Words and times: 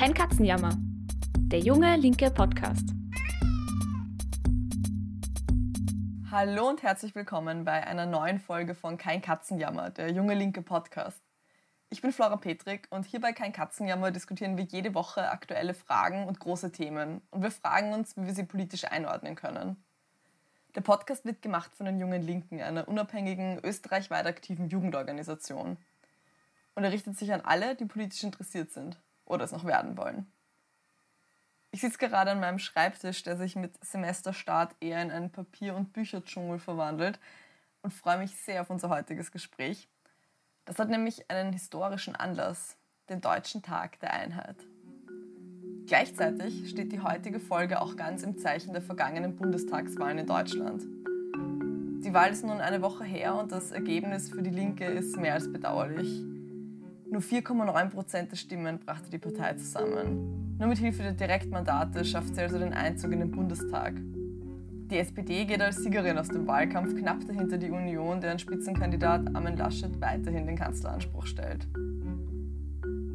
Kein 0.00 0.14
Katzenjammer. 0.14 0.78
Der 1.52 1.58
junge 1.58 1.94
linke 1.96 2.30
Podcast. 2.30 2.88
Hallo 6.30 6.70
und 6.70 6.82
herzlich 6.82 7.14
willkommen 7.14 7.66
bei 7.66 7.86
einer 7.86 8.06
neuen 8.06 8.40
Folge 8.40 8.74
von 8.74 8.96
Kein 8.96 9.20
Katzenjammer, 9.20 9.90
der 9.90 10.10
junge 10.10 10.32
linke 10.32 10.62
Podcast. 10.62 11.20
Ich 11.90 12.00
bin 12.00 12.12
Flora 12.12 12.38
Petrik 12.38 12.86
und 12.88 13.04
hier 13.04 13.20
bei 13.20 13.34
Kein 13.34 13.52
Katzenjammer 13.52 14.10
diskutieren 14.10 14.56
wir 14.56 14.64
jede 14.64 14.94
Woche 14.94 15.28
aktuelle 15.28 15.74
Fragen 15.74 16.26
und 16.26 16.40
große 16.40 16.72
Themen 16.72 17.20
und 17.30 17.42
wir 17.42 17.50
fragen 17.50 17.92
uns, 17.92 18.16
wie 18.16 18.24
wir 18.24 18.34
sie 18.34 18.44
politisch 18.44 18.86
einordnen 18.86 19.34
können. 19.34 19.76
Der 20.76 20.80
Podcast 20.80 21.26
wird 21.26 21.42
gemacht 21.42 21.76
von 21.76 21.84
den 21.84 22.00
Jungen 22.00 22.22
Linken, 22.22 22.62
einer 22.62 22.88
unabhängigen, 22.88 23.60
österreichweit 23.62 24.24
aktiven 24.24 24.70
Jugendorganisation. 24.70 25.76
Und 26.74 26.84
er 26.84 26.90
richtet 26.90 27.18
sich 27.18 27.34
an 27.34 27.42
alle, 27.42 27.74
die 27.74 27.84
politisch 27.84 28.24
interessiert 28.24 28.72
sind 28.72 28.96
oder 29.30 29.44
es 29.44 29.52
noch 29.52 29.64
werden 29.64 29.96
wollen. 29.96 30.30
Ich 31.72 31.80
sitze 31.80 31.98
gerade 31.98 32.32
an 32.32 32.40
meinem 32.40 32.58
Schreibtisch, 32.58 33.22
der 33.22 33.36
sich 33.36 33.54
mit 33.54 33.72
Semesterstart 33.84 34.74
eher 34.80 35.00
in 35.00 35.10
einen 35.10 35.30
Papier- 35.30 35.76
und 35.76 35.92
Bücherdschungel 35.92 36.58
verwandelt 36.58 37.20
und 37.82 37.94
freue 37.94 38.18
mich 38.18 38.34
sehr 38.34 38.62
auf 38.62 38.70
unser 38.70 38.88
heutiges 38.88 39.30
Gespräch. 39.30 39.88
Das 40.64 40.78
hat 40.78 40.88
nämlich 40.88 41.30
einen 41.30 41.52
historischen 41.52 42.16
Anlass, 42.16 42.76
den 43.08 43.20
Deutschen 43.20 43.62
Tag 43.62 44.00
der 44.00 44.12
Einheit. 44.12 44.56
Gleichzeitig 45.86 46.68
steht 46.70 46.92
die 46.92 47.00
heutige 47.00 47.40
Folge 47.40 47.80
auch 47.80 47.96
ganz 47.96 48.22
im 48.22 48.38
Zeichen 48.38 48.72
der 48.72 48.82
vergangenen 48.82 49.36
Bundestagswahlen 49.36 50.18
in 50.18 50.26
Deutschland. 50.26 50.82
Die 52.04 52.14
Wahl 52.14 52.32
ist 52.32 52.44
nun 52.44 52.60
eine 52.60 52.82
Woche 52.82 53.04
her 53.04 53.34
und 53.34 53.52
das 53.52 53.72
Ergebnis 53.72 54.28
für 54.28 54.42
die 54.42 54.50
Linke 54.50 54.84
ist 54.86 55.16
mehr 55.16 55.34
als 55.34 55.52
bedauerlich. 55.52 56.22
Nur 57.10 57.22
4,9 57.22 57.90
Prozent 57.90 58.30
der 58.30 58.36
Stimmen 58.36 58.78
brachte 58.78 59.10
die 59.10 59.18
Partei 59.18 59.54
zusammen. 59.54 60.56
Nur 60.58 60.68
mit 60.68 60.78
Hilfe 60.78 61.02
der 61.02 61.12
Direktmandate 61.12 62.04
schafft 62.04 62.36
sie 62.36 62.42
also 62.42 62.56
den 62.56 62.72
Einzug 62.72 63.10
in 63.10 63.18
den 63.18 63.32
Bundestag. 63.32 63.94
Die 64.90 64.96
SPD 64.96 65.44
geht 65.44 65.60
als 65.60 65.82
Siegerin 65.82 66.18
aus 66.18 66.28
dem 66.28 66.46
Wahlkampf 66.46 66.94
knapp 66.94 67.26
dahinter 67.26 67.58
die 67.58 67.70
Union, 67.70 68.20
deren 68.20 68.38
Spitzenkandidat 68.38 69.34
Armin 69.34 69.56
Laschet 69.56 70.00
weiterhin 70.00 70.46
den 70.46 70.54
Kanzleranspruch 70.54 71.26
stellt. 71.26 71.66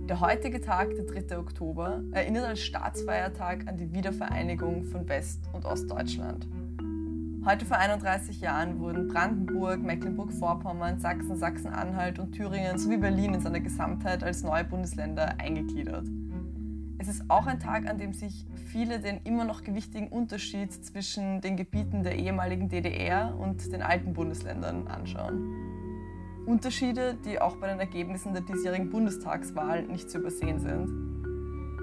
Der 0.09 0.19
heutige 0.19 0.59
Tag, 0.59 0.89
der 0.95 1.05
3. 1.05 1.37
Oktober, 1.37 2.03
erinnert 2.11 2.45
als 2.45 2.59
Staatsfeiertag 2.59 3.65
an 3.65 3.77
die 3.77 3.93
Wiedervereinigung 3.93 4.83
von 4.83 5.07
West- 5.07 5.47
und 5.53 5.63
Ostdeutschland. 5.63 6.45
Heute 7.45 7.63
vor 7.63 7.77
31 7.77 8.41
Jahren 8.41 8.79
wurden 8.79 9.07
Brandenburg, 9.07 9.79
Mecklenburg-Vorpommern, 9.83 10.99
Sachsen, 10.99 11.37
Sachsen-Anhalt 11.37 12.17
und 12.17 12.31
Thüringen 12.31 12.79
sowie 12.79 12.97
Berlin 12.97 13.35
in 13.35 13.41
seiner 13.41 13.59
Gesamtheit 13.59 14.23
als 14.23 14.41
neue 14.41 14.63
Bundesländer 14.63 15.35
eingegliedert. 15.37 16.07
Es 16.97 17.07
ist 17.07 17.21
auch 17.27 17.45
ein 17.45 17.59
Tag, 17.59 17.87
an 17.87 17.99
dem 17.99 18.13
sich 18.13 18.47
viele 18.71 18.99
den 18.99 19.19
immer 19.25 19.43
noch 19.45 19.61
gewichtigen 19.61 20.07
Unterschied 20.07 20.73
zwischen 20.73 21.39
den 21.41 21.55
Gebieten 21.55 22.01
der 22.01 22.15
ehemaligen 22.15 22.67
DDR 22.67 23.37
und 23.37 23.71
den 23.71 23.83
alten 23.83 24.13
Bundesländern 24.13 24.87
anschauen. 24.87 26.45
Unterschiede, 26.47 27.15
die 27.25 27.39
auch 27.39 27.57
bei 27.57 27.67
den 27.67 27.79
Ergebnissen 27.79 28.33
der 28.33 28.41
diesjährigen 28.41 28.89
Bundestagswahl 28.89 29.83
nicht 29.83 30.09
zu 30.09 30.17
übersehen 30.17 30.59
sind. 30.59 31.14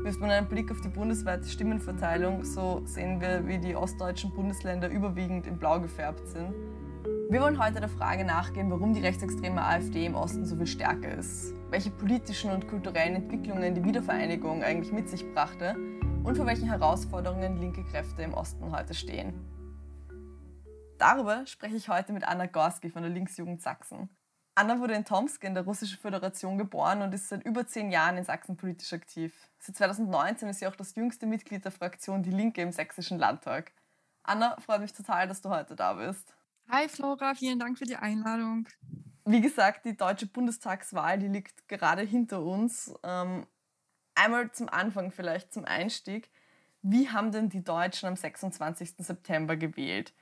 Wirft 0.03 0.19
man 0.19 0.31
einen 0.31 0.49
Blick 0.49 0.69
auf 0.73 0.81
die 0.81 0.89
bundesweite 0.89 1.49
Stimmenverteilung, 1.49 2.43
so 2.43 2.83
sehen 2.85 3.21
wir, 3.21 3.47
wie 3.47 3.59
die 3.59 3.77
ostdeutschen 3.77 4.33
Bundesländer 4.35 4.89
überwiegend 4.89 5.47
in 5.47 5.59
Blau 5.59 5.79
gefärbt 5.79 6.27
sind. 6.27 6.53
Wir 7.31 7.41
wollen 7.41 7.65
heute 7.65 7.79
der 7.79 7.89
Frage 7.89 8.25
nachgehen, 8.25 8.69
warum 8.69 8.95
die 8.95 9.01
rechtsextreme 9.01 9.63
AfD 9.63 10.05
im 10.05 10.17
Osten 10.17 10.45
so 10.45 10.57
viel 10.57 10.67
stärker 10.67 11.17
ist, 11.17 11.55
welche 11.71 11.91
politischen 11.91 12.51
und 12.51 12.67
kulturellen 12.67 13.15
Entwicklungen 13.15 13.77
die 13.77 13.85
Wiedervereinigung 13.85 14.65
eigentlich 14.65 14.93
mit 14.93 15.09
sich 15.09 15.25
brachte 15.35 15.77
und 16.25 16.37
vor 16.37 16.47
welchen 16.47 16.69
Herausforderungen 16.69 17.59
linke 17.59 17.85
Kräfte 17.85 18.23
im 18.23 18.35
Osten 18.35 18.77
heute 18.77 18.95
stehen. 18.95 19.33
Darüber 20.99 21.47
spreche 21.47 21.77
ich 21.77 21.89
heute 21.89 22.13
mit 22.13 22.27
Anna 22.27 22.47
Gorski 22.47 22.91
von 22.91 23.03
der 23.03 23.11
Linksjugend 23.13 23.63
Sachsen. 23.63 24.09
Anna 24.55 24.79
wurde 24.81 24.95
in 24.95 25.05
Tomsk 25.05 25.45
in 25.45 25.55
der 25.55 25.65
Russischen 25.65 25.99
Föderation 25.99 26.59
geboren 26.59 27.01
und 27.01 27.15
ist 27.15 27.29
seit 27.29 27.45
über 27.45 27.67
zehn 27.67 27.91
Jahren 27.91 28.19
in 28.19 28.25
Sachsen 28.25 28.57
politisch 28.57 28.93
aktiv. 28.93 29.35
Seit 29.59 29.77
2019 29.77 30.49
ist 30.49 30.59
sie 30.59 30.67
auch 30.67 30.77
das 30.77 30.95
jüngste 30.95 31.27
Mitglied 31.27 31.65
der 31.65 31.73
Fraktion 31.73 32.23
Die 32.23 32.31
Linke 32.31 32.61
im 32.61 32.71
Sächsischen 32.71 33.19
Landtag. 33.19 33.73
Anna, 34.23 34.57
freut 34.61 34.83
mich 34.83 34.93
total, 34.93 35.27
dass 35.27 35.41
du 35.41 35.49
heute 35.49 35.75
da 35.75 35.95
bist. 35.95 36.35
Hi 36.69 36.89
Flora, 36.89 37.35
vielen 37.35 37.59
Dank 37.59 37.79
für 37.79 37.87
die 37.87 37.97
Einladung. 37.97 38.69
Wie 39.25 39.41
gesagt, 39.41 39.87
die 39.87 39.97
deutsche 39.97 40.27
Bundestagswahl, 40.27 41.19
die 41.19 41.29
liegt 41.29 41.67
gerade 41.69 42.03
hinter 42.03 42.43
uns. 42.43 42.95
Ähm, 43.03 43.47
einmal 44.15 44.53
zum 44.53 44.69
Anfang 44.69 45.13
vielleicht, 45.13 45.55
zum 45.55 45.65
Einstieg. 45.65 46.31
Wie 46.83 47.09
haben 47.09 47.33
denn 47.33 47.49
die 47.49 47.65
Deutschen 47.65 48.07
am 48.07 48.17
26. 48.17 48.97
September 48.99 49.57
gewählt? 49.57 50.13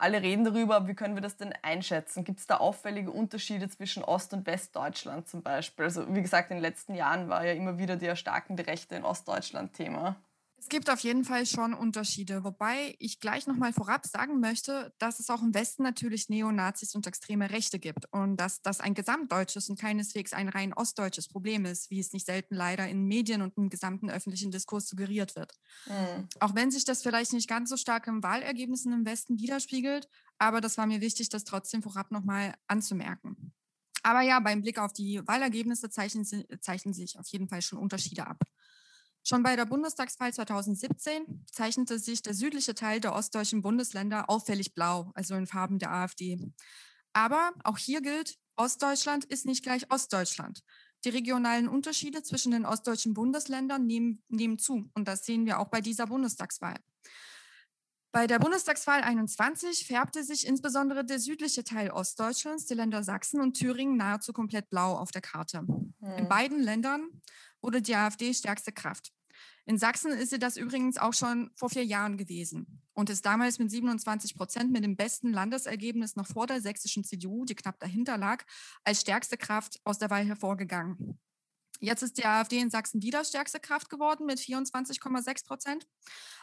Alle 0.00 0.22
reden 0.22 0.44
darüber, 0.44 0.88
wie 0.88 0.94
können 0.94 1.14
wir 1.14 1.20
das 1.20 1.36
denn 1.36 1.52
einschätzen? 1.60 2.24
Gibt 2.24 2.40
es 2.40 2.46
da 2.46 2.56
auffällige 2.56 3.10
Unterschiede 3.10 3.68
zwischen 3.68 4.02
Ost- 4.02 4.32
und 4.32 4.46
Westdeutschland 4.46 5.28
zum 5.28 5.42
Beispiel? 5.42 5.84
Also 5.84 6.14
wie 6.14 6.22
gesagt, 6.22 6.50
in 6.50 6.56
den 6.56 6.62
letzten 6.62 6.94
Jahren 6.94 7.28
war 7.28 7.44
ja 7.44 7.52
immer 7.52 7.76
wieder 7.76 7.96
die 7.96 8.06
erstarkende 8.06 8.66
Rechte 8.66 8.94
in 8.94 9.04
Ostdeutschland 9.04 9.74
Thema. 9.74 10.16
Es 10.60 10.68
gibt 10.68 10.90
auf 10.90 11.00
jeden 11.00 11.24
Fall 11.24 11.46
schon 11.46 11.72
Unterschiede, 11.72 12.44
wobei 12.44 12.94
ich 12.98 13.18
gleich 13.18 13.46
nochmal 13.46 13.72
vorab 13.72 14.06
sagen 14.06 14.40
möchte, 14.40 14.92
dass 14.98 15.18
es 15.18 15.30
auch 15.30 15.42
im 15.42 15.54
Westen 15.54 15.82
natürlich 15.82 16.28
Neonazis 16.28 16.94
und 16.94 17.06
extreme 17.06 17.50
Rechte 17.50 17.78
gibt 17.78 18.04
und 18.12 18.36
dass 18.36 18.60
das 18.60 18.80
ein 18.80 18.92
gesamtdeutsches 18.92 19.70
und 19.70 19.80
keineswegs 19.80 20.34
ein 20.34 20.50
rein 20.50 20.74
ostdeutsches 20.74 21.28
Problem 21.28 21.64
ist, 21.64 21.90
wie 21.90 21.98
es 21.98 22.12
nicht 22.12 22.26
selten 22.26 22.54
leider 22.54 22.86
in 22.86 23.06
Medien 23.06 23.40
und 23.40 23.56
im 23.56 23.70
gesamten 23.70 24.10
öffentlichen 24.10 24.50
Diskurs 24.50 24.86
suggeriert 24.86 25.34
wird. 25.34 25.54
Mhm. 25.86 26.28
Auch 26.40 26.54
wenn 26.54 26.70
sich 26.70 26.84
das 26.84 27.02
vielleicht 27.02 27.32
nicht 27.32 27.48
ganz 27.48 27.70
so 27.70 27.78
stark 27.78 28.06
im 28.06 28.22
Wahlergebnissen 28.22 28.92
im 28.92 29.06
Westen 29.06 29.40
widerspiegelt, 29.40 30.08
aber 30.38 30.60
das 30.60 30.76
war 30.76 30.86
mir 30.86 31.00
wichtig, 31.00 31.30
das 31.30 31.44
trotzdem 31.44 31.82
vorab 31.82 32.10
nochmal 32.10 32.54
anzumerken. 32.66 33.54
Aber 34.02 34.20
ja, 34.20 34.40
beim 34.40 34.60
Blick 34.60 34.78
auf 34.78 34.92
die 34.92 35.20
Wahlergebnisse 35.26 35.90
zeichnen, 35.90 36.26
zeichnen 36.60 36.94
sich 36.94 37.18
auf 37.18 37.26
jeden 37.28 37.48
Fall 37.48 37.62
schon 37.62 37.78
Unterschiede 37.78 38.26
ab. 38.26 38.42
Schon 39.22 39.42
bei 39.42 39.54
der 39.54 39.66
Bundestagswahl 39.66 40.32
2017 40.32 41.44
zeichnete 41.50 41.98
sich 41.98 42.22
der 42.22 42.34
südliche 42.34 42.74
Teil 42.74 43.00
der 43.00 43.14
ostdeutschen 43.14 43.62
Bundesländer 43.62 44.30
auffällig 44.30 44.74
blau, 44.74 45.12
also 45.14 45.34
in 45.34 45.46
Farben 45.46 45.78
der 45.78 45.92
AfD. 45.92 46.38
Aber 47.12 47.52
auch 47.64 47.78
hier 47.78 48.00
gilt, 48.00 48.38
Ostdeutschland 48.56 49.24
ist 49.24 49.46
nicht 49.46 49.62
gleich 49.62 49.90
Ostdeutschland. 49.90 50.62
Die 51.04 51.10
regionalen 51.10 51.68
Unterschiede 51.68 52.22
zwischen 52.22 52.52
den 52.52 52.66
ostdeutschen 52.66 53.14
Bundesländern 53.14 53.86
nehmen, 53.86 54.22
nehmen 54.28 54.58
zu 54.58 54.90
und 54.94 55.08
das 55.08 55.24
sehen 55.24 55.46
wir 55.46 55.58
auch 55.58 55.68
bei 55.68 55.80
dieser 55.80 56.06
Bundestagswahl. 56.06 56.76
Bei 58.12 58.26
der 58.26 58.40
Bundestagswahl 58.40 59.02
21 59.02 59.86
färbte 59.86 60.24
sich 60.24 60.44
insbesondere 60.44 61.04
der 61.04 61.20
südliche 61.20 61.62
Teil 61.62 61.90
Ostdeutschlands, 61.90 62.66
die 62.66 62.74
Länder 62.74 63.04
Sachsen 63.04 63.40
und 63.40 63.54
Thüringen, 63.54 63.96
nahezu 63.96 64.32
komplett 64.32 64.68
blau 64.68 64.96
auf 64.96 65.12
der 65.12 65.22
Karte. 65.22 65.58
Hm. 65.58 65.92
In 66.18 66.28
beiden 66.28 66.60
Ländern 66.60 67.08
wurde 67.62 67.82
die 67.82 67.94
AfD 67.94 68.34
stärkste 68.34 68.72
Kraft. 68.72 69.12
In 69.64 69.78
Sachsen 69.78 70.10
ist 70.10 70.30
sie 70.30 70.40
das 70.40 70.56
übrigens 70.56 70.98
auch 70.98 71.14
schon 71.14 71.52
vor 71.54 71.70
vier 71.70 71.84
Jahren 71.84 72.16
gewesen 72.16 72.82
und 72.94 73.10
ist 73.10 73.24
damals 73.24 73.60
mit 73.60 73.70
27 73.70 74.34
Prozent 74.34 74.72
mit 74.72 74.82
dem 74.82 74.96
besten 74.96 75.32
Landesergebnis 75.32 76.16
noch 76.16 76.26
vor 76.26 76.48
der 76.48 76.60
sächsischen 76.60 77.04
CDU, 77.04 77.44
die 77.44 77.54
knapp 77.54 77.78
dahinter 77.78 78.18
lag, 78.18 78.44
als 78.82 79.02
stärkste 79.02 79.36
Kraft 79.36 79.78
aus 79.84 79.98
der 79.98 80.10
Wahl 80.10 80.24
hervorgegangen. 80.24 81.20
Jetzt 81.82 82.02
ist 82.02 82.18
die 82.18 82.26
AfD 82.26 82.58
in 82.58 82.68
Sachsen 82.68 83.02
wieder 83.02 83.24
stärkste 83.24 83.58
Kraft 83.58 83.88
geworden 83.88 84.26
mit 84.26 84.38
24,6 84.38 85.46
Prozent. 85.46 85.88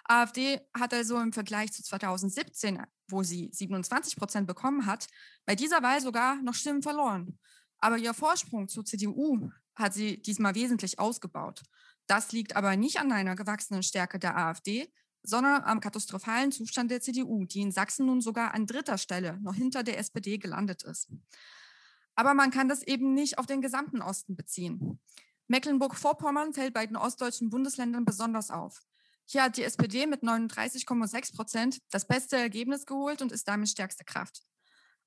AfD 0.04 0.60
hat 0.74 0.94
also 0.96 1.20
im 1.20 1.32
Vergleich 1.32 1.72
zu 1.72 1.84
2017, 1.84 2.82
wo 3.08 3.22
sie 3.22 3.52
27 3.54 4.16
Prozent 4.16 4.48
bekommen 4.48 4.88
hat, 4.88 5.08
bei 5.46 5.54
dieser 5.56 5.84
Wahl 5.84 6.02
sogar 6.02 6.42
noch 6.42 6.56
Stimmen 6.56 6.82
verloren. 6.82 7.38
Aber 7.80 7.98
ihr 7.98 8.16
Vorsprung 8.16 8.68
zur 8.68 8.84
CDU 8.84 9.52
hat 9.76 9.94
sie 9.94 10.20
diesmal 10.20 10.56
wesentlich 10.56 10.98
ausgebaut. 10.98 11.62
Das 12.08 12.32
liegt 12.32 12.56
aber 12.56 12.76
nicht 12.76 13.00
an 13.00 13.12
einer 13.12 13.36
gewachsenen 13.36 13.84
Stärke 13.84 14.18
der 14.18 14.36
AfD, 14.38 14.92
sondern 15.22 15.62
am 15.64 15.82
katastrophalen 15.82 16.52
Zustand 16.52 16.90
der 16.90 17.02
CDU, 17.02 17.46
die 17.46 17.62
in 17.62 17.72
Sachsen 17.72 18.08
nun 18.08 18.22
sogar 18.22 18.56
an 18.56 18.66
dritter 18.66 18.98
Stelle 18.98 19.38
noch 19.42 19.54
hinter 19.54 19.84
der 19.84 20.00
SPD 20.00 20.40
gelandet 20.40 20.84
ist. 20.84 21.10
Aber 22.16 22.34
man 22.34 22.50
kann 22.50 22.68
das 22.68 22.82
eben 22.82 23.14
nicht 23.14 23.38
auf 23.38 23.46
den 23.46 23.62
gesamten 23.62 24.02
Osten 24.02 24.36
beziehen. 24.36 25.00
Mecklenburg-Vorpommern 25.48 26.54
fällt 26.54 26.74
bei 26.74 26.86
den 26.86 26.98
ostdeutschen 26.98 27.50
Bundesländern 27.50 28.06
besonders 28.06 28.52
auf. 28.52 28.82
Hier 29.26 29.44
hat 29.44 29.58
die 29.58 29.64
SPD 29.64 30.06
mit 30.08 30.24
39,6 30.24 31.36
Prozent 31.36 31.82
das 31.90 32.08
beste 32.08 32.38
Ergebnis 32.38 32.86
geholt 32.86 33.22
und 33.22 33.32
ist 33.32 33.48
damit 33.48 33.70
stärkste 33.70 34.06
Kraft. 34.06 34.42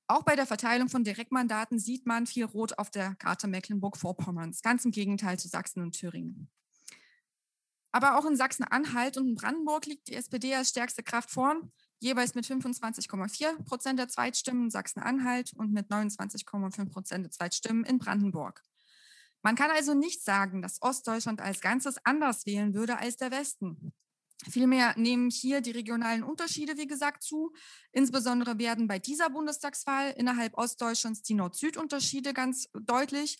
Auch 0.07 0.23
bei 0.23 0.35
der 0.35 0.45
Verteilung 0.45 0.89
von 0.89 1.03
Direktmandaten 1.03 1.79
sieht 1.79 2.05
man 2.05 2.27
viel 2.27 2.45
Rot 2.45 2.77
auf 2.77 2.89
der 2.89 3.15
Karte 3.15 3.47
Mecklenburg-Vorpommerns, 3.47 4.61
ganz 4.61 4.83
im 4.85 4.91
Gegenteil 4.91 5.39
zu 5.39 5.47
Sachsen 5.47 5.81
und 5.81 5.93
Thüringen. 5.93 6.51
Aber 7.91 8.17
auch 8.17 8.25
in 8.25 8.35
Sachsen-Anhalt 8.35 9.17
und 9.17 9.27
in 9.27 9.35
Brandenburg 9.35 9.85
liegt 9.85 10.07
die 10.07 10.15
SPD 10.15 10.55
als 10.55 10.69
stärkste 10.69 11.03
Kraft 11.03 11.29
vorn, 11.29 11.71
jeweils 11.99 12.35
mit 12.35 12.45
25,4 12.45 13.63
Prozent 13.63 13.99
der 13.99 14.07
Zweitstimmen 14.07 14.65
in 14.65 14.69
Sachsen-Anhalt 14.69 15.53
und 15.53 15.71
mit 15.71 15.89
29,5 15.89 16.89
Prozent 16.89 17.25
der 17.25 17.31
Zweitstimmen 17.31 17.83
in 17.85 17.97
Brandenburg. 17.97 18.63
Man 19.41 19.55
kann 19.55 19.71
also 19.71 19.93
nicht 19.93 20.23
sagen, 20.23 20.61
dass 20.61 20.81
Ostdeutschland 20.81 21.41
als 21.41 21.61
Ganzes 21.61 21.95
anders 22.03 22.45
wählen 22.45 22.73
würde 22.73 22.97
als 22.97 23.17
der 23.17 23.31
Westen. 23.31 23.93
Vielmehr 24.49 24.93
nehmen 24.97 25.29
hier 25.29 25.61
die 25.61 25.71
regionalen 25.71 26.23
Unterschiede, 26.23 26.77
wie 26.77 26.87
gesagt, 26.87 27.21
zu. 27.21 27.51
Insbesondere 27.91 28.57
werden 28.57 28.87
bei 28.87 28.97
dieser 28.97 29.29
Bundestagswahl 29.29 30.11
innerhalb 30.17 30.57
Ostdeutschlands 30.57 31.21
die 31.21 31.35
Nord-Süd-Unterschiede 31.35 32.33
ganz 32.33 32.67
deutlich, 32.73 33.39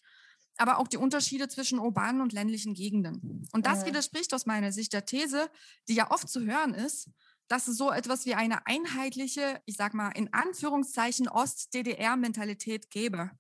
aber 0.57 0.77
auch 0.77 0.87
die 0.87 0.97
Unterschiede 0.97 1.47
zwischen 1.47 1.79
urbanen 1.79 2.21
und 2.21 2.33
ländlichen 2.33 2.73
Gegenden. 2.73 3.47
Und 3.51 3.65
das 3.65 3.85
widerspricht 3.85 4.33
aus 4.33 4.45
meiner 4.45 4.71
Sicht 4.71 4.93
der 4.93 5.05
These, 5.05 5.49
die 5.87 5.95
ja 5.95 6.11
oft 6.11 6.29
zu 6.29 6.41
hören 6.41 6.75
ist, 6.75 7.09
dass 7.47 7.67
es 7.67 7.77
so 7.77 7.91
etwas 7.91 8.25
wie 8.25 8.35
eine 8.35 8.65
einheitliche, 8.67 9.61
ich 9.65 9.75
sag 9.75 9.93
mal 9.93 10.09
in 10.09 10.31
Anführungszeichen 10.33 11.27
Ost-DDR-Mentalität 11.27 12.91
gäbe. 12.91 13.31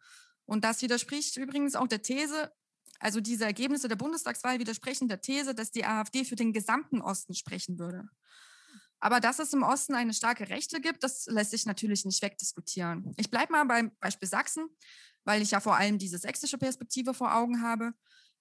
Und 0.45 0.63
das 0.63 0.81
widerspricht 0.81 1.37
übrigens 1.37 1.75
auch 1.75 1.87
der 1.87 2.01
These, 2.01 2.51
also 2.99 3.19
diese 3.19 3.45
Ergebnisse 3.45 3.87
der 3.87 3.95
Bundestagswahl 3.95 4.59
widersprechen 4.59 5.07
der 5.07 5.21
These, 5.21 5.55
dass 5.55 5.71
die 5.71 5.85
AfD 5.85 6.23
für 6.23 6.35
den 6.35 6.53
gesamten 6.53 7.01
Osten 7.01 7.33
sprechen 7.33 7.79
würde. 7.79 8.07
Aber 8.99 9.19
dass 9.19 9.39
es 9.39 9.53
im 9.53 9.63
Osten 9.63 9.95
eine 9.95 10.13
starke 10.13 10.49
Rechte 10.49 10.79
gibt, 10.79 11.03
das 11.03 11.25
lässt 11.25 11.51
sich 11.51 11.65
natürlich 11.65 12.05
nicht 12.05 12.21
wegdiskutieren. 12.21 13.13
Ich 13.17 13.31
bleibe 13.31 13.53
mal 13.53 13.65
beim 13.65 13.91
Beispiel 13.99 14.29
Sachsen, 14.29 14.67
weil 15.23 15.41
ich 15.41 15.51
ja 15.51 15.59
vor 15.59 15.75
allem 15.75 15.97
diese 15.97 16.19
sächsische 16.19 16.59
Perspektive 16.59 17.15
vor 17.15 17.35
Augen 17.35 17.63
habe. 17.63 17.93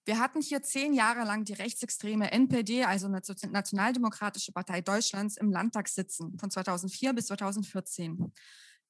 Wir 0.05 0.19
hatten 0.19 0.43
hier 0.43 0.63
zehn 0.63 0.93
Jahre 0.93 1.25
lang 1.25 1.45
die 1.45 1.55
rechtsextreme 1.55 2.31
NPD, 2.31 2.85
also 2.85 3.09
Nationaldemokratische 3.09 4.53
Partei 4.53 4.83
Deutschlands, 4.83 5.37
im 5.39 5.51
Landtag 5.51 5.89
sitzen, 5.89 6.39
von 6.39 6.51
2004 6.51 7.15
bis 7.15 7.27
2014. 7.27 8.33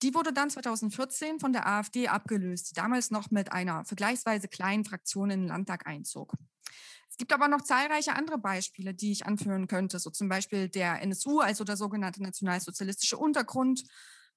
Die 0.03 0.15
wurde 0.15 0.33
dann 0.33 0.49
2014 0.49 1.41
von 1.41 1.53
der 1.53 1.67
AfD 1.67 2.09
abgelöst, 2.09 2.71
die 2.71 2.75
damals 2.75 3.11
noch 3.11 3.31
mit 3.31 3.53
einer 3.53 3.85
vergleichsweise 3.85 4.49
kleinen 4.49 4.85
Fraktion 4.85 5.31
in 5.31 5.41
den 5.41 5.49
Landtag 5.49 5.87
einzog. 5.87 6.35
Es 7.11 7.17
gibt 7.19 7.33
aber 7.35 7.49
noch 7.49 7.61
zahlreiche 7.61 8.15
andere 8.15 8.39
Beispiele, 8.39 8.95
die 8.95 9.13
ich 9.13 9.27
anführen 9.27 9.67
könnte, 9.67 9.99
so 9.99 10.09
zum 10.11 10.29
Beispiel 10.29 10.69
der 10.69 11.03
NSU, 11.03 11.41
also 11.41 11.65
der 11.65 11.77
sogenannte 11.77 12.23
nationalsozialistische 12.23 13.19
Untergrund. 13.19 13.83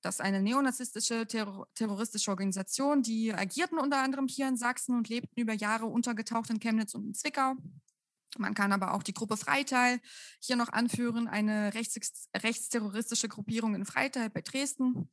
Das 0.02 0.16
ist 0.16 0.22
eine 0.22 0.42
neonazistische 0.42 1.26
terror 1.28 1.68
terroristische 1.76 2.32
Organisation, 2.32 3.02
die 3.02 3.34
agierten 3.34 3.78
unter 3.78 4.02
anderem 4.02 4.28
hier 4.28 4.50
in 4.50 4.58
Sachsen 4.58 4.98
und 4.98 5.08
lebten 5.08 5.40
über 5.40 5.54
Jahre 5.54 5.86
untergetaucht 5.86 6.50
in 6.50 6.60
Chemnitz 6.60 6.94
und 6.94 7.06
in 7.06 7.14
Zwickau. 7.14 7.56
Man 8.38 8.54
kann 8.54 8.72
aber 8.72 8.94
auch 8.94 9.04
die 9.04 9.14
Gruppe 9.14 9.38
Freital 9.38 10.00
hier 10.40 10.56
noch 10.56 10.70
anführen, 10.70 11.28
eine 11.28 11.74
rechts, 11.74 12.30
rechtsterroristische 12.36 13.30
Gruppierung 13.30 13.76
in 13.76 13.86
Freital 13.86 14.30
bei 14.30 14.42
Dresden 14.42 15.10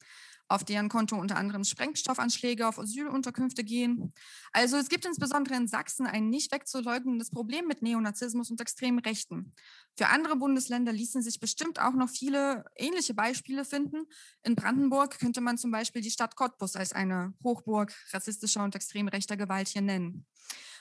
auf 0.51 0.65
deren 0.65 0.89
Konto 0.89 1.17
unter 1.17 1.37
anderem 1.37 1.63
Sprengstoffanschläge 1.63 2.67
auf 2.67 2.79
Asylunterkünfte 2.79 3.63
gehen. 3.63 4.13
Also 4.53 4.77
es 4.77 4.89
gibt 4.89 5.07
insbesondere 5.07 5.55
in 5.55 5.69
Sachsen 5.69 6.07
ein 6.07 6.29
nicht 6.29 6.53
wegzuleugnendes 6.53 7.31
Problem 7.31 7.69
mit 7.69 7.83
Neonazismus 7.83 8.51
und 8.51 8.61
extremen 8.61 8.99
Rechten. 8.99 9.55
Für 9.97 10.09
andere 10.09 10.37
Bundesländer 10.37 10.93
ließen 10.93 11.23
sich 11.23 11.39
bestimmt 11.39 11.81
auch 11.81 11.93
noch 11.93 12.11
viele 12.11 12.65
ähnliche 12.77 13.15
Beispiele 13.15 13.65
finden. 13.65 14.07
In 14.43 14.57
Brandenburg 14.57 15.21
könnte 15.21 15.41
man 15.41 15.57
zum 15.57 15.71
Beispiel 15.71 16.03
die 16.03 16.11
Stadt 16.11 16.35
Cottbus 16.35 16.75
als 16.75 16.93
eine 16.93 17.33
Hochburg 17.45 17.95
rassistischer 18.13 18.65
und 18.65 18.75
extrem 18.75 19.07
rechter 19.07 19.37
Gewalt 19.37 19.69
hier 19.69 19.83
nennen. 19.83 20.27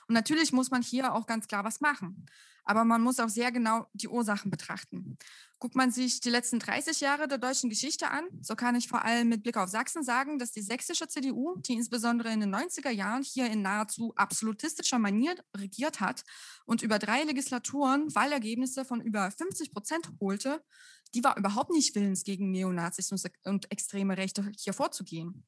Und 0.10 0.16
natürlich 0.16 0.52
muss 0.52 0.72
man 0.72 0.82
hier 0.82 1.14
auch 1.14 1.28
ganz 1.28 1.48
klar 1.48 1.64
was 1.64 1.82
machen. 1.82 2.26
Aber 2.64 2.84
man 2.84 3.02
muss 3.02 3.20
auch 3.20 3.30
sehr 3.30 3.52
genau 3.52 3.86
die 3.94 4.08
Ursachen 4.08 4.50
betrachten. 4.50 5.18
Guckt 5.60 5.76
man 5.76 5.92
sich 5.92 6.20
die 6.20 6.32
letzten 6.32 6.58
30 6.58 7.00
Jahre 7.00 7.28
der 7.28 7.38
deutschen 7.38 7.70
Geschichte 7.70 8.10
an, 8.10 8.26
so 8.42 8.56
kann 8.56 8.76
ich 8.76 8.88
vor 8.88 9.06
allem 9.06 9.30
mit 9.30 9.44
Blick 9.44 9.58
auf 9.58 9.70
Sachsen 9.70 10.04
sagen, 10.04 10.40
dass 10.40 10.52
die 10.52 10.62
sächsische 10.62 11.08
CDU, 11.08 11.58
die 11.58 11.74
insbesondere 11.74 12.32
in 12.32 12.40
den 12.40 12.54
90er 12.54 12.90
Jahren 12.90 13.22
hier 13.22 13.52
in 13.52 13.62
nahezu 13.62 14.14
absolutistischer 14.16 14.98
Manier 14.98 15.36
regiert 15.56 16.00
hat 16.00 16.24
und 16.66 16.82
über 16.82 16.98
drei 16.98 17.24
Legislaturen 17.24 18.14
Wahlergebnisse 18.16 18.86
von 18.86 19.02
über 19.02 19.30
50 19.30 19.72
Prozent 19.72 20.12
holte, 20.20 20.64
die 21.14 21.24
war 21.24 21.38
überhaupt 21.38 21.72
nicht 21.72 21.96
willens, 21.96 22.24
gegen 22.24 22.52
Neonazis 22.52 23.12
und 23.44 23.72
extreme 23.72 24.18
Rechte 24.18 24.50
hier 24.58 24.74
vorzugehen. 24.74 25.46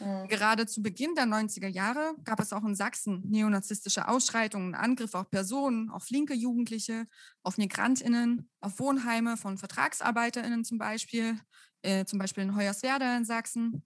Mhm. 0.00 0.28
Gerade 0.28 0.66
zu 0.66 0.82
Beginn 0.82 1.14
der 1.14 1.26
90er 1.26 1.68
Jahre 1.68 2.14
gab 2.24 2.40
es 2.40 2.52
auch 2.52 2.64
in 2.64 2.74
Sachsen 2.74 3.22
neonazistische 3.28 4.08
Ausschreitungen, 4.08 4.74
Angriffe 4.74 5.18
auf 5.18 5.30
Personen, 5.30 5.90
auf 5.90 6.10
linke 6.10 6.34
Jugendliche, 6.34 7.06
auf 7.42 7.58
Migrantinnen, 7.58 8.48
auf 8.60 8.78
Wohnheime 8.78 9.36
von 9.36 9.58
Vertragsarbeiterinnen 9.58 10.64
zum 10.64 10.78
Beispiel, 10.78 11.38
äh, 11.82 12.04
zum 12.04 12.18
Beispiel 12.18 12.44
in 12.44 12.56
Hoyerswerda 12.56 13.16
in 13.16 13.24
Sachsen. 13.24 13.84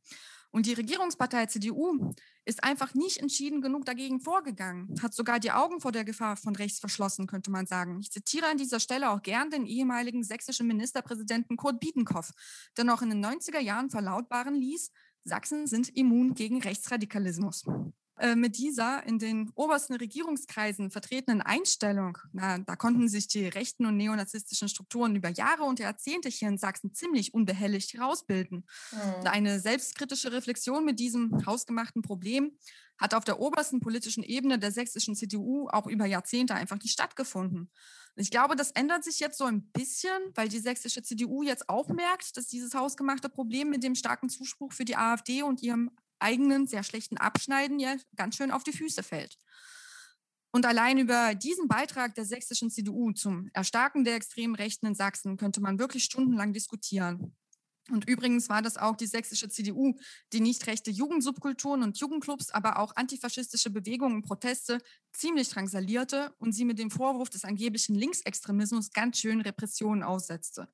Und 0.57 0.65
die 0.65 0.73
Regierungspartei 0.73 1.45
CDU 1.45 2.15
ist 2.47 2.65
einfach 2.65 2.95
nicht 2.95 3.19
entschieden 3.19 3.61
genug 3.61 3.85
dagegen 3.85 4.21
vorgegangen, 4.21 4.95
hat 5.03 5.13
sogar 5.13 5.39
die 5.39 5.51
Augen 5.51 5.83
vor 5.83 5.93
der 5.93 6.03
Gefahr 6.03 6.39
von 6.39 6.57
rechts 6.57 6.79
verschlossen, 6.79 7.27
könnte 7.27 7.51
man 7.51 7.67
sagen. 7.67 8.01
Ich 8.01 8.11
zitiere 8.11 8.47
an 8.47 8.57
dieser 8.57 8.81
Stelle 8.81 9.11
auch 9.11 9.21
gern 9.21 9.51
den 9.51 9.67
ehemaligen 9.67 10.25
sächsischen 10.25 10.67
Ministerpräsidenten 10.67 11.59
Kurt 11.59 11.79
Biedenkopf, 11.79 12.31
der 12.75 12.85
noch 12.85 13.03
in 13.03 13.11
den 13.11 13.23
90er 13.23 13.59
Jahren 13.59 13.91
verlautbaren 13.91 14.55
ließ, 14.55 14.93
Sachsen 15.25 15.67
sind 15.67 15.95
immun 15.95 16.33
gegen 16.33 16.63
Rechtsradikalismus. 16.63 17.67
Äh, 18.19 18.35
mit 18.35 18.57
dieser 18.57 19.05
in 19.07 19.19
den 19.19 19.51
obersten 19.55 19.95
Regierungskreisen 19.95 20.91
vertretenen 20.91 21.43
Einstellung, 21.43 22.17
na, 22.33 22.57
da 22.59 22.75
konnten 22.75 23.09
sich 23.09 23.29
die 23.29 23.47
rechten 23.47 23.85
und 23.85 23.99
neonazistischen 23.99 24.71
Strukturen 24.71 25.15
über 25.17 25.29
Jahre 25.29 25.65
und 25.65 25.81
Jahrzehnte 25.81 26.31
hier 26.31 26.49
in 26.49 26.57
Sachsen 26.57 26.95
ziemlich 26.95 27.35
unbehelligt 27.35 27.93
herausbilden. 27.93 28.65
Mhm. 28.93 29.27
Eine 29.27 29.61
selbstkritische 29.61 30.33
Reflexion 30.33 30.85
mit 30.85 30.99
diesem 30.99 31.45
hausgemachten 31.45 32.01
Problem 32.01 32.53
hat 32.99 33.13
auf 33.13 33.25
der 33.25 33.39
obersten 33.39 33.81
politischen 33.81 34.23
Ebene 34.23 34.59
der 34.59 34.73
sächsischen 34.73 35.15
CDU 35.15 35.69
auch 35.69 35.87
über 35.87 36.07
Jahrzehnte 36.07 36.55
einfach 36.55 36.79
nicht 36.79 36.93
stattgefunden. 36.93 37.71
Ich 38.15 38.31
glaube, 38.31 38.57
das 38.57 38.71
ändert 38.71 39.05
sich 39.05 39.21
jetzt 39.21 39.37
so 39.37 39.45
ein 39.45 39.71
bisschen, 39.73 40.17
weil 40.35 40.49
die 40.49 40.59
sächsische 40.59 41.03
CDU 41.03 41.43
jetzt 41.43 41.69
auch 41.69 41.89
merkt, 41.89 42.35
dass 42.39 42.47
dieses 42.47 42.73
hausgemachte 42.73 43.29
Problem 43.29 43.69
mit 43.69 43.83
dem 43.85 43.95
starken 43.95 44.31
Zuspruch 44.31 44.73
für 44.73 44.87
die 44.87 44.97
AfD 44.97 45.43
und 45.43 45.63
ihrem 45.63 45.91
eigenen 46.19 46.67
sehr 46.67 46.83
schlechten 46.83 47.17
Abschneiden 47.17 47.79
ja 47.79 47.97
ganz 48.17 48.37
schön 48.37 48.51
auf 48.51 48.65
die 48.65 48.73
Füße 48.73 49.03
fällt. 49.03 49.37
Und 50.53 50.65
allein 50.65 50.97
über 50.97 51.35
diesen 51.35 51.69
Beitrag 51.69 52.15
der 52.15 52.25
sächsischen 52.25 52.71
CDU 52.71 53.13
zum 53.13 53.51
Erstarken 53.53 54.05
der 54.05 54.15
extremen 54.15 54.55
Rechten 54.55 54.87
in 54.87 54.95
Sachsen 54.95 55.37
könnte 55.37 55.61
man 55.61 55.79
wirklich 55.79 56.05
stundenlang 56.05 56.53
diskutieren. 56.53 57.37
Und 57.91 58.09
übrigens 58.09 58.49
war 58.49 58.63
das 58.63 58.77
auch 58.77 58.97
die 58.97 59.07
sächsische 59.07 59.49
CDU, 59.49 59.95
die 60.33 60.41
nicht 60.41 60.67
rechte 60.67 60.91
Jugendsubkulturen 60.91 61.83
und 61.83 61.99
Jugendclubs, 61.99 62.51
aber 62.51 62.81
auch 62.81 62.97
antifaschistische 62.97 63.71
Bewegungen 63.71 64.17
und 64.17 64.23
Proteste 64.23 64.81
ziemlich 65.13 65.51
drangsalierte 65.51 66.35
und 66.39 66.53
sie 66.53 66.65
mit 66.65 66.79
dem 66.79 66.91
Vorwurf 66.91 67.31
des 67.31 67.45
angeblichen 67.45 67.95
Linksextremismus 67.95 68.91
ganz 68.91 69.19
schön 69.19 69.41
Repressionen 69.41 70.03
aussetzte. 70.03 70.69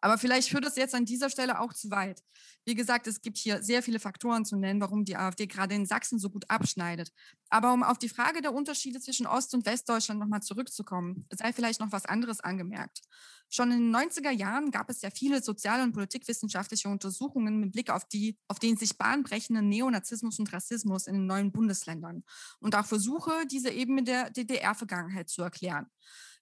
Aber 0.00 0.18
vielleicht 0.18 0.48
führt 0.48 0.64
es 0.64 0.76
jetzt 0.76 0.94
an 0.94 1.04
dieser 1.04 1.28
Stelle 1.28 1.60
auch 1.60 1.72
zu 1.72 1.90
weit. 1.90 2.22
Wie 2.64 2.74
gesagt, 2.74 3.06
es 3.06 3.20
gibt 3.20 3.38
hier 3.38 3.62
sehr 3.62 3.82
viele 3.82 3.98
Faktoren 3.98 4.44
zu 4.44 4.56
nennen, 4.56 4.80
warum 4.80 5.04
die 5.04 5.16
AfD 5.16 5.46
gerade 5.46 5.74
in 5.74 5.86
Sachsen 5.86 6.18
so 6.18 6.30
gut 6.30 6.48
abschneidet. 6.48 7.10
Aber 7.48 7.72
um 7.72 7.82
auf 7.82 7.98
die 7.98 8.08
Frage 8.08 8.40
der 8.40 8.52
Unterschiede 8.52 9.00
zwischen 9.00 9.26
Ost- 9.26 9.54
und 9.54 9.66
Westdeutschland 9.66 10.20
nochmal 10.20 10.42
zurückzukommen, 10.42 11.26
sei 11.32 11.52
vielleicht 11.52 11.80
noch 11.80 11.92
was 11.92 12.04
anderes 12.04 12.40
angemerkt. 12.40 13.00
Schon 13.50 13.72
in 13.72 13.78
den 13.78 13.96
90er 13.96 14.30
Jahren 14.30 14.70
gab 14.70 14.90
es 14.90 15.00
ja 15.00 15.10
viele 15.10 15.42
soziale 15.42 15.82
und 15.82 15.92
politikwissenschaftliche 15.92 16.88
Untersuchungen 16.88 17.58
mit 17.58 17.72
Blick 17.72 17.90
auf 17.90 18.04
die, 18.04 18.38
auf 18.46 18.58
den 18.58 18.76
sich 18.76 18.98
bahnbrechenden 18.98 19.68
Neonazismus 19.68 20.38
und 20.38 20.52
Rassismus 20.52 21.06
in 21.06 21.14
den 21.14 21.26
neuen 21.26 21.50
Bundesländern 21.50 22.24
und 22.60 22.74
auch 22.74 22.84
Versuche, 22.84 23.46
diese 23.50 23.70
eben 23.70 23.94
mit 23.94 24.06
der 24.06 24.30
DDR-Vergangenheit 24.30 25.30
zu 25.30 25.42
erklären. 25.42 25.86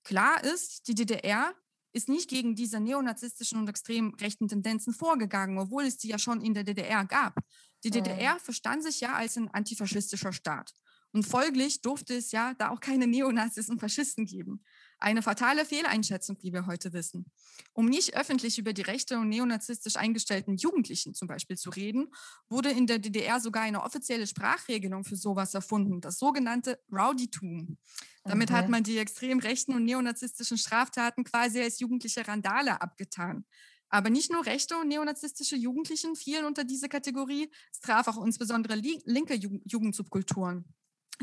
Klar 0.03 0.43
ist, 0.43 0.89
die 0.89 0.95
DDR 0.95 1.55
ist 1.97 2.11
nicht 2.11 2.29
gegen 2.29 2.55
diese 2.55 2.79
neonazistischen 2.79 3.59
und 3.59 3.69
extrem 3.71 4.12
rechten 4.21 4.49
Tendenzen 4.49 4.93
vorgegangen, 4.93 5.59
obwohl 5.59 5.85
es 5.85 5.97
die 5.97 6.09
ja 6.09 6.19
schon 6.19 6.43
in 6.43 6.53
der 6.53 6.62
DDR 6.62 7.07
gab. 7.07 7.38
Die 7.85 7.91
DDR 7.91 8.35
mhm. 8.35 8.41
verstand 8.41 8.83
sich 8.83 9.00
ja 9.00 9.15
als 9.15 9.37
ein 9.38 9.49
antifaschistischer 9.49 10.35
Staat. 10.35 10.73
Und 11.12 11.23
folglich 11.23 11.81
durfte 11.81 12.15
es 12.15 12.33
ja 12.33 12.53
da 12.55 12.69
auch 12.69 12.81
keine 12.81 13.07
Neonazis 13.07 13.71
und 13.71 13.81
Faschisten 13.81 14.26
geben. 14.26 14.62
Eine 14.99 15.21
fatale 15.21 15.67
Fehleinschätzung, 15.67 16.38
wie 16.41 16.53
wir 16.53 16.67
heute 16.67 16.93
wissen. 16.95 17.26
Um 17.75 17.87
nicht 17.87 18.17
öffentlich 18.17 18.59
über 18.59 18.73
die 18.73 18.83
rechte 18.83 19.19
und 19.19 19.29
neonazistisch 19.29 19.97
eingestellten 19.97 20.57
Jugendlichen 20.57 21.15
zum 21.15 21.29
Beispiel 21.29 21.59
zu 21.59 21.69
reden, 21.71 22.09
wurde 22.49 22.71
in 22.71 22.87
der 22.87 22.99
DDR 22.99 23.38
sogar 23.38 23.62
eine 23.62 23.83
offizielle 23.83 24.26
Sprachregelung 24.26 25.05
für 25.05 25.17
sowas 25.17 25.53
erfunden, 25.53 26.00
das 26.00 26.19
sogenannte 26.19 26.81
Rowdytum. 26.91 27.76
Damit 28.25 28.50
okay. 28.50 28.59
hat 28.59 28.69
man 28.71 28.85
die 28.85 28.99
extrem 28.99 29.38
rechten 29.38 29.75
und 29.75 29.85
neonazistischen 29.85 30.57
Straftaten 30.57 31.25
quasi 31.25 31.61
als 31.61 31.79
jugendliche 31.79 32.26
Randale 32.26 32.81
abgetan. 32.81 33.45
Aber 33.88 34.11
nicht 34.11 34.33
nur 34.33 34.45
rechte 34.47 34.76
und 34.76 34.88
neonazistische 34.88 35.57
Jugendlichen 35.57 36.17
fielen 36.17 36.45
unter 36.45 36.65
diese 36.65 36.88
Kategorie, 36.88 37.50
es 37.71 37.81
traf 37.81 38.09
auch 38.09 38.25
insbesondere 38.25 38.75
linke 38.75 39.35
Jugendsubkulturen. 39.35 40.65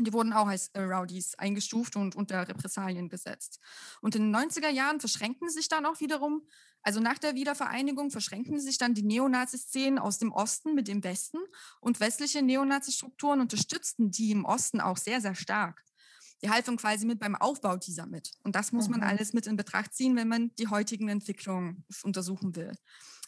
Die 0.00 0.12
wurden 0.12 0.32
auch 0.32 0.48
als 0.48 0.68
äh, 0.68 0.80
Rowdies 0.80 1.34
eingestuft 1.36 1.94
und 1.94 2.16
unter 2.16 2.48
Repressalien 2.48 3.08
gesetzt. 3.08 3.60
Und 4.00 4.16
in 4.16 4.32
den 4.32 4.36
90er 4.36 4.68
Jahren 4.68 4.98
verschränkten 4.98 5.48
sich 5.48 5.68
dann 5.68 5.86
auch 5.86 6.00
wiederum, 6.00 6.42
also 6.82 7.00
nach 7.00 7.18
der 7.18 7.34
Wiedervereinigung 7.34 8.10
verschränkten 8.10 8.60
sich 8.60 8.76
dann 8.76 8.92
die 8.92 9.02
Neonazi-Szenen 9.02 9.98
aus 9.98 10.18
dem 10.18 10.32
Osten 10.32 10.74
mit 10.74 10.86
dem 10.86 11.02
Westen 11.02 11.38
und 11.80 11.98
westliche 11.98 12.42
Neonazi-Strukturen 12.42 13.40
unterstützten 13.40 14.10
die 14.10 14.32
im 14.32 14.44
Osten 14.44 14.80
auch 14.80 14.98
sehr, 14.98 15.20
sehr 15.20 15.34
stark. 15.34 15.82
die 16.42 16.50
halfen 16.50 16.76
quasi 16.76 17.06
mit 17.06 17.20
beim 17.20 17.36
Aufbau 17.36 17.78
dieser 17.78 18.04
mit. 18.04 18.32
Und 18.42 18.54
das 18.54 18.72
muss 18.72 18.88
man 18.88 19.00
mhm. 19.00 19.06
alles 19.06 19.32
mit 19.32 19.46
in 19.46 19.56
Betracht 19.56 19.94
ziehen, 19.94 20.14
wenn 20.14 20.28
man 20.28 20.54
die 20.56 20.68
heutigen 20.68 21.08
Entwicklungen 21.08 21.86
untersuchen 22.02 22.54
will. 22.54 22.72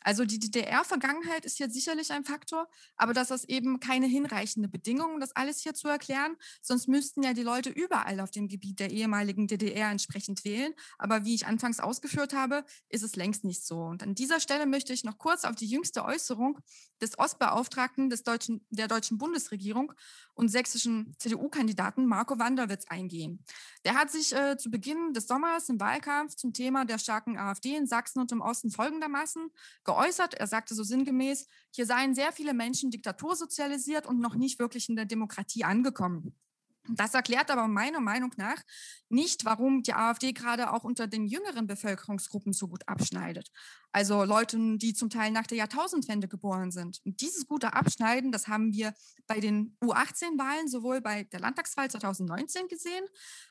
Also 0.07 0.25
die 0.25 0.39
DDR-Vergangenheit 0.39 1.45
ist 1.45 1.57
hier 1.57 1.69
sicherlich 1.69 2.13
ein 2.13 2.25
Faktor, 2.25 2.69
aber 2.97 3.13
das 3.13 3.33
ist 3.33 3.49
eben 3.49 3.81
keine 3.81 4.07
hinreichende 4.07 4.69
Bedingung, 4.69 5.19
das 5.19 5.35
alles 5.35 5.59
hier 5.59 5.75
zu 5.75 5.89
erklären. 5.89 6.37
Sonst 6.63 6.87
müssten 6.87 7.25
ja 7.25 7.33
die 7.33 7.43
Leute 7.43 7.71
überall 7.71 8.21
auf 8.21 8.31
dem 8.31 8.47
Gebiet 8.47 8.79
der 8.79 8.93
ehemaligen 8.93 9.49
DDR 9.49 9.91
entsprechend 9.91 10.45
wählen. 10.45 10.73
Aber 10.97 11.25
wie 11.25 11.35
ich 11.35 11.49
anfangs 11.49 11.81
ausgeführt 11.81 12.35
habe, 12.35 12.65
ist 12.89 13.03
es 13.03 13.17
längst 13.17 13.43
nicht 13.43 13.67
so. 13.67 13.81
Und 13.81 14.05
an 14.05 14.15
dieser 14.15 14.39
Stelle 14.39 14.67
möchte 14.67 14.93
ich 14.93 15.03
noch 15.03 15.19
kurz 15.19 15.43
auf 15.43 15.57
die 15.57 15.67
jüngste 15.67 16.05
Äußerung 16.05 16.61
des 17.01 17.19
Ostbeauftragten 17.19 18.09
des 18.09 18.23
deutschen, 18.23 18.65
der 18.71 18.87
deutschen 18.87 19.19
Bundesregierung 19.19 19.93
und 20.35 20.51
sächsischen 20.51 21.17
CDU-Kandidaten 21.19 22.07
Marco 22.07 22.39
Wanderwitz 22.39 22.85
eingehen. 22.87 23.45
Der 23.85 23.95
hat 23.95 24.13
sich 24.13 24.33
äh, 24.33 24.57
zu 24.57 24.71
Beginn 24.71 25.15
des 25.15 25.27
Sommers 25.27 25.69
im 25.69 25.81
Wahlkampf 25.81 26.37
zum 26.37 26.53
Thema 26.53 26.85
der 26.85 26.99
starken 26.99 27.37
AfD 27.37 27.75
in 27.75 27.89
Sachsen 27.89 28.21
und 28.21 28.31
im 28.31 28.41
Osten 28.41 28.71
folgendermaßen 28.71 29.51
geäußert. 29.83 29.96
Er 30.35 30.47
sagte 30.47 30.75
so 30.75 30.83
sinngemäß, 30.83 31.47
hier 31.71 31.87
seien 31.87 32.15
sehr 32.15 32.33
viele 32.33 32.55
Menschen 32.55 32.91
diktatursozialisiert 32.91 34.07
und 34.07 34.21
noch 34.21 34.35
nicht 34.35 34.59
wirklich 34.59 34.89
in 34.89 34.97
der 34.97 35.07
Demokratie 35.07 35.65
angekommen. 35.65 36.35
Das 36.89 37.15
erklärt 37.15 37.51
aber 37.51 37.67
meiner 37.67 38.01
Meinung 38.01 38.33
nach 38.37 38.63
nicht, 39.09 39.45
warum 39.45 39.83
die 39.83 39.95
AfD 39.95 40.33
gerade 40.33 40.73
auch 40.73 40.85
unter 40.85 41.07
den 41.07 41.27
jüngeren 41.27 41.67
Bevölkerungsgruppen 41.67 42.53
so 42.53 42.69
gut 42.69 42.87
abschneidet. 42.87 43.51
Also 43.97 44.25
Leuten, 44.25 44.79
die 44.79 44.93
zum 44.93 45.09
Teil 45.09 45.31
nach 45.31 45.47
der 45.47 45.57
Jahrtausendwende 45.57 46.29
geboren 46.29 46.71
sind. 46.71 47.01
Und 47.07 47.23
dieses 47.23 47.47
gute 47.47 47.73
Abschneiden, 47.73 48.31
das 48.31 48.47
haben 48.47 48.75
wir 48.75 48.93
bei 49.27 49.41
den 49.41 49.75
U18-Wahlen 49.83 50.69
sowohl 50.69 51.01
bei 51.01 51.25
der 51.25 51.41
Landtagswahl 51.41 51.91
2019 51.91 52.69
gesehen, 52.69 53.07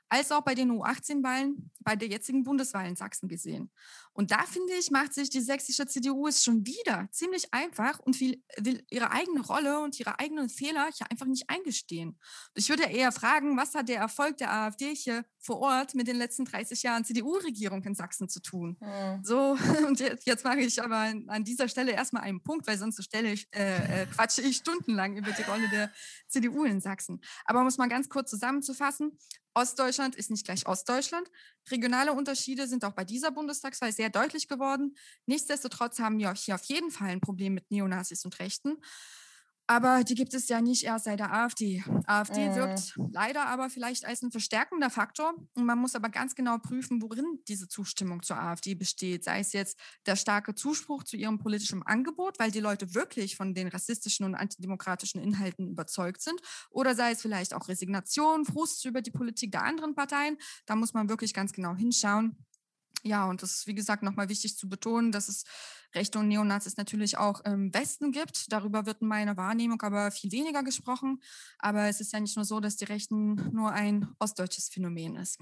als 0.07 0.31
auch 0.31 0.41
bei 0.41 0.53
den 0.53 0.71
U18-Wahlen 0.71 1.71
bei 1.79 1.95
der 1.95 2.09
jetzigen 2.09 2.43
Bundeswahl 2.43 2.87
in 2.87 2.95
Sachsen 2.95 3.27
gesehen. 3.27 3.71
Und 4.13 4.31
da 4.31 4.43
finde 4.43 4.73
ich, 4.73 4.91
macht 4.91 5.13
sich 5.13 5.29
die 5.29 5.41
sächsische 5.41 5.87
CDU 5.87 6.27
es 6.27 6.43
schon 6.43 6.65
wieder 6.65 7.09
ziemlich 7.11 7.53
einfach 7.53 7.99
und 7.99 8.19
will, 8.21 8.41
will 8.57 8.85
ihre 8.89 9.11
eigene 9.11 9.41
Rolle 9.41 9.79
und 9.79 9.99
ihre 9.99 10.19
eigenen 10.19 10.47
Fehler 10.47 10.89
hier 10.95 11.09
einfach 11.11 11.25
nicht 11.25 11.49
eingestehen. 11.49 12.17
Ich 12.53 12.69
würde 12.69 12.83
eher 12.83 13.11
fragen, 13.11 13.57
was 13.57 13.73
hat 13.73 13.89
der 13.89 13.99
Erfolg 13.99 14.37
der 14.37 14.53
AfD 14.53 14.95
hier 14.95 15.25
vor 15.39 15.59
Ort 15.59 15.95
mit 15.95 16.07
den 16.07 16.15
letzten 16.15 16.45
30 16.45 16.83
Jahren 16.83 17.03
CDU-Regierung 17.03 17.83
in 17.83 17.95
Sachsen 17.95 18.29
zu 18.29 18.41
tun? 18.41 18.77
Mhm. 18.79 19.23
So, 19.23 19.57
und 19.87 19.99
jetzt, 19.99 20.34
jetzt 20.35 20.43
mache 20.43 20.59
ich 20.59 20.83
aber 20.83 21.13
an 21.27 21.43
dieser 21.43 21.69
Stelle 21.69 21.93
erstmal 21.93 22.23
einen 22.23 22.41
Punkt, 22.41 22.67
weil 22.67 22.77
sonst 22.77 23.01
stelle 23.03 23.31
ich, 23.31 23.47
äh, 23.55 24.03
äh, 24.03 24.05
quatsche 24.05 24.41
ich 24.41 24.57
stundenlang 24.57 25.15
über 25.15 25.31
die 25.31 25.43
Rolle 25.43 25.67
der 25.69 25.91
CDU 26.27 26.65
in 26.65 26.81
Sachsen. 26.81 27.21
Aber 27.45 27.63
muss 27.63 27.77
man 27.77 27.87
ganz 27.87 28.09
kurz 28.09 28.29
zusammenzufassen, 28.29 29.17
Ostdeutschland 29.53 30.15
ist 30.15 30.29
nicht 30.29 30.45
gleich 30.45 30.67
Ostdeutschland. 30.67 31.31
Regionale 31.71 32.11
Unterschiede 32.11 32.67
sind 32.67 32.83
auch 32.83 32.91
bei 32.91 33.05
dieser 33.05 33.31
Bundestagswahl 33.31 33.93
sehr 33.93 34.09
deutlich 34.09 34.49
geworden. 34.49 34.97
Nichtsdestotrotz 35.25 35.99
haben 35.99 36.19
wir 36.19 36.33
hier 36.33 36.55
auf 36.55 36.63
jeden 36.65 36.91
Fall 36.91 37.07
ein 37.07 37.21
Problem 37.21 37.53
mit 37.53 37.71
Neonazis 37.71 38.25
und 38.25 38.37
Rechten. 38.39 38.75
Aber 39.67 40.03
die 40.03 40.13
gibt 40.13 40.33
es 40.35 40.47
ja 40.47 40.61
nicht 40.61 40.83
erst 40.83 41.05
seit 41.05 41.19
der 41.19 41.33
AfD. 41.33 41.83
AfD 42.05 42.45
äh. 42.45 42.55
wirkt 42.55 42.93
leider 43.11 43.47
aber 43.47 43.69
vielleicht 43.69 44.05
als 44.05 44.21
ein 44.21 44.31
verstärkender 44.31 44.91
Faktor. 44.91 45.33
Und 45.55 45.65
man 45.65 45.79
muss 45.79 45.95
aber 45.95 46.09
ganz 46.09 46.35
genau 46.35 46.59
prüfen, 46.59 47.01
worin 47.01 47.39
diese 47.47 47.67
Zustimmung 47.67 48.21
zur 48.21 48.37
AfD 48.37 48.75
besteht. 48.75 49.23
Sei 49.23 49.39
es 49.39 49.53
jetzt 49.53 49.79
der 50.05 50.15
starke 50.15 50.53
Zuspruch 50.53 51.03
zu 51.03 51.17
ihrem 51.17 51.39
politischen 51.39 51.81
Angebot, 51.81 52.37
weil 52.37 52.51
die 52.51 52.59
Leute 52.59 52.93
wirklich 52.93 53.35
von 53.35 53.55
den 53.55 53.67
rassistischen 53.67 54.25
und 54.25 54.35
antidemokratischen 54.35 55.19
Inhalten 55.21 55.67
überzeugt 55.67 56.21
sind. 56.21 56.39
Oder 56.69 56.93
sei 56.93 57.11
es 57.11 57.21
vielleicht 57.21 57.53
auch 57.53 57.67
Resignation, 57.67 58.45
Frust 58.45 58.85
über 58.85 59.01
die 59.01 59.11
Politik 59.11 59.51
der 59.51 59.63
anderen 59.63 59.95
Parteien. 59.95 60.37
Da 60.67 60.75
muss 60.75 60.93
man 60.93 61.09
wirklich 61.09 61.33
ganz 61.33 61.53
genau 61.53 61.75
hinschauen. 61.75 62.37
Ja, 63.05 63.29
und 63.29 63.43
das 63.43 63.51
ist, 63.51 63.67
wie 63.67 63.75
gesagt, 63.75 64.01
nochmal 64.01 64.29
wichtig 64.29 64.57
zu 64.57 64.67
betonen, 64.67 65.11
dass 65.11 65.29
es 65.29 65.43
Rechte 65.93 66.17
und 66.17 66.27
Neonazis 66.27 66.75
natürlich 66.75 67.17
auch 67.17 67.41
im 67.41 67.71
Westen 67.71 68.11
gibt. 68.11 68.51
Darüber 68.51 68.87
wird 68.87 69.01
in 69.01 69.07
meiner 69.07 69.37
Wahrnehmung 69.37 69.79
aber 69.83 70.09
viel 70.09 70.31
weniger 70.31 70.63
gesprochen. 70.63 71.21
Aber 71.59 71.83
es 71.83 72.01
ist 72.01 72.13
ja 72.13 72.19
nicht 72.19 72.35
nur 72.35 72.45
so, 72.45 72.59
dass 72.59 72.77
die 72.77 72.85
Rechten 72.85 73.35
nur 73.53 73.71
ein 73.71 74.07
ostdeutsches 74.19 74.69
Phänomen 74.69 75.17
ist. 75.17 75.39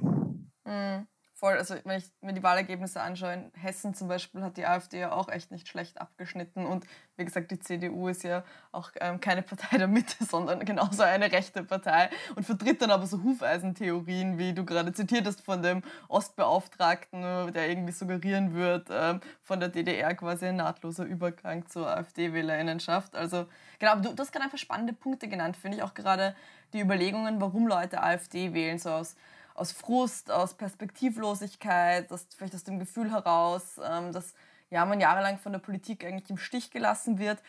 Mhm 0.65 1.07
voll, 1.43 1.57
also 1.57 1.75
wenn 1.83 1.97
ich 1.97 2.05
mir 2.21 2.31
die 2.31 2.41
Wahlergebnisse 2.41 3.01
anschaue, 3.01 3.33
in 3.33 3.51
Hessen 3.61 3.93
zum 3.93 4.07
Beispiel 4.07 4.41
hat 4.41 4.55
die 4.55 4.65
AfD 4.65 5.01
ja 5.01 5.11
auch 5.11 5.27
echt 5.27 5.51
nicht 5.51 5.67
schlecht 5.67 5.99
abgeschnitten. 5.99 6.65
Und 6.65 6.85
wie 7.17 7.25
gesagt, 7.25 7.51
die 7.51 7.59
CDU 7.59 8.07
ist 8.07 8.23
ja 8.23 8.45
auch 8.71 8.91
ähm, 9.01 9.19
keine 9.19 9.41
Partei 9.41 9.77
der 9.77 9.89
Mitte, 9.89 10.23
sondern 10.23 10.63
genauso 10.63 11.03
eine 11.03 11.29
rechte 11.29 11.65
Partei 11.65 12.09
und 12.37 12.45
vertritt 12.45 12.81
dann 12.81 12.91
aber 12.91 13.07
so 13.07 13.21
Hufeisentheorien, 13.21 14.37
wie 14.37 14.53
du 14.53 14.63
gerade 14.63 14.93
zitiert 14.93 15.27
hast 15.27 15.41
von 15.41 15.61
dem 15.61 15.81
Ostbeauftragten, 16.07 17.51
der 17.51 17.67
irgendwie 17.67 17.91
suggerieren 17.91 18.53
wird, 18.53 18.87
ähm, 18.89 19.19
von 19.41 19.59
der 19.59 19.67
DDR 19.67 20.15
quasi 20.15 20.45
ein 20.45 20.55
nahtloser 20.55 21.03
Übergang 21.03 21.67
zur 21.67 21.89
AfD-Wählerinnenschaft. 21.89 23.17
Also 23.17 23.47
genau, 23.79 23.97
du, 23.97 24.13
du 24.13 24.19
hast 24.19 24.31
gerade 24.31 24.45
einfach 24.45 24.57
spannende 24.57 24.93
Punkte 24.93 25.27
genannt, 25.27 25.57
finde 25.57 25.75
ich 25.75 25.83
auch 25.83 25.93
gerade 25.93 26.37
die 26.71 26.79
Überlegungen, 26.79 27.41
warum 27.41 27.67
Leute 27.67 28.01
AfD 28.01 28.53
wählen, 28.53 28.79
so 28.79 28.91
aus 28.91 29.17
aus 29.55 29.71
Frust, 29.71 30.31
aus 30.31 30.55
Perspektivlosigkeit, 30.55 32.11
aus, 32.11 32.27
vielleicht 32.35 32.55
aus 32.55 32.63
dem 32.63 32.79
Gefühl 32.79 33.11
heraus, 33.11 33.79
ähm, 33.83 34.11
dass 34.11 34.33
ja, 34.69 34.85
man 34.85 34.99
jahrelang 34.99 35.37
von 35.37 35.51
der 35.51 35.59
Politik 35.59 36.03
eigentlich 36.03 36.29
im 36.29 36.37
Stich 36.37 36.71
gelassen 36.71 37.19
wird. 37.19 37.41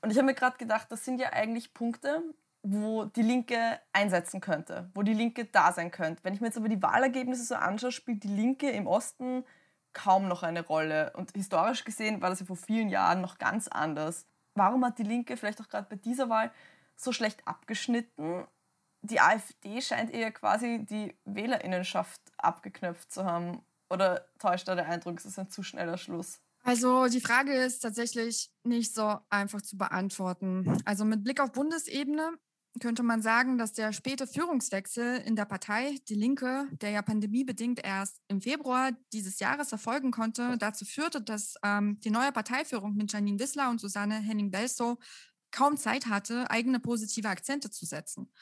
Und 0.00 0.10
ich 0.10 0.16
habe 0.16 0.26
mir 0.26 0.34
gerade 0.34 0.58
gedacht, 0.58 0.90
das 0.90 1.04
sind 1.04 1.20
ja 1.20 1.32
eigentlich 1.32 1.74
Punkte, 1.74 2.22
wo 2.62 3.04
die 3.04 3.22
Linke 3.22 3.80
einsetzen 3.92 4.40
könnte, 4.40 4.90
wo 4.94 5.02
die 5.02 5.14
Linke 5.14 5.44
da 5.44 5.72
sein 5.72 5.90
könnte. 5.90 6.22
Wenn 6.24 6.34
ich 6.34 6.40
mir 6.40 6.48
jetzt 6.48 6.56
aber 6.56 6.68
die 6.68 6.82
Wahlergebnisse 6.82 7.44
so 7.44 7.54
anschaue, 7.54 7.92
spielt 7.92 8.22
die 8.24 8.28
Linke 8.28 8.70
im 8.70 8.86
Osten 8.86 9.44
kaum 9.92 10.28
noch 10.28 10.42
eine 10.42 10.64
Rolle. 10.64 11.12
Und 11.16 11.32
historisch 11.32 11.84
gesehen 11.84 12.22
war 12.22 12.30
das 12.30 12.40
ja 12.40 12.46
vor 12.46 12.56
vielen 12.56 12.88
Jahren 12.88 13.20
noch 13.20 13.38
ganz 13.38 13.68
anders. 13.68 14.26
Warum 14.54 14.84
hat 14.84 14.98
die 14.98 15.04
Linke 15.04 15.36
vielleicht 15.36 15.60
auch 15.60 15.68
gerade 15.68 15.86
bei 15.88 15.96
dieser 15.96 16.28
Wahl 16.28 16.50
so 16.96 17.12
schlecht 17.12 17.46
abgeschnitten? 17.46 18.46
Die 19.02 19.20
AfD 19.20 19.80
scheint 19.80 20.10
eher 20.10 20.32
quasi 20.32 20.84
die 20.88 21.14
Wählerinnenschaft 21.24 22.20
abgeknöpft 22.38 23.12
zu 23.12 23.24
haben. 23.24 23.62
Oder 23.90 24.26
täuscht 24.38 24.68
da 24.68 24.74
der 24.74 24.88
Eindruck, 24.88 25.18
es 25.18 25.26
ist 25.26 25.38
ein 25.38 25.50
zu 25.50 25.62
schneller 25.62 25.98
Schluss? 25.98 26.40
Also 26.62 27.08
die 27.08 27.20
Frage 27.20 27.52
ist 27.52 27.80
tatsächlich 27.80 28.50
nicht 28.62 28.94
so 28.94 29.18
einfach 29.28 29.60
zu 29.60 29.76
beantworten. 29.76 30.80
Also 30.84 31.04
mit 31.04 31.24
Blick 31.24 31.40
auf 31.40 31.52
Bundesebene 31.52 32.38
könnte 32.80 33.02
man 33.02 33.20
sagen, 33.20 33.58
dass 33.58 33.72
der 33.72 33.92
späte 33.92 34.26
Führungswechsel 34.26 35.18
in 35.18 35.36
der 35.36 35.44
Partei 35.44 35.98
Die 36.08 36.14
Linke, 36.14 36.68
der 36.80 36.90
ja 36.90 37.02
pandemiebedingt 37.02 37.84
erst 37.84 38.20
im 38.28 38.40
Februar 38.40 38.92
dieses 39.12 39.40
Jahres 39.40 39.72
erfolgen 39.72 40.10
konnte, 40.10 40.56
dazu 40.56 40.84
führte, 40.84 41.20
dass 41.20 41.56
ähm, 41.62 42.00
die 42.00 42.10
neue 42.10 42.32
Parteiführung 42.32 42.94
mit 42.94 43.12
Janine 43.12 43.38
Wissler 43.38 43.68
und 43.68 43.80
Susanne 43.80 44.14
Henning-Belsow 44.14 44.98
kaum 45.50 45.76
Zeit 45.76 46.06
hatte, 46.06 46.50
eigene 46.50 46.80
positive 46.80 47.28
Akzente 47.28 47.70
zu 47.70 47.84
setzen. 47.84 48.32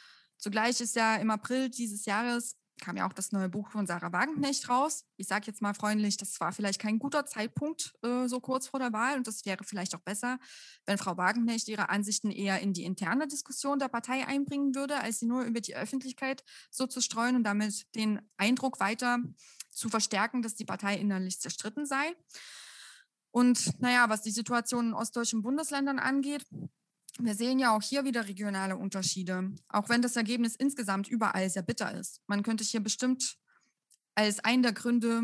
Zugleich 0.40 0.80
ist 0.80 0.96
ja 0.96 1.16
im 1.16 1.30
April 1.30 1.68
dieses 1.68 2.06
Jahres 2.06 2.56
kam 2.80 2.96
ja 2.96 3.06
auch 3.06 3.12
das 3.12 3.30
neue 3.30 3.48
Buch 3.48 3.70
von 3.70 3.86
Sarah 3.86 4.12
Wagenknecht 4.12 4.68
raus. 4.68 5.04
Ich 5.16 5.28
sage 5.28 5.46
jetzt 5.46 5.62
mal 5.62 5.74
freundlich, 5.74 6.16
das 6.16 6.40
war 6.40 6.50
vielleicht 6.50 6.80
kein 6.80 6.98
guter 6.98 7.26
Zeitpunkt 7.26 7.92
äh, 8.02 8.26
so 8.26 8.40
kurz 8.40 8.68
vor 8.68 8.80
der 8.80 8.92
Wahl 8.92 9.18
und 9.18 9.26
das 9.26 9.44
wäre 9.44 9.62
vielleicht 9.64 9.94
auch 9.94 10.00
besser, 10.00 10.38
wenn 10.86 10.98
Frau 10.98 11.16
Wagenknecht 11.16 11.68
ihre 11.68 11.90
Ansichten 11.90 12.30
eher 12.30 12.60
in 12.60 12.72
die 12.72 12.84
interne 12.84 13.28
Diskussion 13.28 13.78
der 13.78 13.88
Partei 13.88 14.26
einbringen 14.26 14.74
würde, 14.74 14.98
als 15.00 15.20
sie 15.20 15.26
nur 15.26 15.42
über 15.42 15.60
die 15.60 15.76
Öffentlichkeit 15.76 16.42
so 16.70 16.86
zu 16.86 17.00
streuen 17.00 17.36
und 17.36 17.44
damit 17.44 17.86
den 17.94 18.20
Eindruck 18.36 18.80
weiter 18.80 19.18
zu 19.70 19.88
verstärken, 19.88 20.42
dass 20.42 20.54
die 20.54 20.64
Partei 20.64 20.96
innerlich 20.96 21.38
zerstritten 21.40 21.86
sei. 21.86 22.16
Und 23.30 23.80
naja, 23.80 24.08
was 24.08 24.22
die 24.22 24.32
Situation 24.32 24.88
in 24.88 24.94
ostdeutschen 24.94 25.42
Bundesländern 25.42 26.00
angeht, 26.00 26.44
wir 27.24 27.34
sehen 27.34 27.58
ja 27.58 27.74
auch 27.74 27.82
hier 27.82 28.04
wieder 28.04 28.26
regionale 28.26 28.76
Unterschiede, 28.76 29.52
auch 29.68 29.88
wenn 29.88 30.02
das 30.02 30.16
Ergebnis 30.16 30.56
insgesamt 30.56 31.08
überall 31.08 31.48
sehr 31.50 31.62
bitter 31.62 31.92
ist. 31.94 32.20
Man 32.26 32.42
könnte 32.42 32.64
hier 32.64 32.80
bestimmt 32.80 33.38
als 34.14 34.40
einen 34.40 34.62
der 34.62 34.72
Gründe, 34.72 35.22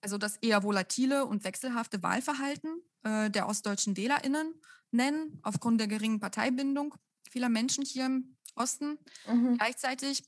also 0.00 0.18
das 0.18 0.36
eher 0.36 0.62
volatile 0.62 1.24
und 1.24 1.44
wechselhafte 1.44 2.02
Wahlverhalten 2.02 2.82
äh, 3.02 3.30
der 3.30 3.48
ostdeutschen 3.48 3.96
WählerInnen 3.96 4.54
nennen, 4.90 5.38
aufgrund 5.42 5.80
der 5.80 5.88
geringen 5.88 6.20
Parteibindung 6.20 6.94
vieler 7.30 7.48
Menschen 7.48 7.84
hier 7.84 8.06
im 8.06 8.36
Osten. 8.54 8.98
Mhm. 9.26 9.56
Gleichzeitig 9.58 10.24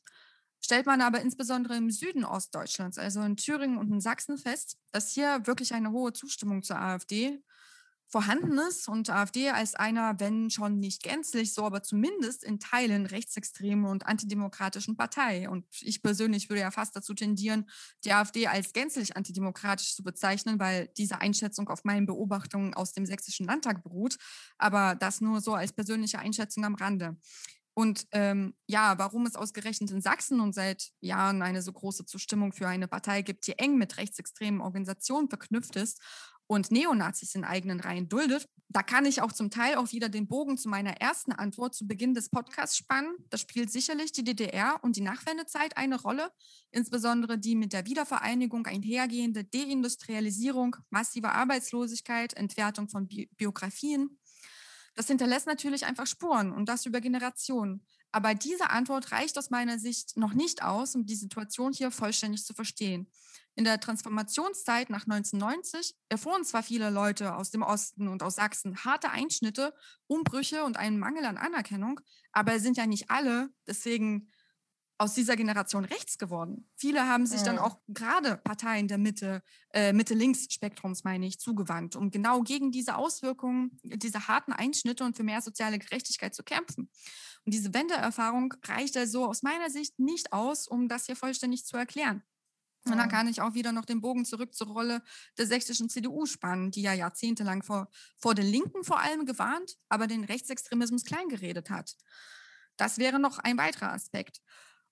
stellt 0.61 0.87
man 0.87 1.01
aber 1.01 1.21
insbesondere 1.21 1.77
im 1.77 1.91
Süden 1.91 2.25
Ostdeutschlands, 2.25 2.99
also 2.99 3.23
in 3.23 3.37
Thüringen 3.37 3.79
und 3.79 3.91
in 3.91 4.01
Sachsen 4.01 4.39
fest, 4.39 4.79
dass 4.93 5.11
hier 5.11 5.47
wirklich 5.47 5.73
eine 5.73 5.91
hohe 5.91 6.13
Zustimmung 6.13 6.63
zur 6.63 6.79
AfD 6.79 7.43
vorhanden 8.11 8.59
ist 8.59 8.89
und 8.89 9.09
AfD 9.09 9.51
als 9.51 9.77
einer, 9.77 10.19
wenn 10.19 10.51
schon 10.51 10.81
nicht 10.81 11.03
gänzlich 11.03 11.55
so, 11.55 11.65
aber 11.65 11.83
zumindest 11.83 12.43
in 12.43 12.59
Teilen 12.59 13.07
rechtsextremen 13.07 13.85
und 13.85 14.07
antidemokratischen 14.07 14.97
Partei. 14.97 15.49
Und 15.49 15.65
ich 15.81 16.03
persönlich 16.03 16.51
würde 16.51 16.63
ja 16.63 16.73
fast 16.73 16.97
dazu 16.97 17.15
tendieren, 17.15 17.71
die 18.05 18.13
AfD 18.13 18.49
als 18.49 18.73
gänzlich 18.73 19.17
antidemokratisch 19.17 19.95
zu 19.95 20.03
bezeichnen, 20.03 20.59
weil 20.59 20.89
diese 20.97 21.21
Einschätzung 21.21 21.69
auf 21.69 21.85
meinen 21.85 22.07
Beobachtungen 22.07 22.75
aus 22.75 22.93
dem 22.93 23.07
Sächsischen 23.07 23.47
Landtag 23.47 23.85
beruht. 23.85 24.17
Aber 24.59 24.97
das 24.97 25.21
nur 25.21 25.41
so 25.41 25.55
als 25.55 25.73
persönliche 25.73 26.19
Einschätzung 26.19 26.65
am 26.65 26.75
Rande. 26.75 27.17
Und 27.75 28.07
ähm, 28.11 28.55
ja, 28.67 28.99
warum 28.99 29.27
es 29.27 29.37
ausgerechnet 29.37 29.93
in 29.93 30.03
Sachsen 30.03 30.41
und 30.41 30.55
seit 30.55 30.91
Jahren 31.01 31.41
eine 31.41 31.63
so 31.63 31.73
große 31.73 32.05
Zustimmung 32.05 32.53
für 32.53 32.67
eine 32.67 32.89
Partei 32.89 33.23
gibt, 33.23 33.47
die 33.47 33.59
eng 33.59 33.79
mit 33.79 33.97
rechtsextremen 33.97 34.61
Organisationen 34.61 35.29
verknüpft 35.29 35.77
ist 35.77 36.01
und 36.51 36.73
Neonazis 36.73 37.37
in 37.37 37.45
eigenen 37.45 37.79
Reihen 37.79 38.09
duldet, 38.09 38.49
da 38.69 38.83
kann 38.83 39.07
ich 39.07 39.23
auch 39.23 39.31
zum 39.31 39.53
Teil 39.53 39.77
auch 39.77 39.93
wieder 39.93 40.09
den 40.09 40.27
Bogen 40.27 40.59
zu 40.59 40.69
meiner 40.69 41.01
ersten 41.01 41.31
Antwort 41.31 41.77
zu 41.77 41.87
Beginn 41.87 42.13
des 42.13 42.29
Podcasts 42.29 42.77
spannen. 42.77 43.15
Da 43.29 43.39
spielt 43.39 43.71
sicherlich 43.71 44.11
die 44.11 44.25
DDR 44.25 44.81
und 44.83 44.97
die 44.97 45.01
Nachwendezeit 45.01 45.77
eine 45.77 46.01
Rolle, 46.01 46.33
insbesondere 46.73 47.39
die 47.39 47.55
mit 47.55 47.73
der 47.73 47.87
Wiedervereinigung 47.87 48.67
einhergehende 48.67 49.45
Deindustrialisierung, 49.45 50.75
massive 50.91 51.31
Arbeitslosigkeit, 51.31 52.35
Entwertung 52.35 52.89
von 52.89 53.07
Bi 53.07 53.31
Biografien. 53.37 54.19
Das 54.97 55.07
hinterlässt 55.07 55.47
natürlich 55.47 55.87
einfach 55.87 56.09
Spuren 56.09 56.51
und 56.51 56.69
das 56.69 56.85
über 56.85 57.01
Generationen. 57.01 57.87
Aber 58.11 58.35
diese 58.35 58.71
Antwort 58.71 59.13
reicht 59.13 59.39
aus 59.39 59.51
meiner 59.51 59.79
Sicht 59.79 60.17
noch 60.17 60.35
nicht 60.35 60.65
aus, 60.65 60.97
um 60.97 61.07
die 61.07 61.15
Situation 61.15 61.73
hier 61.73 61.93
vollständig 61.93 62.45
zu 62.45 62.55
verstehen. 62.55 63.09
In 63.57 63.65
der 63.65 63.81
Transformationszeit 63.81 64.91
nach 64.91 65.07
1990 65.07 65.95
erfuhren 66.09 66.45
zwar 66.45 66.63
viele 66.63 66.91
Leute 66.91 67.35
aus 67.35 67.51
dem 67.51 67.63
Osten 67.63 68.09
und 68.09 68.23
aus 68.23 68.37
Sachsen 68.37 68.85
harte 68.85 69.11
Einschnitte, 69.11 69.75
Umbrüche 70.07 70.65
und 70.65 70.77
einen 70.77 70.99
Mangel 70.99 71.25
an 71.25 71.37
Anerkennung, 71.37 72.01
aber 72.33 72.55
es 72.55 72.63
sind 72.63 72.77
ja 72.77 72.87
nicht 72.87 73.11
alle 73.11 73.51
deswegen 73.67 74.29
aus 75.01 75.15
dieser 75.15 75.35
Generation 75.35 75.87
rechts 75.87 76.19
geworden. 76.19 76.69
Viele 76.77 77.09
haben 77.09 77.25
sich 77.25 77.41
dann 77.41 77.59
auch 77.59 77.79
gerade 77.89 78.37
Parteien 78.37 78.87
der 78.87 78.99
Mitte, 78.99 79.43
äh, 79.73 79.95
Mitte-Links-Spektrums, 79.95 81.05
meine 81.05 81.27
ich, 81.27 81.41
zugewandt, 81.41 81.97
um 81.97 82.11
genau 82.11 82.43
gegen 82.43 82.71
diese 82.71 82.97
Auswirkungen, 82.97 83.81
diese 83.83 84.29
harten 84.29 84.53
Einschnitte 84.53 85.05
und 85.05 85.17
für 85.17 85.23
mehr 85.23 85.41
soziale 85.41 85.79
Gerechtigkeit 85.79 86.35
zu 86.35 86.43
kämpfen. 86.43 86.91
Und 87.47 87.55
diese 87.55 87.73
Wendeerfahrung 87.73 88.53
reicht 88.67 88.95
also 88.99 89.25
aus 89.25 89.43
meiner 89.43 89.71
Sicht 89.71 89.99
nicht 89.99 90.35
aus, 90.35 90.69
um 90.69 90.87
das 90.87 91.07
hier 91.07 91.17
vollständig 91.17 91.65
zu 91.65 91.79
erklären. 91.79 92.23
Und 92.85 92.97
dann 92.97 93.11
kann 93.11 93.29
ich 93.29 93.41
auch 93.41 93.55
wieder 93.55 93.73
noch 93.73 93.85
den 93.85 94.01
Bogen 94.01 94.25
zurück 94.25 94.55
zur 94.55 94.69
Rolle 94.69 95.03
der 95.37 95.47
sächsischen 95.47 95.91
CDU 95.91 96.25
spannen, 96.27 96.71
die 96.71 96.83
ja 96.83 96.95
jahrzehntelang 96.95 97.63
vor, 97.63 97.89
vor 98.19 98.35
den 98.35 98.47
Linken 98.47 98.85
vor 98.85 99.01
allem 99.01 99.27
gewarnt, 99.27 99.77
aber 99.89 100.07
den 100.07 100.25
Rechtsextremismus 100.25 101.05
kleingeredet 101.05 101.69
hat. 101.71 101.95
Das 102.77 102.99
wäre 102.99 103.19
noch 103.19 103.39
ein 103.39 103.59
weiterer 103.59 103.93
Aspekt. 103.93 104.41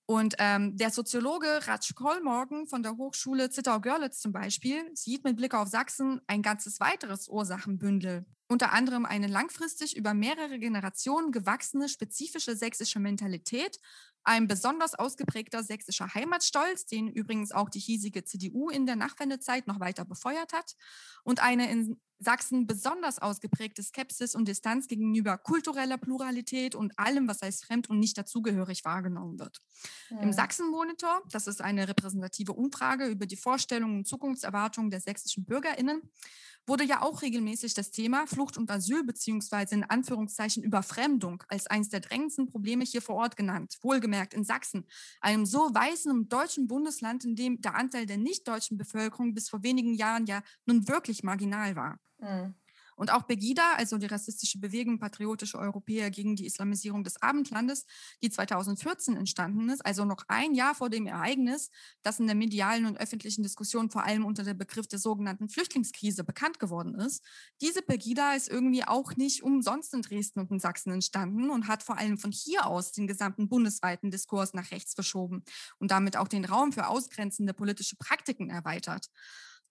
Und 0.05 0.35
ähm, 0.39 0.75
der 0.75 0.89
Soziologe 0.89 1.67
Ratsch 1.67 1.93
Kollmorgen 1.93 2.67
von 2.67 2.81
der 2.81 2.97
Hochschule 2.97 3.51
Zittau-Görlitz 3.51 4.19
zum 4.19 4.31
Beispiel 4.31 4.89
sieht 4.95 5.23
mit 5.23 5.37
Blick 5.37 5.53
auf 5.53 5.67
Sachsen 5.67 6.19
ein 6.25 6.41
ganzes 6.41 6.79
weiteres 6.79 7.27
Ursachenbündel. 7.27 8.25
Unter 8.47 8.73
anderem 8.73 9.05
eine 9.05 9.27
langfristig 9.27 9.95
über 9.95 10.15
mehrere 10.15 10.57
Generationen 10.57 11.31
gewachsene 11.31 11.87
spezifische 11.87 12.55
sächsische 12.55 12.99
Mentalität 12.99 13.77
ein 14.23 14.47
besonders 14.47 14.95
ausgeprägter 14.95 15.63
sächsischer 15.63 16.13
Heimatstolz, 16.13 16.85
den 16.85 17.07
übrigens 17.07 17.51
auch 17.51 17.69
die 17.69 17.79
hiesige 17.79 18.23
CDU 18.23 18.69
in 18.69 18.85
der 18.85 18.95
Nachwendezeit 18.95 19.67
noch 19.67 19.79
weiter 19.79 20.05
befeuert 20.05 20.53
hat, 20.53 20.75
und 21.23 21.41
eine 21.41 21.69
in 21.71 21.99
Sachsen 22.21 22.67
besonders 22.67 23.19
ausgeprägte 23.19 23.81
Skepsis 23.81 24.35
und 24.35 24.47
Distanz 24.47 24.87
gegenüber 24.87 25.37
kultureller 25.37 25.97
Pluralität 25.97 26.75
und 26.75 26.97
allem, 26.99 27.29
was 27.29 27.41
als 27.41 27.63
fremd 27.63 27.89
und 27.89 27.99
nicht 27.99 28.17
dazugehörig 28.17 28.83
wahrgenommen 28.83 29.39
wird. 29.39 29.61
Ja. 30.09 30.19
Im 30.19 30.33
Sachsen-Monitor, 30.33 31.21
das 31.31 31.47
ist 31.47 31.61
eine 31.61 31.87
repräsentative 31.87 32.51
Umfrage 32.51 33.07
über 33.07 33.25
die 33.25 33.37
Vorstellungen 33.37 33.99
und 33.99 34.07
Zukunftserwartungen 34.07 34.91
der 34.91 34.99
sächsischen 34.99 35.45
BürgerInnen, 35.45 36.01
wurde 36.67 36.83
ja 36.83 37.01
auch 37.01 37.21
regelmäßig 37.21 37.73
das 37.73 37.91
Thema 37.91 38.27
Flucht 38.27 38.57
und 38.57 38.69
Asyl 38.69 39.03
beziehungsweise 39.03 39.75
in 39.75 39.83
Anführungszeichen 39.85 40.61
Überfremdung 40.61 41.43
als 41.47 41.67
eines 41.67 41.89
der 41.89 42.01
drängendsten 42.01 42.47
Probleme 42.47 42.83
hier 42.83 43.01
vor 43.01 43.15
Ort 43.15 43.37
genannt. 43.37 43.77
Wohlgemerkt 43.81 44.08
in 44.33 44.43
Sachsen, 44.43 44.85
einem 45.21 45.45
so 45.45 45.59
weißen 45.73 46.11
deutschen 46.29 46.67
Bundesland, 46.67 47.25
in 47.25 47.35
dem 47.35 47.61
der 47.61 47.75
Anteil 47.75 48.05
der 48.05 48.17
nicht-deutschen 48.17 48.77
Bevölkerung 48.77 49.33
bis 49.33 49.49
vor 49.49 49.63
wenigen 49.63 49.93
Jahren 49.93 50.25
ja 50.25 50.41
nun 50.65 50.87
wirklich 50.87 51.23
marginal 51.23 51.75
war. 51.75 51.99
Mhm. 52.19 52.55
Und 52.99 53.13
auch 53.13 53.25
Pegida, 53.25 53.75
also 53.77 53.97
die 53.97 54.07
rassistische 54.07 54.59
Bewegung 54.59 54.99
Patriotische 54.99 55.57
Europäer 55.57 56.11
gegen 56.11 56.35
die 56.35 56.45
Islamisierung 56.45 57.05
des 57.05 57.21
Abendlandes, 57.21 57.85
die 58.21 58.29
2014 58.29 59.15
entstanden 59.15 59.69
ist, 59.69 59.85
also 59.85 60.03
noch 60.03 60.25
ein 60.27 60.53
Jahr 60.53 60.75
vor 60.75 60.89
dem 60.89 61.07
Ereignis, 61.07 61.71
das 62.03 62.19
in 62.19 62.27
der 62.27 62.35
medialen 62.35 62.85
und 62.85 62.99
öffentlichen 62.99 63.41
Diskussion 63.41 63.89
vor 63.89 64.03
allem 64.03 64.25
unter 64.25 64.43
dem 64.43 64.57
Begriff 64.57 64.85
der 64.85 64.99
sogenannten 64.99 65.47
Flüchtlingskrise 65.47 66.25
bekannt 66.25 66.59
geworden 66.59 66.93
ist. 66.95 67.23
Diese 67.61 67.81
Pegida 67.81 68.33
ist 68.33 68.49
irgendwie 68.49 68.83
auch 68.83 69.15
nicht 69.15 69.43
umsonst 69.43 69.93
in 69.93 70.01
Dresden 70.01 70.41
und 70.41 70.51
in 70.51 70.59
Sachsen 70.59 70.91
entstanden 70.91 71.51
und 71.51 71.69
hat 71.69 71.83
vor 71.83 71.97
allem 71.97 72.17
von 72.17 72.33
hier 72.33 72.65
aus 72.65 72.91
den 72.91 73.07
gesamten 73.07 73.47
bundesweiten 73.47 74.11
Diskurs 74.11 74.53
nach 74.53 74.71
rechts 74.71 74.93
verschoben 74.93 75.45
und 75.77 75.91
damit 75.91 76.17
auch 76.17 76.27
den 76.27 76.43
Raum 76.43 76.73
für 76.73 76.87
ausgrenzende 76.87 77.53
politische 77.53 77.95
Praktiken 77.95 78.49
erweitert 78.49 79.09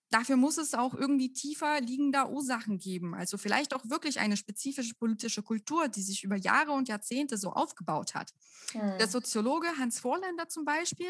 dafür 0.09 0.37
muss 0.37 0.57
es 0.57 0.73
auch 0.73 0.93
irgendwie 0.93 1.31
tiefer 1.33 1.81
liegender 1.81 2.29
Ursachen 2.29 2.77
geben. 2.77 3.13
Also 3.13 3.37
vielleicht 3.37 3.73
auch 3.73 3.89
wirklich 3.89 4.19
eine 4.19 4.37
spezifische 4.37 4.95
politische 4.95 5.43
Kultur, 5.43 5.87
die 5.87 6.01
sich 6.01 6.23
über 6.23 6.35
Jahre 6.35 6.71
und 6.71 6.87
Jahrzehnte 6.87 7.37
so 7.37 7.51
aufgebaut 7.51 8.15
hat. 8.15 8.33
Hm. 8.71 8.97
Der 8.99 9.07
Soziologe 9.07 9.67
Hans 9.77 9.99
Vorländer 9.99 10.49
zum 10.49 10.65
Beispiel, 10.65 11.09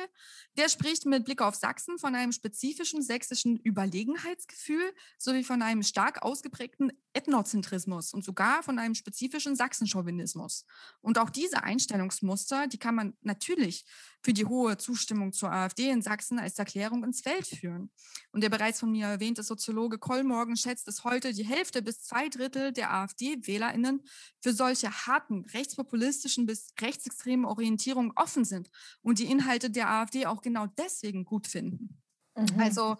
der 0.57 0.69
spricht 0.69 1.05
mit 1.05 1.25
Blick 1.25 1.41
auf 1.41 1.55
Sachsen 1.55 1.97
von 1.97 2.15
einem 2.15 2.31
spezifischen 2.31 3.01
sächsischen 3.01 3.57
Überlegenheitsgefühl 3.57 4.93
sowie 5.17 5.43
von 5.43 5.61
einem 5.61 5.83
stark 5.83 6.21
ausgeprägten 6.21 6.91
Ethnozentrismus 7.13 8.13
und 8.13 8.23
sogar 8.23 8.61
von 8.63 8.77
einem 8.77 8.95
spezifischen 8.95 9.55
Sachsenchauvinismus. 9.55 10.65
Und 11.01 11.17
auch 11.17 11.29
diese 11.29 11.63
Einstellungsmuster, 11.63 12.67
die 12.67 12.77
kann 12.77 12.95
man 12.95 13.17
natürlich 13.21 13.85
für 14.21 14.33
die 14.33 14.45
hohe 14.45 14.77
Zustimmung 14.77 15.33
zur 15.33 15.51
AfD 15.51 15.89
in 15.89 16.01
Sachsen 16.01 16.39
als 16.39 16.59
Erklärung 16.59 17.03
ins 17.03 17.21
Feld 17.21 17.47
führen. 17.47 17.91
Und 18.31 18.41
der 18.41 18.49
bereits 18.49 18.79
von 18.79 18.91
mir 18.91 19.07
erwähnte 19.07 19.43
Soziologe 19.43 19.97
Kollmorgen 19.97 20.55
schätzt, 20.55 20.87
dass 20.87 21.03
heute 21.03 21.33
die 21.33 21.45
Hälfte 21.45 21.81
bis 21.81 22.03
zwei 22.03 22.29
Drittel 22.29 22.73
der 22.73 22.93
AfD-WählerInnen 22.93 24.03
für 24.41 24.53
solche 24.53 24.91
harten, 24.91 25.45
rechtspopulistischen 25.45 26.45
bis 26.45 26.73
rechtsextremen 26.79 27.45
Orientierungen 27.45 28.11
offen 28.15 28.45
sind 28.45 28.69
und 29.01 29.19
die 29.19 29.31
Inhalte 29.31 29.69
der 29.69 29.89
AfD 29.89 30.25
auch 30.25 30.41
genau 30.41 30.67
deswegen 30.77 31.25
gut 31.25 31.47
finden. 31.47 31.99
Mhm. 32.35 32.59
Also 32.59 32.97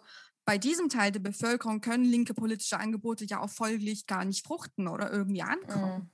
bei 0.50 0.58
diesem 0.58 0.90
Teil 0.90 1.12
der 1.12 1.20
Bevölkerung 1.20 1.80
können 1.80 2.04
linke 2.04 2.34
politische 2.34 2.80
Angebote 2.80 3.24
ja 3.24 3.40
auch 3.40 3.52
folglich 3.52 4.08
gar 4.08 4.26
nicht 4.26 4.44
fruchten 4.48 4.88
oder 4.88 5.12
irgendwie 5.12 5.44
ankommen. 5.44 6.06
Mhm. 6.06 6.12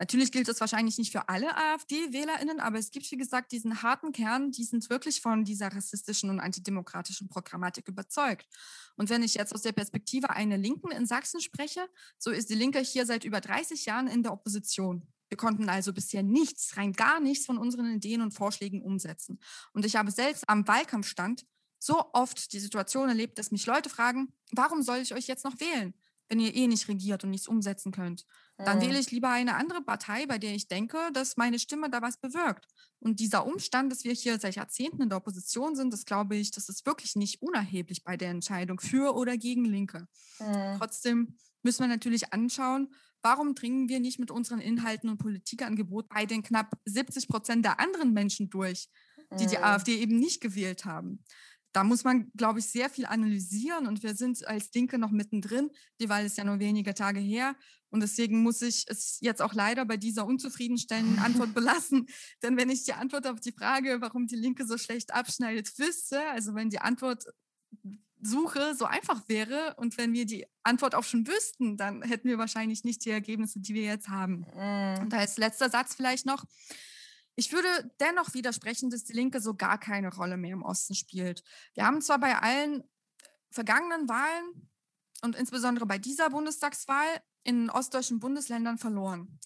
Natürlich 0.00 0.32
gilt 0.32 0.48
das 0.48 0.60
wahrscheinlich 0.60 0.98
nicht 0.98 1.12
für 1.12 1.28
alle 1.28 1.56
AfD-WählerInnen, 1.56 2.58
aber 2.58 2.78
es 2.78 2.90
gibt, 2.90 3.08
wie 3.12 3.16
gesagt, 3.16 3.52
diesen 3.52 3.80
harten 3.80 4.10
Kern, 4.10 4.50
die 4.50 4.64
sind 4.64 4.90
wirklich 4.90 5.20
von 5.20 5.44
dieser 5.44 5.68
rassistischen 5.68 6.28
und 6.28 6.40
antidemokratischen 6.40 7.28
Programmatik 7.28 7.86
überzeugt. 7.86 8.48
Und 8.96 9.10
wenn 9.10 9.22
ich 9.22 9.34
jetzt 9.34 9.54
aus 9.54 9.62
der 9.62 9.70
Perspektive 9.70 10.30
einer 10.30 10.58
Linken 10.58 10.90
in 10.90 11.06
Sachsen 11.06 11.40
spreche, 11.40 11.86
so 12.18 12.32
ist 12.32 12.50
die 12.50 12.56
Linke 12.56 12.80
hier 12.80 13.06
seit 13.06 13.22
über 13.22 13.40
30 13.40 13.86
Jahren 13.86 14.08
in 14.08 14.24
der 14.24 14.32
Opposition. 14.32 15.06
Wir 15.28 15.36
konnten 15.36 15.68
also 15.68 15.92
bisher 15.92 16.24
nichts, 16.24 16.76
rein 16.76 16.94
gar 16.94 17.20
nichts 17.20 17.46
von 17.46 17.58
unseren 17.58 17.94
Ideen 17.94 18.22
und 18.22 18.32
Vorschlägen 18.32 18.82
umsetzen. 18.82 19.38
Und 19.72 19.84
ich 19.84 19.94
habe 19.94 20.10
selbst 20.10 20.48
am 20.48 20.66
Wahlkampfstand 20.66 21.46
so 21.78 22.04
oft 22.12 22.52
die 22.52 22.60
Situation 22.60 23.08
erlebt, 23.08 23.38
dass 23.38 23.50
mich 23.50 23.66
Leute 23.66 23.88
fragen, 23.88 24.32
warum 24.52 24.82
soll 24.82 24.98
ich 24.98 25.14
euch 25.14 25.26
jetzt 25.26 25.44
noch 25.44 25.60
wählen? 25.60 25.94
wenn 26.28 26.40
ihr 26.40 26.54
eh 26.54 26.66
nicht 26.66 26.88
regiert 26.88 27.24
und 27.24 27.30
nichts 27.30 27.48
umsetzen 27.48 27.92
könnt. 27.92 28.26
Dann 28.58 28.78
mhm. 28.78 28.82
wähle 28.82 28.98
ich 28.98 29.10
lieber 29.10 29.30
eine 29.30 29.54
andere 29.54 29.82
Partei, 29.82 30.26
bei 30.26 30.38
der 30.38 30.54
ich 30.54 30.68
denke, 30.68 30.98
dass 31.12 31.36
meine 31.36 31.58
Stimme 31.58 31.90
da 31.90 32.02
was 32.02 32.18
bewirkt. 32.18 32.66
Und 32.98 33.20
dieser 33.20 33.46
Umstand, 33.46 33.90
dass 33.92 34.04
wir 34.04 34.12
hier 34.12 34.38
seit 34.38 34.56
Jahrzehnten 34.56 35.02
in 35.02 35.08
der 35.08 35.18
Opposition 35.18 35.76
sind, 35.76 35.92
das 35.92 36.04
glaube 36.04 36.36
ich, 36.36 36.50
das 36.50 36.68
ist 36.68 36.84
wirklich 36.84 37.16
nicht 37.16 37.40
unerheblich 37.40 38.04
bei 38.04 38.16
der 38.16 38.30
Entscheidung 38.30 38.80
für 38.80 39.14
oder 39.14 39.36
gegen 39.36 39.64
Linke. 39.64 40.06
Mhm. 40.40 40.76
Trotzdem 40.78 41.36
müssen 41.62 41.80
wir 41.80 41.88
natürlich 41.88 42.32
anschauen, 42.32 42.92
warum 43.22 43.54
dringen 43.54 43.88
wir 43.88 44.00
nicht 44.00 44.18
mit 44.18 44.30
unseren 44.30 44.60
Inhalten 44.60 45.08
und 45.08 45.18
Politikangeboten 45.18 46.08
bei 46.12 46.26
den 46.26 46.42
knapp 46.42 46.72
70 46.84 47.28
Prozent 47.28 47.64
der 47.64 47.80
anderen 47.80 48.12
Menschen 48.12 48.50
durch, 48.50 48.88
die 49.38 49.46
die 49.46 49.58
mhm. 49.58 49.64
AfD 49.64 49.96
eben 49.96 50.18
nicht 50.18 50.40
gewählt 50.40 50.84
haben 50.84 51.24
da 51.72 51.84
muss 51.84 52.04
man, 52.04 52.30
glaube 52.36 52.60
ich, 52.60 52.66
sehr 52.66 52.90
viel 52.90 53.06
analysieren 53.06 53.86
und 53.86 54.02
wir 54.02 54.14
sind 54.14 54.46
als 54.46 54.72
Linke 54.74 54.98
noch 54.98 55.10
mittendrin. 55.10 55.70
Die 56.00 56.08
Wahl 56.08 56.24
ist 56.24 56.38
ja 56.38 56.44
nur 56.44 56.58
wenige 56.58 56.94
Tage 56.94 57.20
her 57.20 57.54
und 57.90 58.00
deswegen 58.00 58.42
muss 58.42 58.62
ich 58.62 58.84
es 58.88 59.18
jetzt 59.20 59.42
auch 59.42 59.54
leider 59.54 59.84
bei 59.84 59.96
dieser 59.96 60.26
unzufriedenstellenden 60.26 61.18
Antwort 61.24 61.54
belassen. 61.54 62.06
Denn 62.42 62.56
wenn 62.56 62.70
ich 62.70 62.84
die 62.84 62.92
Antwort 62.92 63.26
auf 63.26 63.40
die 63.40 63.52
Frage, 63.52 64.00
warum 64.00 64.26
die 64.26 64.36
Linke 64.36 64.66
so 64.66 64.78
schlecht 64.78 65.14
abschneidet, 65.14 65.78
wüsste, 65.78 66.20
also 66.30 66.54
wenn 66.54 66.70
die 66.70 66.80
Antwort 66.80 67.24
Suche 68.20 68.74
so 68.74 68.84
einfach 68.84 69.28
wäre 69.28 69.74
und 69.76 69.96
wenn 69.96 70.12
wir 70.12 70.26
die 70.26 70.44
Antwort 70.64 70.94
auch 70.94 71.04
schon 71.04 71.26
wüssten, 71.26 71.76
dann 71.76 72.02
hätten 72.02 72.28
wir 72.28 72.38
wahrscheinlich 72.38 72.82
nicht 72.82 73.04
die 73.04 73.10
Ergebnisse, 73.10 73.60
die 73.60 73.74
wir 73.74 73.84
jetzt 73.84 74.08
haben. 74.08 74.44
Mm. 74.54 75.02
Und 75.02 75.14
als 75.14 75.36
letzter 75.36 75.70
Satz 75.70 75.94
vielleicht 75.94 76.26
noch, 76.26 76.44
ich 77.38 77.52
würde 77.52 77.88
dennoch 78.00 78.34
widersprechen, 78.34 78.90
dass 78.90 79.04
die 79.04 79.12
Linke 79.12 79.40
so 79.40 79.54
gar 79.54 79.78
keine 79.78 80.12
Rolle 80.12 80.36
mehr 80.36 80.54
im 80.54 80.64
Osten 80.64 80.96
spielt. 80.96 81.44
Wir 81.74 81.86
haben 81.86 82.02
zwar 82.02 82.18
bei 82.18 82.36
allen 82.36 82.82
vergangenen 83.52 84.08
Wahlen 84.08 84.68
und 85.22 85.36
insbesondere 85.36 85.86
bei 85.86 85.98
dieser 85.98 86.30
Bundestagswahl 86.30 87.06
in 87.44 87.70
ostdeutschen 87.70 88.18
Bundesländern 88.18 88.76
verloren. 88.76 89.38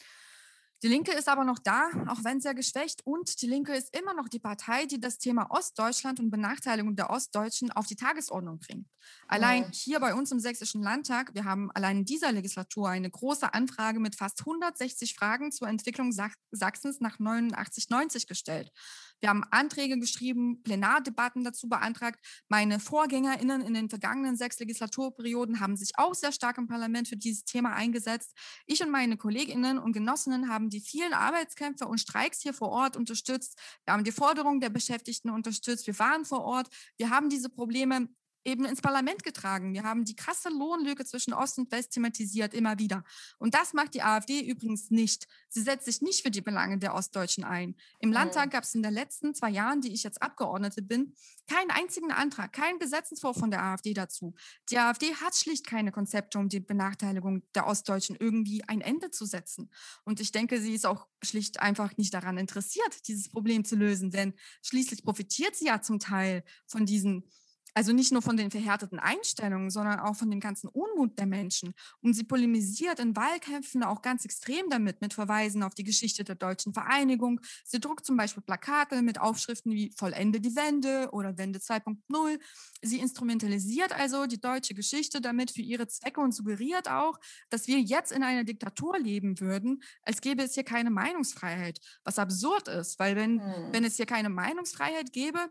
Die 0.82 0.88
Linke 0.88 1.12
ist 1.12 1.28
aber 1.28 1.44
noch 1.44 1.60
da, 1.60 1.90
auch 2.08 2.24
wenn 2.24 2.40
sehr 2.40 2.54
geschwächt. 2.54 3.06
Und 3.06 3.40
die 3.40 3.46
Linke 3.46 3.72
ist 3.72 3.96
immer 3.96 4.14
noch 4.14 4.28
die 4.28 4.40
Partei, 4.40 4.86
die 4.86 4.98
das 4.98 5.18
Thema 5.18 5.48
Ostdeutschland 5.50 6.18
und 6.18 6.30
Benachteiligung 6.30 6.96
der 6.96 7.10
Ostdeutschen 7.10 7.70
auf 7.70 7.86
die 7.86 7.94
Tagesordnung 7.94 8.58
bringt. 8.58 8.88
Allein 9.28 9.70
hier 9.72 10.00
bei 10.00 10.12
uns 10.12 10.32
im 10.32 10.40
Sächsischen 10.40 10.82
Landtag, 10.82 11.34
wir 11.34 11.44
haben 11.44 11.70
allein 11.72 11.98
in 11.98 12.04
dieser 12.04 12.32
Legislatur 12.32 12.88
eine 12.88 13.10
große 13.10 13.54
Anfrage 13.54 14.00
mit 14.00 14.16
fast 14.16 14.40
160 14.40 15.14
Fragen 15.14 15.52
zur 15.52 15.68
Entwicklung 15.68 16.10
Sachsens 16.10 17.00
nach 17.00 17.20
89, 17.20 17.88
90 17.88 18.26
gestellt. 18.26 18.72
Wir 19.22 19.28
haben 19.28 19.44
Anträge 19.52 19.98
geschrieben, 20.00 20.64
Plenardebatten 20.64 21.44
dazu 21.44 21.68
beantragt. 21.68 22.18
Meine 22.48 22.80
VorgängerInnen 22.80 23.62
in 23.62 23.72
den 23.72 23.88
vergangenen 23.88 24.36
sechs 24.36 24.58
Legislaturperioden 24.58 25.60
haben 25.60 25.76
sich 25.76 25.92
auch 25.96 26.12
sehr 26.14 26.32
stark 26.32 26.58
im 26.58 26.66
Parlament 26.66 27.06
für 27.06 27.16
dieses 27.16 27.44
Thema 27.44 27.72
eingesetzt. 27.72 28.36
Ich 28.66 28.82
und 28.82 28.90
meine 28.90 29.16
KollegInnen 29.16 29.78
und 29.78 29.92
Genossinnen 29.92 30.48
haben 30.48 30.70
die 30.70 30.80
vielen 30.80 31.12
Arbeitskämpfe 31.12 31.86
und 31.86 31.98
Streiks 31.98 32.42
hier 32.42 32.52
vor 32.52 32.70
Ort 32.70 32.96
unterstützt. 32.96 33.56
Wir 33.84 33.94
haben 33.94 34.02
die 34.02 34.10
Forderungen 34.10 34.60
der 34.60 34.70
Beschäftigten 34.70 35.30
unterstützt. 35.30 35.86
Wir 35.86 35.98
waren 36.00 36.24
vor 36.24 36.42
Ort. 36.42 36.68
Wir 36.96 37.10
haben 37.10 37.28
diese 37.28 37.48
Probleme 37.48 38.08
eben 38.44 38.64
ins 38.64 38.80
Parlament 38.80 39.22
getragen. 39.22 39.74
Wir 39.74 39.84
haben 39.84 40.04
die 40.04 40.16
krasse 40.16 40.48
Lohnlücke 40.48 41.04
zwischen 41.04 41.32
Ost 41.32 41.58
und 41.58 41.70
West 41.70 41.92
thematisiert, 41.92 42.54
immer 42.54 42.78
wieder. 42.78 43.04
Und 43.38 43.54
das 43.54 43.72
macht 43.72 43.94
die 43.94 44.02
AfD 44.02 44.40
übrigens 44.40 44.90
nicht. 44.90 45.26
Sie 45.48 45.60
setzt 45.60 45.84
sich 45.84 46.02
nicht 46.02 46.22
für 46.22 46.30
die 46.30 46.40
Belange 46.40 46.78
der 46.78 46.94
Ostdeutschen 46.94 47.44
ein. 47.44 47.76
Im 47.98 48.12
Landtag 48.12 48.50
gab 48.50 48.64
es 48.64 48.74
in 48.74 48.82
den 48.82 48.92
letzten 48.92 49.34
zwei 49.34 49.50
Jahren, 49.50 49.80
die 49.80 49.92
ich 49.92 50.02
jetzt 50.02 50.22
Abgeordnete 50.22 50.82
bin, 50.82 51.14
keinen 51.48 51.70
einzigen 51.70 52.12
Antrag, 52.12 52.52
keinen 52.52 52.78
Gesetzentwurf 52.78 53.36
von 53.36 53.50
der 53.50 53.62
AfD 53.62 53.94
dazu. 53.94 54.34
Die 54.70 54.78
AfD 54.78 55.14
hat 55.16 55.36
schlicht 55.36 55.66
keine 55.66 55.92
Konzepte, 55.92 56.38
um 56.38 56.48
die 56.48 56.60
Benachteiligung 56.60 57.42
der 57.54 57.66
Ostdeutschen 57.66 58.16
irgendwie 58.18 58.64
ein 58.68 58.80
Ende 58.80 59.10
zu 59.10 59.26
setzen. 59.26 59.70
Und 60.04 60.20
ich 60.20 60.32
denke, 60.32 60.60
sie 60.60 60.74
ist 60.74 60.86
auch 60.86 61.06
schlicht 61.22 61.60
einfach 61.60 61.96
nicht 61.96 62.14
daran 62.14 62.38
interessiert, 62.38 63.06
dieses 63.06 63.28
Problem 63.28 63.64
zu 63.64 63.76
lösen, 63.76 64.10
denn 64.10 64.34
schließlich 64.62 65.02
profitiert 65.04 65.56
sie 65.56 65.66
ja 65.66 65.82
zum 65.82 65.98
Teil 65.98 66.44
von 66.66 66.86
diesen 66.86 67.28
also 67.74 67.92
nicht 67.92 68.12
nur 68.12 68.22
von 68.22 68.36
den 68.36 68.50
verhärteten 68.50 68.98
Einstellungen, 68.98 69.70
sondern 69.70 70.00
auch 70.00 70.16
von 70.16 70.30
dem 70.30 70.40
ganzen 70.40 70.68
Unmut 70.68 71.18
der 71.18 71.26
Menschen. 71.26 71.74
Und 72.00 72.14
sie 72.14 72.24
polemisiert 72.24 72.98
in 72.98 73.16
Wahlkämpfen 73.16 73.82
auch 73.82 74.02
ganz 74.02 74.24
extrem 74.24 74.68
damit, 74.68 75.00
mit 75.00 75.14
Verweisen 75.14 75.62
auf 75.62 75.74
die 75.74 75.84
Geschichte 75.84 76.24
der 76.24 76.34
deutschen 76.34 76.74
Vereinigung. 76.74 77.40
Sie 77.64 77.80
druckt 77.80 78.04
zum 78.04 78.16
Beispiel 78.16 78.42
Plakate 78.42 79.02
mit 79.02 79.20
Aufschriften 79.20 79.72
wie 79.72 79.92
Vollende 79.96 80.40
die 80.40 80.54
Wende 80.56 81.08
oder 81.12 81.38
Wende 81.38 81.58
2.0. 81.58 82.38
Sie 82.82 82.98
instrumentalisiert 82.98 83.92
also 83.92 84.26
die 84.26 84.40
deutsche 84.40 84.74
Geschichte 84.74 85.20
damit 85.20 85.50
für 85.50 85.62
ihre 85.62 85.86
Zwecke 85.86 86.20
und 86.20 86.32
suggeriert 86.32 86.90
auch, 86.90 87.18
dass 87.48 87.66
wir 87.66 87.80
jetzt 87.80 88.12
in 88.12 88.22
einer 88.22 88.44
Diktatur 88.44 88.98
leben 88.98 89.40
würden, 89.40 89.82
als 90.02 90.20
gäbe 90.20 90.42
es 90.42 90.54
hier 90.54 90.64
keine 90.64 90.90
Meinungsfreiheit. 90.90 91.78
Was 92.04 92.18
absurd 92.18 92.68
ist, 92.68 92.98
weil 92.98 93.16
wenn, 93.16 93.40
hm. 93.40 93.72
wenn 93.72 93.84
es 93.84 93.96
hier 93.96 94.06
keine 94.06 94.28
Meinungsfreiheit 94.28 95.12
gäbe, 95.12 95.48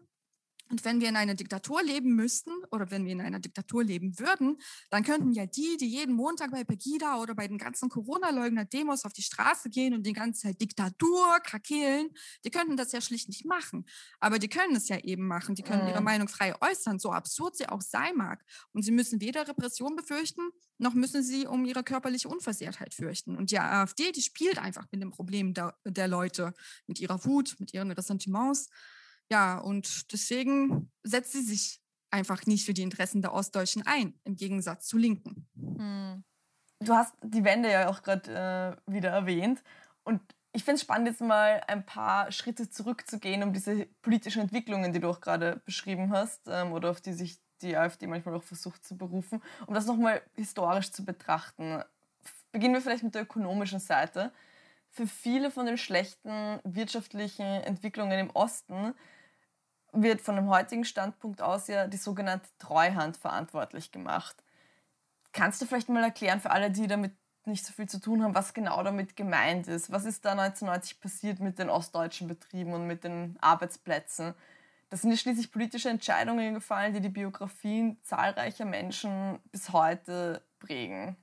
und 0.72 0.86
wenn 0.86 1.02
wir 1.02 1.10
in 1.10 1.18
einer 1.18 1.36
Diktatur 1.36 1.84
leben 1.84 2.16
müssten 2.16 2.52
oder 2.72 2.90
wenn 2.90 3.06
wir 3.06 3.12
in 3.12 3.22
einer 3.22 3.40
Diktatur 3.40 3.84
leben 3.84 4.18
würden, 4.18 4.58
dann 4.90 5.04
könnten 5.04 5.34
ja 5.34 5.46
die, 5.46 5.76
die 5.78 5.88
jeden 5.88 6.16
Montag 6.16 6.52
bei 6.52 6.64
Pegida 6.64 7.18
oder 7.18 7.36
bei 7.36 7.48
den 7.48 7.58
ganzen 7.58 7.90
Corona-Leugner-Demos 7.90 9.04
auf 9.04 9.12
die 9.12 9.22
Straße 9.22 9.70
gehen 9.70 9.94
und 9.94 10.06
die 10.06 10.14
ganze 10.14 10.44
Zeit 10.44 10.62
Diktatur 10.62 11.40
krakeelen, 11.44 12.10
die 12.46 12.52
könnten 12.52 12.78
das 12.78 12.94
ja 12.94 13.02
schlicht 13.02 13.28
nicht 13.28 13.46
machen. 13.46 13.86
Aber 14.22 14.40
die 14.40 14.48
können 14.48 14.76
es 14.76 14.88
ja 14.88 14.98
eben 15.00 15.28
machen. 15.28 15.56
Die 15.56 15.64
können 15.64 15.88
ihre 15.90 16.00
mhm. 16.00 16.06
Meinung 16.06 16.28
frei 16.30 16.56
äußern, 16.62 17.00
so 17.00 17.12
absurd 17.12 17.58
sie 17.58 17.68
auch 17.68 17.82
sein 17.82 18.16
mag. 18.16 18.42
Und 18.72 18.84
sie 18.84 18.92
müssen 18.92 19.20
weder 19.20 19.48
Repression 19.48 19.98
befürchten, 19.98 20.52
noch 20.78 20.94
müssen 20.94 21.22
sie 21.22 21.48
um 21.48 21.66
ihre 21.66 21.84
körperliche 21.84 22.30
Unversehrtheit 22.30 22.94
fürchten. 22.94 23.36
Und 23.36 23.52
die 23.52 23.60
AfD, 23.60 24.14
die 24.14 24.22
spielt 24.22 24.58
einfach 24.58 24.88
mit 24.92 25.02
dem 25.02 25.12
Problem 25.12 25.54
der, 25.54 25.76
der 25.86 26.08
Leute, 26.08 26.54
mit 26.88 27.02
ihrer 27.02 27.26
Wut, 27.26 27.58
mit 27.60 27.74
ihren 27.74 27.92
Ressentiments. 27.92 28.70
Ja, 29.32 29.60
und 29.60 30.12
deswegen 30.12 30.92
setzt 31.04 31.32
sie 31.32 31.42
sich 31.42 31.80
einfach 32.10 32.46
nicht 32.46 32.66
für 32.66 32.74
die 32.74 32.82
Interessen 32.82 33.22
der 33.22 33.34
Ostdeutschen 33.34 33.82
ein, 33.86 34.14
im 34.26 34.36
Gegensatz 34.36 34.88
zu 34.88 34.98
Linken. 34.98 35.48
Hm. 35.56 36.26
Du 36.82 36.94
hast 36.94 37.16
die 37.24 37.46
Wende 37.46 37.72
ja 37.72 37.88
auch 37.88 38.04
gerade 38.04 38.78
äh, 38.88 38.92
wieder 38.92 39.12
erwähnt. 39.12 39.64
Und 40.04 40.20
ich 40.52 40.66
finde 40.66 40.76
es 40.76 40.82
spannend, 40.82 41.08
jetzt 41.08 41.22
mal 41.22 41.64
ein 41.68 41.86
paar 41.86 42.30
Schritte 42.34 42.70
zurückzugehen, 42.70 43.42
um 43.42 43.54
diese 43.54 43.86
politischen 44.02 44.42
Entwicklungen, 44.42 44.92
die 44.92 45.00
du 45.00 45.10
auch 45.10 45.22
gerade 45.22 45.62
beschrieben 45.64 46.12
hast, 46.12 46.42
ähm, 46.48 46.74
oder 46.74 46.90
auf 46.90 47.00
die 47.00 47.14
sich 47.14 47.40
die 47.62 47.78
AfD 47.78 48.08
manchmal 48.08 48.36
auch 48.36 48.44
versucht 48.44 48.84
zu 48.84 48.98
berufen, 48.98 49.42
um 49.66 49.74
das 49.74 49.86
nochmal 49.86 50.22
historisch 50.36 50.92
zu 50.92 51.06
betrachten. 51.06 51.82
Beginnen 52.52 52.74
wir 52.74 52.82
vielleicht 52.82 53.04
mit 53.04 53.16
der 53.16 53.22
ökonomischen 53.22 53.80
Seite. 53.80 54.34
Für 54.90 55.08
viele 55.08 55.52
von 55.52 55.68
den 55.68 55.78
schlechten 55.78 56.60
wirtschaftlichen 56.66 57.46
Entwicklungen 57.46 58.20
im 58.20 58.30
Osten 58.32 58.94
wird 59.92 60.22
von 60.22 60.36
dem 60.36 60.50
heutigen 60.50 60.86
Standpunkt 60.86 61.42
aus 61.42 61.68
ja 61.68 61.88
die 61.88 61.98
sogenannte 61.98 62.50
Treuhand 62.58 63.18
verantwortlich 63.18 63.92
gemacht. 63.92 64.36
Kannst 65.34 65.62
du 65.62 65.66
vielleicht 65.66 65.90
mal 65.90 66.04
erklären 66.04 66.40
für 66.40 66.52
alle, 66.52 66.72
die 66.72 66.88
damit 66.88 67.14
nicht 67.46 67.66
so 67.66 67.74
viel 67.74 67.90
zu 67.90 68.00
tun 68.00 68.24
haben, 68.24 68.36
was 68.36 68.54
genau 68.54 68.84
damit 68.84 69.16
gemeint 69.16 69.68
ist? 69.68 69.92
Was 69.92 70.06
ist 70.06 70.26
da 70.26 70.32
1990 70.32 71.00
passiert 71.00 71.40
mit 71.40 71.60
den 71.60 71.70
ostdeutschen 71.70 72.28
Betrieben 72.28 72.74
und 72.74 72.88
mit 72.88 73.04
den 73.04 73.38
Arbeitsplätzen? 73.42 74.36
Das 74.90 75.02
sind 75.02 75.12
ja 75.12 75.18
schließlich 75.18 75.52
politische 75.52 75.90
Entscheidungen 75.90 76.54
gefallen, 76.54 76.94
die 76.94 77.00
die 77.00 77.10
Biografien 77.10 77.98
zahlreicher 78.04 78.66
Menschen 78.66 79.40
bis 79.52 79.72
heute 79.72 80.46
prägen. 80.60 81.16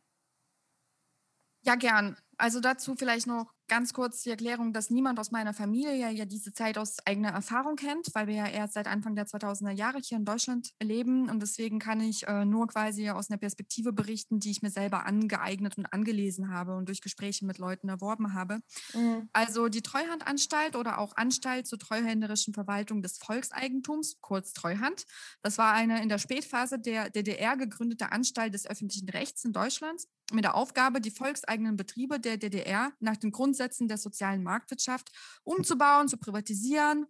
Ja, 1.62 1.74
gern. 1.74 2.16
Also 2.38 2.61
dazu 2.61 2.94
vielleicht 2.94 3.26
noch 3.26 3.52
ganz 3.68 3.92
kurz 3.92 4.22
die 4.22 4.31
Erklärung, 4.31 4.72
dass 4.72 4.90
niemand 4.90 5.20
aus 5.20 5.31
meiner 5.31 5.54
Familie 5.54 6.11
ja 6.11 6.24
diese 6.24 6.52
Zeit 6.52 6.78
aus 6.78 6.96
eigener 7.04 7.31
Erfahrung 7.31 7.76
kennt, 7.76 8.09
weil 8.14 8.26
wir 8.26 8.35
ja 8.35 8.46
erst 8.46 8.74
seit 8.74 8.87
Anfang 8.87 9.14
der 9.14 9.26
2000er 9.26 9.70
Jahre 9.70 9.98
hier 10.02 10.18
in 10.18 10.24
Deutschland 10.24 10.70
leben 10.83 11.28
und 11.28 11.40
deswegen 11.40 11.78
kann 11.78 12.00
ich 12.00 12.26
äh, 12.26 12.44
nur 12.44 12.66
quasi 12.66 13.11
aus 13.11 13.31
einer 13.31 13.38
Perspektive 13.38 13.92
berichten, 13.92 14.40
die 14.40 14.50
ich 14.50 14.62
mir 14.62 14.70
selber 14.70 15.07
angeeignet 15.07 15.78
und 15.78 15.87
angelesen 15.92 16.50
habe 16.50 16.76
und 16.76 16.88
durch 16.88 17.00
Gespräche 17.00 17.46
mit 17.46 17.59
Leuten 17.59 17.88
erworben 17.88 18.35
habe. 18.35 18.61
Mhm. 18.94 19.28
Also 19.33 19.68
die 19.68 19.83
Treuhandanstalt 19.83 20.74
oder 20.74 20.98
auch 20.98 21.16
Anstalt 21.16 21.66
zur 21.66 21.78
treuhänderischen 21.78 22.54
Verwaltung 22.54 23.02
des 23.02 23.18
Volkseigentums, 23.18 24.18
kurz 24.20 24.52
Treuhand, 24.52 25.04
das 25.42 25.59
war 25.59 25.72
eine 25.72 26.02
in 26.02 26.09
der 26.09 26.18
Spätphase 26.18 26.78
der 26.78 27.11
DDR 27.11 27.57
gegründete 27.57 28.12
Anstalt 28.12 28.54
des 28.54 28.66
öffentlichen 28.66 29.09
Rechts 29.09 29.44
in 29.44 29.52
Deutschland 29.52 30.02
mit 30.33 30.44
der 30.44 30.54
Aufgabe, 30.54 31.00
die 31.00 31.11
volkseigenen 31.11 31.76
Betriebe 31.76 32.20
der 32.20 32.37
DDR 32.37 32.92
nach 33.00 33.16
den 33.16 33.33
Grundsätzen 33.59 33.88
der 33.88 33.99
sozialen 33.99 34.44
Marktwirtschaft 34.44 35.11
umzubauen, 35.42 36.09
zu 36.09 36.16
privatisieren 36.16 37.07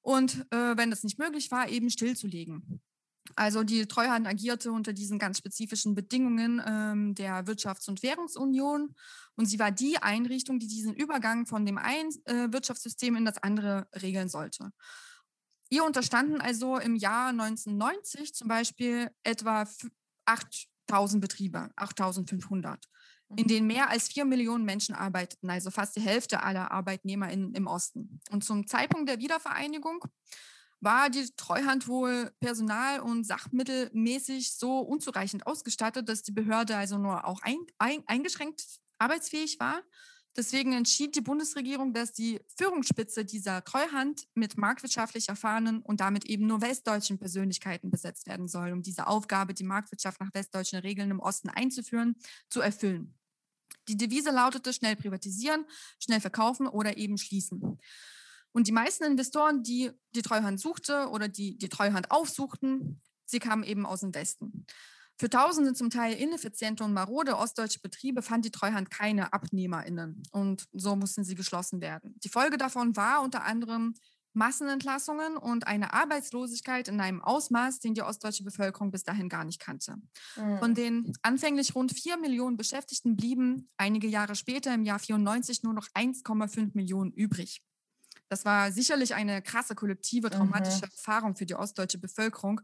und, 0.00 0.46
äh, 0.50 0.76
wenn 0.76 0.90
das 0.90 1.04
nicht 1.04 1.18
möglich 1.18 1.50
war, 1.52 1.68
eben 1.68 1.90
stillzulegen. 1.90 2.82
Also 3.36 3.62
die 3.62 3.86
Treuhand 3.86 4.26
agierte 4.26 4.72
unter 4.72 4.92
diesen 4.92 5.18
ganz 5.18 5.38
spezifischen 5.38 5.94
Bedingungen 5.94 6.62
ähm, 6.64 7.14
der 7.14 7.44
Wirtschafts- 7.44 7.88
und 7.88 8.02
Währungsunion 8.02 8.94
und 9.36 9.46
sie 9.46 9.58
war 9.58 9.70
die 9.70 9.98
Einrichtung, 9.98 10.58
die 10.58 10.68
diesen 10.68 10.94
Übergang 10.94 11.46
von 11.46 11.64
dem 11.64 11.78
einen 11.78 12.10
äh, 12.24 12.52
Wirtschaftssystem 12.52 13.14
in 13.16 13.24
das 13.24 13.38
andere 13.38 13.86
regeln 14.00 14.28
sollte. 14.28 14.70
Ihr 15.70 15.84
unterstanden 15.84 16.40
also 16.40 16.78
im 16.78 16.96
Jahr 16.96 17.28
1990 17.28 18.34
zum 18.34 18.48
Beispiel 18.48 19.10
etwa 19.24 19.68
acht 20.24 20.68
1000 20.88 21.20
Betriebe, 21.20 21.70
8500, 21.76 22.88
in 23.30 23.44
mhm. 23.44 23.48
denen 23.48 23.66
mehr 23.66 23.90
als 23.90 24.08
vier 24.08 24.24
Millionen 24.24 24.64
Menschen 24.64 24.94
arbeiteten, 24.94 25.50
also 25.50 25.70
fast 25.70 25.96
die 25.96 26.00
Hälfte 26.00 26.42
aller 26.42 26.70
Arbeitnehmer 26.70 27.30
in, 27.30 27.52
im 27.54 27.66
Osten. 27.66 28.20
Und 28.30 28.44
zum 28.44 28.66
Zeitpunkt 28.66 29.08
der 29.08 29.18
Wiedervereinigung 29.18 30.04
war 30.80 31.10
die 31.10 31.28
Treuhand 31.36 31.88
wohl 31.88 32.30
personal- 32.40 33.00
und 33.00 33.24
sachmittelmäßig 33.24 34.52
so 34.56 34.78
unzureichend 34.80 35.46
ausgestattet, 35.46 36.08
dass 36.08 36.22
die 36.22 36.32
Behörde 36.32 36.76
also 36.76 36.98
nur 36.98 37.24
auch 37.26 37.40
ein, 37.42 37.58
ein, 37.78 38.02
eingeschränkt 38.06 38.62
arbeitsfähig 38.98 39.58
war 39.58 39.82
Deswegen 40.36 40.74
entschied 40.74 41.16
die 41.16 41.22
Bundesregierung, 41.22 41.94
dass 41.94 42.12
die 42.12 42.40
Führungsspitze 42.58 43.24
dieser 43.24 43.64
Treuhand 43.64 44.28
mit 44.34 44.58
marktwirtschaftlich 44.58 45.30
erfahrenen 45.30 45.80
und 45.80 46.00
damit 46.00 46.26
eben 46.26 46.46
nur 46.46 46.60
westdeutschen 46.60 47.18
Persönlichkeiten 47.18 47.90
besetzt 47.90 48.26
werden 48.26 48.46
soll, 48.46 48.72
um 48.72 48.82
diese 48.82 49.06
Aufgabe, 49.06 49.54
die 49.54 49.64
Marktwirtschaft 49.64 50.20
nach 50.20 50.34
westdeutschen 50.34 50.80
Regeln 50.80 51.10
im 51.10 51.20
Osten 51.20 51.48
einzuführen, 51.48 52.16
zu 52.50 52.60
erfüllen. 52.60 53.14
Die 53.88 53.96
Devise 53.96 54.30
lautete 54.30 54.74
schnell 54.74 54.96
privatisieren, 54.96 55.64
schnell 55.98 56.20
verkaufen 56.20 56.66
oder 56.66 56.98
eben 56.98 57.16
schließen. 57.16 57.78
Und 58.52 58.66
die 58.66 58.72
meisten 58.72 59.04
Investoren, 59.04 59.62
die 59.62 59.90
die 60.14 60.22
Treuhand 60.22 60.60
suchte 60.60 61.08
oder 61.08 61.28
die 61.28 61.56
die 61.56 61.68
Treuhand 61.68 62.10
aufsuchten, 62.10 63.00
sie 63.24 63.38
kamen 63.38 63.64
eben 63.64 63.86
aus 63.86 64.00
dem 64.00 64.14
Westen. 64.14 64.66
Für 65.18 65.30
tausende 65.30 65.72
zum 65.72 65.88
Teil 65.88 66.14
ineffiziente 66.14 66.84
und 66.84 66.92
marode 66.92 67.38
ostdeutsche 67.38 67.80
Betriebe 67.80 68.20
fand 68.20 68.44
die 68.44 68.50
Treuhand 68.50 68.90
keine 68.90 69.32
AbnehmerInnen 69.32 70.22
und 70.30 70.66
so 70.72 70.94
mussten 70.94 71.24
sie 71.24 71.34
geschlossen 71.34 71.80
werden. 71.80 72.14
Die 72.22 72.28
Folge 72.28 72.58
davon 72.58 72.96
war 72.96 73.22
unter 73.22 73.44
anderem 73.44 73.94
Massenentlassungen 74.36 75.38
und 75.38 75.66
eine 75.66 75.94
Arbeitslosigkeit 75.94 76.88
in 76.88 77.00
einem 77.00 77.22
Ausmaß, 77.22 77.80
den 77.80 77.94
die 77.94 78.02
ostdeutsche 78.02 78.44
Bevölkerung 78.44 78.90
bis 78.90 79.02
dahin 79.02 79.30
gar 79.30 79.44
nicht 79.44 79.58
kannte. 79.58 79.96
Mhm. 80.36 80.58
Von 80.58 80.74
den 80.74 81.12
anfänglich 81.22 81.74
rund 81.74 81.92
4 81.92 82.18
Millionen 82.18 82.58
Beschäftigten 82.58 83.16
blieben 83.16 83.70
einige 83.78 84.06
Jahre 84.06 84.34
später 84.34 84.74
im 84.74 84.84
Jahr 84.84 84.98
94 84.98 85.62
nur 85.62 85.72
noch 85.72 85.88
1,5 85.94 86.72
Millionen 86.74 87.12
übrig. 87.12 87.62
Das 88.28 88.44
war 88.44 88.72
sicherlich 88.72 89.14
eine 89.14 89.40
krasse 89.40 89.74
kollektive 89.74 90.30
traumatische 90.30 90.78
mhm. 90.78 90.90
Erfahrung 90.90 91.36
für 91.36 91.46
die 91.46 91.54
ostdeutsche 91.54 91.98
Bevölkerung. 91.98 92.60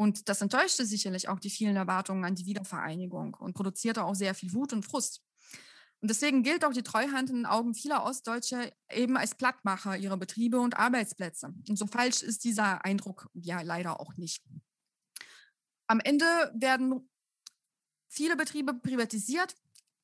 Und 0.00 0.30
das 0.30 0.40
enttäuschte 0.40 0.86
sicherlich 0.86 1.28
auch 1.28 1.38
die 1.38 1.50
vielen 1.50 1.76
Erwartungen 1.76 2.24
an 2.24 2.34
die 2.34 2.46
Wiedervereinigung 2.46 3.34
und 3.34 3.52
produzierte 3.52 4.02
auch 4.02 4.14
sehr 4.14 4.34
viel 4.34 4.54
Wut 4.54 4.72
und 4.72 4.82
Frust. 4.82 5.22
Und 6.00 6.08
deswegen 6.08 6.42
gilt 6.42 6.64
auch 6.64 6.72
die 6.72 6.82
Treuhand 6.82 7.28
in 7.28 7.36
den 7.36 7.44
Augen 7.44 7.74
vieler 7.74 8.02
Ostdeutsche 8.04 8.72
eben 8.90 9.18
als 9.18 9.34
Plattmacher 9.34 9.98
ihrer 9.98 10.16
Betriebe 10.16 10.58
und 10.58 10.78
Arbeitsplätze. 10.78 11.52
Und 11.68 11.76
so 11.76 11.86
falsch 11.86 12.22
ist 12.22 12.44
dieser 12.44 12.82
Eindruck 12.82 13.28
ja 13.34 13.60
leider 13.60 14.00
auch 14.00 14.16
nicht. 14.16 14.42
Am 15.86 16.00
Ende 16.00 16.24
werden 16.54 17.06
viele 18.08 18.36
Betriebe 18.36 18.72
privatisiert, 18.72 19.54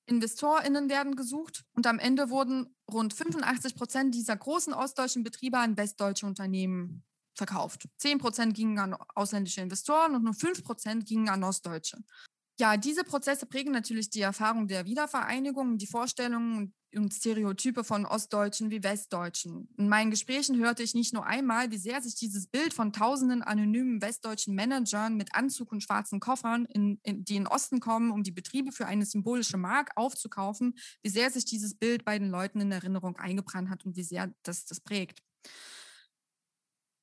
InvestorInnen 0.04 0.90
werden 0.90 1.16
gesucht 1.16 1.64
und 1.72 1.86
am 1.86 1.98
Ende 1.98 2.28
wurden 2.28 2.76
rund 2.86 3.14
85 3.14 3.74
Prozent 3.74 4.14
dieser 4.14 4.36
großen 4.36 4.74
ostdeutschen 4.74 5.24
Betriebe 5.24 5.56
an 5.56 5.78
westdeutsche 5.78 6.26
Unternehmen 6.26 7.02
verkauft. 7.36 7.88
10 7.98 8.18
Prozent 8.18 8.54
gingen 8.54 8.78
an 8.78 8.96
ausländische 9.14 9.60
Investoren 9.60 10.14
und 10.14 10.24
nur 10.24 10.34
5 10.34 10.64
Prozent 10.64 11.06
gingen 11.06 11.28
an 11.28 11.44
Ostdeutsche. 11.44 11.98
Ja, 12.58 12.78
diese 12.78 13.04
Prozesse 13.04 13.44
prägen 13.44 13.72
natürlich 13.72 14.08
die 14.08 14.22
Erfahrung 14.22 14.66
der 14.66 14.86
Wiedervereinigung, 14.86 15.76
die 15.76 15.86
Vorstellungen 15.86 16.72
und 16.94 17.12
Stereotype 17.12 17.84
von 17.84 18.06
Ostdeutschen 18.06 18.70
wie 18.70 18.82
Westdeutschen. 18.82 19.68
In 19.76 19.90
meinen 19.90 20.10
Gesprächen 20.10 20.56
hörte 20.58 20.82
ich 20.82 20.94
nicht 20.94 21.12
nur 21.12 21.26
einmal, 21.26 21.70
wie 21.70 21.76
sehr 21.76 22.00
sich 22.00 22.14
dieses 22.14 22.46
Bild 22.46 22.72
von 22.72 22.94
tausenden 22.94 23.42
anonymen 23.42 24.00
westdeutschen 24.00 24.54
Managern 24.54 25.16
mit 25.16 25.34
Anzug 25.34 25.72
und 25.72 25.82
schwarzen 25.82 26.18
Koffern, 26.18 26.64
in, 26.64 26.98
in, 27.02 27.24
die 27.24 27.36
in 27.36 27.44
den 27.44 27.46
Osten 27.46 27.80
kommen, 27.80 28.10
um 28.10 28.22
die 28.22 28.32
Betriebe 28.32 28.72
für 28.72 28.86
eine 28.86 29.04
symbolische 29.04 29.58
Mark 29.58 29.90
aufzukaufen, 29.96 30.78
wie 31.02 31.10
sehr 31.10 31.30
sich 31.30 31.44
dieses 31.44 31.74
Bild 31.74 32.06
bei 32.06 32.18
den 32.18 32.30
Leuten 32.30 32.60
in 32.60 32.72
Erinnerung 32.72 33.16
eingebrannt 33.16 33.68
hat 33.68 33.84
und 33.84 33.96
wie 33.96 34.02
sehr 34.02 34.32
das 34.42 34.64
das 34.64 34.80
prägt. 34.80 35.20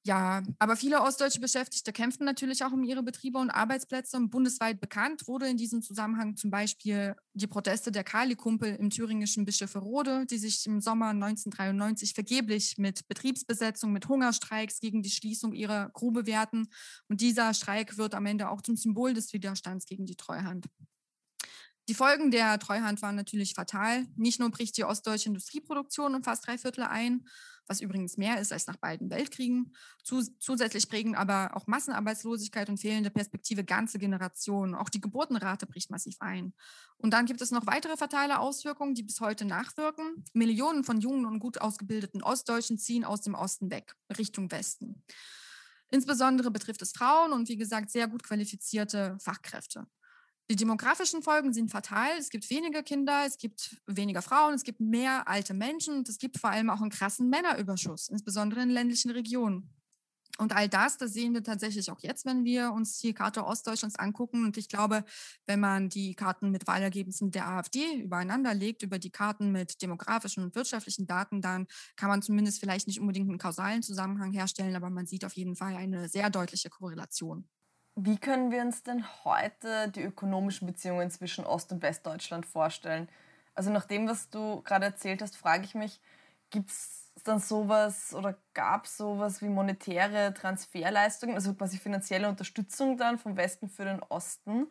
Ja, 0.06 0.44
aber 0.60 0.76
viele 0.76 1.02
ostdeutsche 1.02 1.40
Beschäftigte 1.40 1.94
kämpften 1.94 2.26
natürlich 2.26 2.66
auch 2.66 2.74
um 2.74 2.84
ihre 2.84 3.04
Betriebe 3.04 3.40
und 3.40 3.50
Arbeitsplätze. 3.50 4.18
Und 4.18 4.32
bundesweit 4.32 4.82
bekannt 4.82 5.28
wurde 5.30 5.48
in 5.48 5.56
diesem 5.56 5.82
Zusammenhang 5.82 6.36
zum 6.36 6.52
Beispiel 6.52 7.16
die 7.34 7.48
Proteste 7.48 7.90
der 7.90 8.04
Kali-Kumpel 8.04 8.76
im 8.76 8.90
thüringischen 8.90 9.46
Bischofferode, 9.46 10.26
die 10.26 10.38
sich 10.38 10.66
im 10.66 10.82
Sommer 10.82 11.10
1993 11.12 12.14
vergeblich 12.14 12.78
mit 12.78 13.08
Betriebsbesetzung, 13.08 13.94
mit 13.94 14.10
Hungerstreiks 14.10 14.82
gegen 14.82 15.04
die 15.04 15.10
Schließung 15.10 15.54
ihrer 15.54 15.90
Grube 15.94 16.26
wehrten. 16.26 16.68
Und 17.08 17.22
dieser 17.22 17.54
Streik 17.54 17.98
wird 17.98 18.14
am 18.14 18.26
Ende 18.26 18.50
auch 18.50 18.62
zum 18.62 18.76
Symbol 18.76 19.14
des 19.14 19.32
Widerstands 19.32 19.86
gegen 19.86 20.06
die 20.06 20.18
Treuhand. 20.18 20.66
Die 21.88 21.94
Folgen 21.94 22.30
der 22.30 22.60
Treuhand 22.60 23.02
waren 23.02 23.16
natürlich 23.16 23.54
fatal. 23.54 24.06
Nicht 24.18 24.42
nur 24.42 24.50
bricht 24.52 24.76
die 24.76 24.84
ostdeutsche 24.84 25.30
Industrieproduktion 25.30 26.16
um 26.16 26.24
fast 26.24 26.46
drei 26.46 26.58
Viertel 26.58 26.84
ein, 26.84 27.26
was 27.68 27.82
übrigens 27.82 28.18
mehr 28.18 28.40
ist 28.40 28.52
als 28.52 28.68
nach 28.68 28.78
beiden 28.78 29.10
Weltkriegen. 29.10 29.74
zusätzlich 30.04 30.90
prägen 30.90 31.16
aber 31.16 31.56
auch 31.56 31.68
Massenarbeitslosigkeit 31.68 32.70
und 32.70 32.78
fehlende 32.78 33.10
Perspektive 33.10 33.64
ganze 33.64 34.00
Generationen. 34.00 34.76
Auch 34.76 34.90
die 34.90 35.02
Geburtenrate 35.02 35.66
bricht 35.66 35.90
massiv 35.90 36.18
ein. 36.20 36.54
Und 36.98 37.12
dann 37.12 37.26
gibt 37.26 37.42
es 37.42 37.52
noch 37.52 37.66
weitere 37.66 37.98
fatale 37.98 38.40
Auswirkungen, 38.40 38.96
die 38.96 39.04
bis 39.04 39.20
heute 39.20 39.46
nachwirken. 39.46 40.26
Millionen 40.34 40.84
von 40.84 41.00
jungen 41.00 41.26
und 41.26 41.40
gut 41.40 41.62
ausgebildeten 41.62 42.24
Ostdeutschen 42.24 42.78
ziehen 42.78 43.06
aus 43.06 43.22
dem 43.22 43.36
Osten 43.36 43.72
weg, 43.72 43.96
Richtung 44.18 44.52
Westen. 44.52 45.04
Insbesondere 45.90 46.50
betrifft 46.50 46.82
es 46.82 46.92
Frauen 46.92 47.34
und 47.34 47.50
wie 47.50 47.58
gesagt 47.58 47.92
sehr 47.92 48.08
gut 48.08 48.24
qualifizierte 48.24 49.16
Fachkräfte. 49.20 49.86
Die 50.54 50.58
demografischen 50.58 51.24
Folgen 51.24 51.52
sind 51.52 51.72
fatal. 51.72 52.12
Es 52.20 52.30
gibt 52.30 52.48
weniger 52.52 52.84
Kinder, 52.84 53.24
es 53.26 53.40
gibt 53.40 53.76
weniger 53.88 54.22
Frauen, 54.22 54.54
es 54.54 54.64
gibt 54.64 54.80
mehr 54.80 55.28
alte 55.28 55.56
Menschen 55.56 55.96
und 55.96 56.08
es 56.08 56.20
gibt 56.20 56.38
vor 56.38 56.52
allem 56.52 56.70
auch 56.70 56.80
einen 56.80 56.92
krassen 56.92 57.28
Männerüberschuss, 57.28 58.08
insbesondere 58.10 58.62
in 58.62 58.70
ländlichen 58.70 59.10
Regionen. 59.10 59.68
Und 60.38 60.56
all 60.56 60.70
das, 60.70 61.00
das 61.00 61.12
sehen 61.14 61.34
wir 61.34 61.42
tatsächlich 61.42 61.90
auch 61.90 62.02
jetzt, 62.02 62.28
wenn 62.28 62.44
wir 62.44 62.72
uns 62.72 63.00
die 63.00 63.16
Karte 63.16 63.44
Ostdeutschlands 63.48 63.96
angucken. 63.96 64.46
Und 64.46 64.56
ich 64.58 64.70
glaube, 64.70 65.06
wenn 65.48 65.60
man 65.60 65.90
die 65.90 66.14
Karten 66.14 66.52
mit 66.52 66.68
Wahlergebnissen 66.68 67.32
der 67.32 67.48
AfD 67.48 68.04
übereinander 68.04 68.54
legt, 68.54 68.84
über 68.84 69.00
die 69.00 69.10
Karten 69.10 69.52
mit 69.52 69.82
demografischen 69.82 70.44
und 70.44 70.54
wirtschaftlichen 70.54 71.08
Daten, 71.08 71.42
dann 71.42 71.66
kann 71.96 72.10
man 72.10 72.22
zumindest 72.22 72.60
vielleicht 72.60 72.86
nicht 72.86 73.00
unbedingt 73.00 73.28
einen 73.28 73.40
kausalen 73.40 73.82
Zusammenhang 73.82 74.34
herstellen, 74.34 74.76
aber 74.76 74.92
man 74.92 75.08
sieht 75.08 75.26
auf 75.26 75.34
jeden 75.34 75.56
Fall 75.56 75.76
eine 75.76 76.10
sehr 76.10 76.30
deutliche 76.30 76.70
Korrelation. 76.70 77.50
Wie 77.96 78.18
können 78.18 78.52
wir 78.52 78.62
uns 78.62 78.82
denn 78.84 79.06
heute 79.24 79.90
die 79.90 80.02
ökonomischen 80.02 80.66
Beziehungen 80.68 81.12
zwischen 81.12 81.46
Ost- 81.46 81.72
und 81.72 81.82
Westdeutschland 81.84 82.46
vorstellen? 82.46 83.08
Also 83.54 83.70
nach 83.72 83.86
dem, 83.86 84.08
was 84.08 84.30
du 84.30 84.62
gerade 84.64 84.86
erzählt 84.86 85.22
hast, 85.22 85.38
frage 85.38 85.64
ich 85.66 85.76
mich, 85.76 86.02
gibt 86.50 86.72
es 86.72 87.12
dann 87.24 87.40
sowas 87.40 88.14
oder 88.16 88.36
gab 88.56 88.86
es 88.86 88.98
sowas 88.98 89.42
wie 89.44 89.50
monetäre 89.50 90.34
Transferleistungen, 90.34 91.36
also 91.36 91.54
quasi 91.54 91.78
finanzielle 91.78 92.28
Unterstützung 92.30 92.98
dann 92.98 93.20
vom 93.20 93.38
Westen 93.38 93.70
für 93.70 93.86
den 93.86 94.02
Osten? 94.02 94.68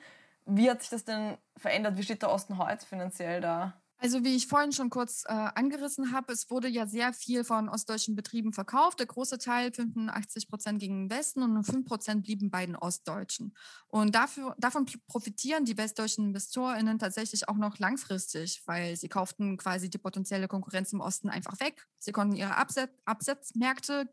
Wie 0.47 0.69
hat 0.71 0.81
sich 0.83 0.91
das 0.91 1.05
denn 1.05 1.39
verändert? 1.57 1.97
Wie 1.97 2.03
steht 2.03 2.23
der 2.23 2.31
Osten 2.33 2.59
heute 2.59 2.85
finanziell 2.87 3.41
da? 3.41 3.75
Also 4.03 4.25
wie 4.25 4.35
ich 4.35 4.49
vorhin 4.49 4.73
schon 4.73 4.91
kurz 4.91 5.23
äh, 5.27 5.33
angerissen 5.33 6.11
habe, 6.11 6.33
es 6.33 6.51
wurde 6.51 6.67
ja 6.67 6.89
sehr 6.89 7.13
viel 7.13 7.45
von 7.45 7.69
ostdeutschen 7.69 8.17
Betrieben 8.17 8.53
verkauft. 8.53 8.99
Der 8.99 9.07
große 9.07 9.39
Teil, 9.39 9.73
85 9.73 10.49
Prozent 10.49 10.81
gingen 10.81 11.09
Westen 11.09 11.41
und 11.45 11.55
nur 11.55 11.63
5 11.63 11.87
Prozent 11.87 12.25
blieben 12.25 12.51
bei 12.51 12.67
den 12.67 12.75
Ostdeutschen. 12.75 13.55
Und 13.87 14.17
dafür, 14.17 14.57
davon 14.59 14.87
profitieren 15.07 15.65
die 15.65 15.79
westdeutschen 15.79 16.25
InvestorInnen 16.25 16.99
tatsächlich 16.99 17.49
auch 17.49 17.55
noch 17.55 17.79
langfristig, 17.79 18.61
weil 18.67 18.97
sie 18.97 19.09
kauften 19.09 19.57
quasi 19.57 19.89
die 19.89 19.99
potenzielle 19.99 20.49
Konkurrenz 20.49 20.93
im 20.93 21.01
Osten 21.01 21.29
einfach 21.29 21.61
weg. 21.61 21.87
Sie 22.01 22.11
konnten 22.11 22.35
ihre 22.35 22.57
Abset 22.57 22.91
Absatzmärkte 23.05 24.13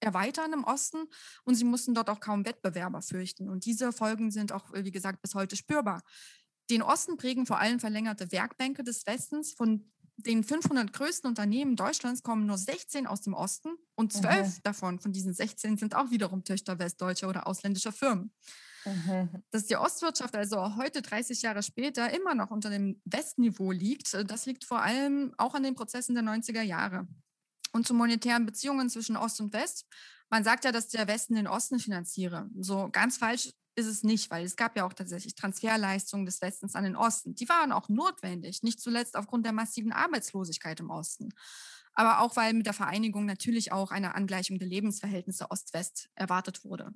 erweitern 0.00 0.52
im 0.52 0.64
Osten 0.64 1.06
und 1.44 1.54
sie 1.54 1.64
mussten 1.64 1.94
dort 1.94 2.10
auch 2.10 2.20
kaum 2.20 2.44
Wettbewerber 2.44 3.02
fürchten. 3.02 3.48
Und 3.48 3.64
diese 3.64 3.92
Folgen 3.92 4.30
sind 4.30 4.52
auch, 4.52 4.72
wie 4.72 4.90
gesagt, 4.90 5.22
bis 5.22 5.34
heute 5.34 5.56
spürbar. 5.56 6.02
Den 6.70 6.82
Osten 6.82 7.16
prägen 7.16 7.46
vor 7.46 7.58
allem 7.58 7.80
verlängerte 7.80 8.30
Werkbänke 8.32 8.84
des 8.84 9.06
Westens. 9.06 9.52
Von 9.52 9.90
den 10.16 10.44
500 10.44 10.92
größten 10.92 11.28
Unternehmen 11.28 11.76
Deutschlands 11.76 12.22
kommen 12.22 12.46
nur 12.46 12.58
16 12.58 13.06
aus 13.06 13.22
dem 13.22 13.34
Osten 13.34 13.70
und 13.94 14.12
zwölf 14.12 14.58
mhm. 14.58 14.62
davon, 14.62 15.00
von 15.00 15.12
diesen 15.12 15.32
16, 15.32 15.78
sind 15.78 15.94
auch 15.94 16.10
wiederum 16.10 16.44
Töchter 16.44 16.78
westdeutscher 16.78 17.28
oder 17.28 17.46
ausländischer 17.46 17.92
Firmen. 17.92 18.32
Mhm. 18.84 19.42
Dass 19.50 19.66
die 19.66 19.76
Ostwirtschaft 19.76 20.34
also 20.36 20.76
heute 20.76 21.02
30 21.02 21.42
Jahre 21.42 21.62
später 21.62 22.14
immer 22.14 22.34
noch 22.34 22.50
unter 22.50 22.70
dem 22.70 23.00
Westniveau 23.04 23.72
liegt, 23.72 24.14
das 24.30 24.46
liegt 24.46 24.64
vor 24.64 24.82
allem 24.82 25.34
auch 25.36 25.54
an 25.54 25.62
den 25.62 25.74
Prozessen 25.74 26.14
der 26.14 26.24
90er 26.24 26.62
Jahre. 26.62 27.06
Und 27.72 27.86
zu 27.86 27.94
monetären 27.94 28.46
Beziehungen 28.46 28.88
zwischen 28.90 29.16
Ost 29.16 29.40
und 29.40 29.52
West. 29.52 29.86
Man 30.28 30.44
sagt 30.44 30.64
ja, 30.64 30.72
dass 30.72 30.88
der 30.88 31.06
Westen 31.08 31.34
den 31.34 31.46
Osten 31.46 31.78
finanziere. 31.78 32.48
So 32.58 32.88
ganz 32.90 33.16
falsch 33.16 33.52
ist 33.74 33.86
es 33.86 34.02
nicht, 34.02 34.30
weil 34.30 34.44
es 34.44 34.56
gab 34.56 34.76
ja 34.76 34.84
auch 34.84 34.92
tatsächlich 34.92 35.34
Transferleistungen 35.34 36.26
des 36.26 36.40
Westens 36.40 36.74
an 36.74 36.84
den 36.84 36.96
Osten. 36.96 37.34
Die 37.34 37.48
waren 37.48 37.72
auch 37.72 37.88
notwendig, 37.88 38.62
nicht 38.62 38.80
zuletzt 38.80 39.16
aufgrund 39.16 39.46
der 39.46 39.52
massiven 39.52 39.92
Arbeitslosigkeit 39.92 40.80
im 40.80 40.90
Osten. 40.90 41.30
Aber 41.94 42.20
auch, 42.20 42.36
weil 42.36 42.54
mit 42.54 42.66
der 42.66 42.72
Vereinigung 42.72 43.26
natürlich 43.26 43.72
auch 43.72 43.90
eine 43.90 44.14
Angleichung 44.14 44.58
der 44.58 44.68
Lebensverhältnisse 44.68 45.50
Ost-West 45.50 46.08
erwartet 46.14 46.64
wurde. 46.64 46.92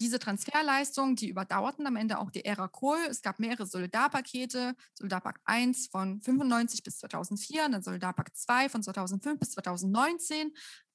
Diese 0.00 0.18
Transferleistungen, 0.18 1.16
die 1.16 1.28
überdauerten 1.28 1.86
am 1.86 1.96
Ende 1.96 2.18
auch 2.18 2.30
die 2.30 2.44
Ära 2.44 2.68
Kohl. 2.68 2.98
Es 3.08 3.22
gab 3.22 3.38
mehrere 3.38 3.66
Solidarpakete, 3.66 4.74
Solidarpakt 4.94 5.40
1 5.44 5.88
von 5.88 6.20
95 6.20 6.82
bis 6.82 6.98
2004, 6.98 7.68
dann 7.68 7.82
Solidarpakt 7.82 8.36
2 8.36 8.68
von 8.68 8.82
2005 8.82 9.38
bis 9.38 9.50
2019, 9.52 10.52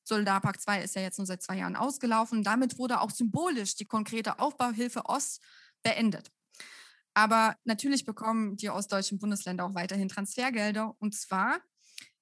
Solidarpakt 0.07 0.61
2 0.61 0.83
ist 0.83 0.95
ja 0.95 1.01
jetzt 1.01 1.17
nur 1.17 1.27
seit 1.27 1.41
zwei 1.41 1.57
Jahren 1.57 1.75
ausgelaufen. 1.75 2.43
Damit 2.43 2.79
wurde 2.79 3.01
auch 3.01 3.11
symbolisch 3.11 3.75
die 3.75 3.85
konkrete 3.85 4.39
Aufbauhilfe 4.39 5.05
Ost 5.05 5.41
beendet. 5.83 6.31
Aber 7.13 7.57
natürlich 7.63 8.05
bekommen 8.05 8.55
die 8.57 8.69
ostdeutschen 8.69 9.19
Bundesländer 9.19 9.65
auch 9.65 9.75
weiterhin 9.75 10.07
Transfergelder. 10.07 10.95
Und 10.99 11.15
zwar, 11.15 11.59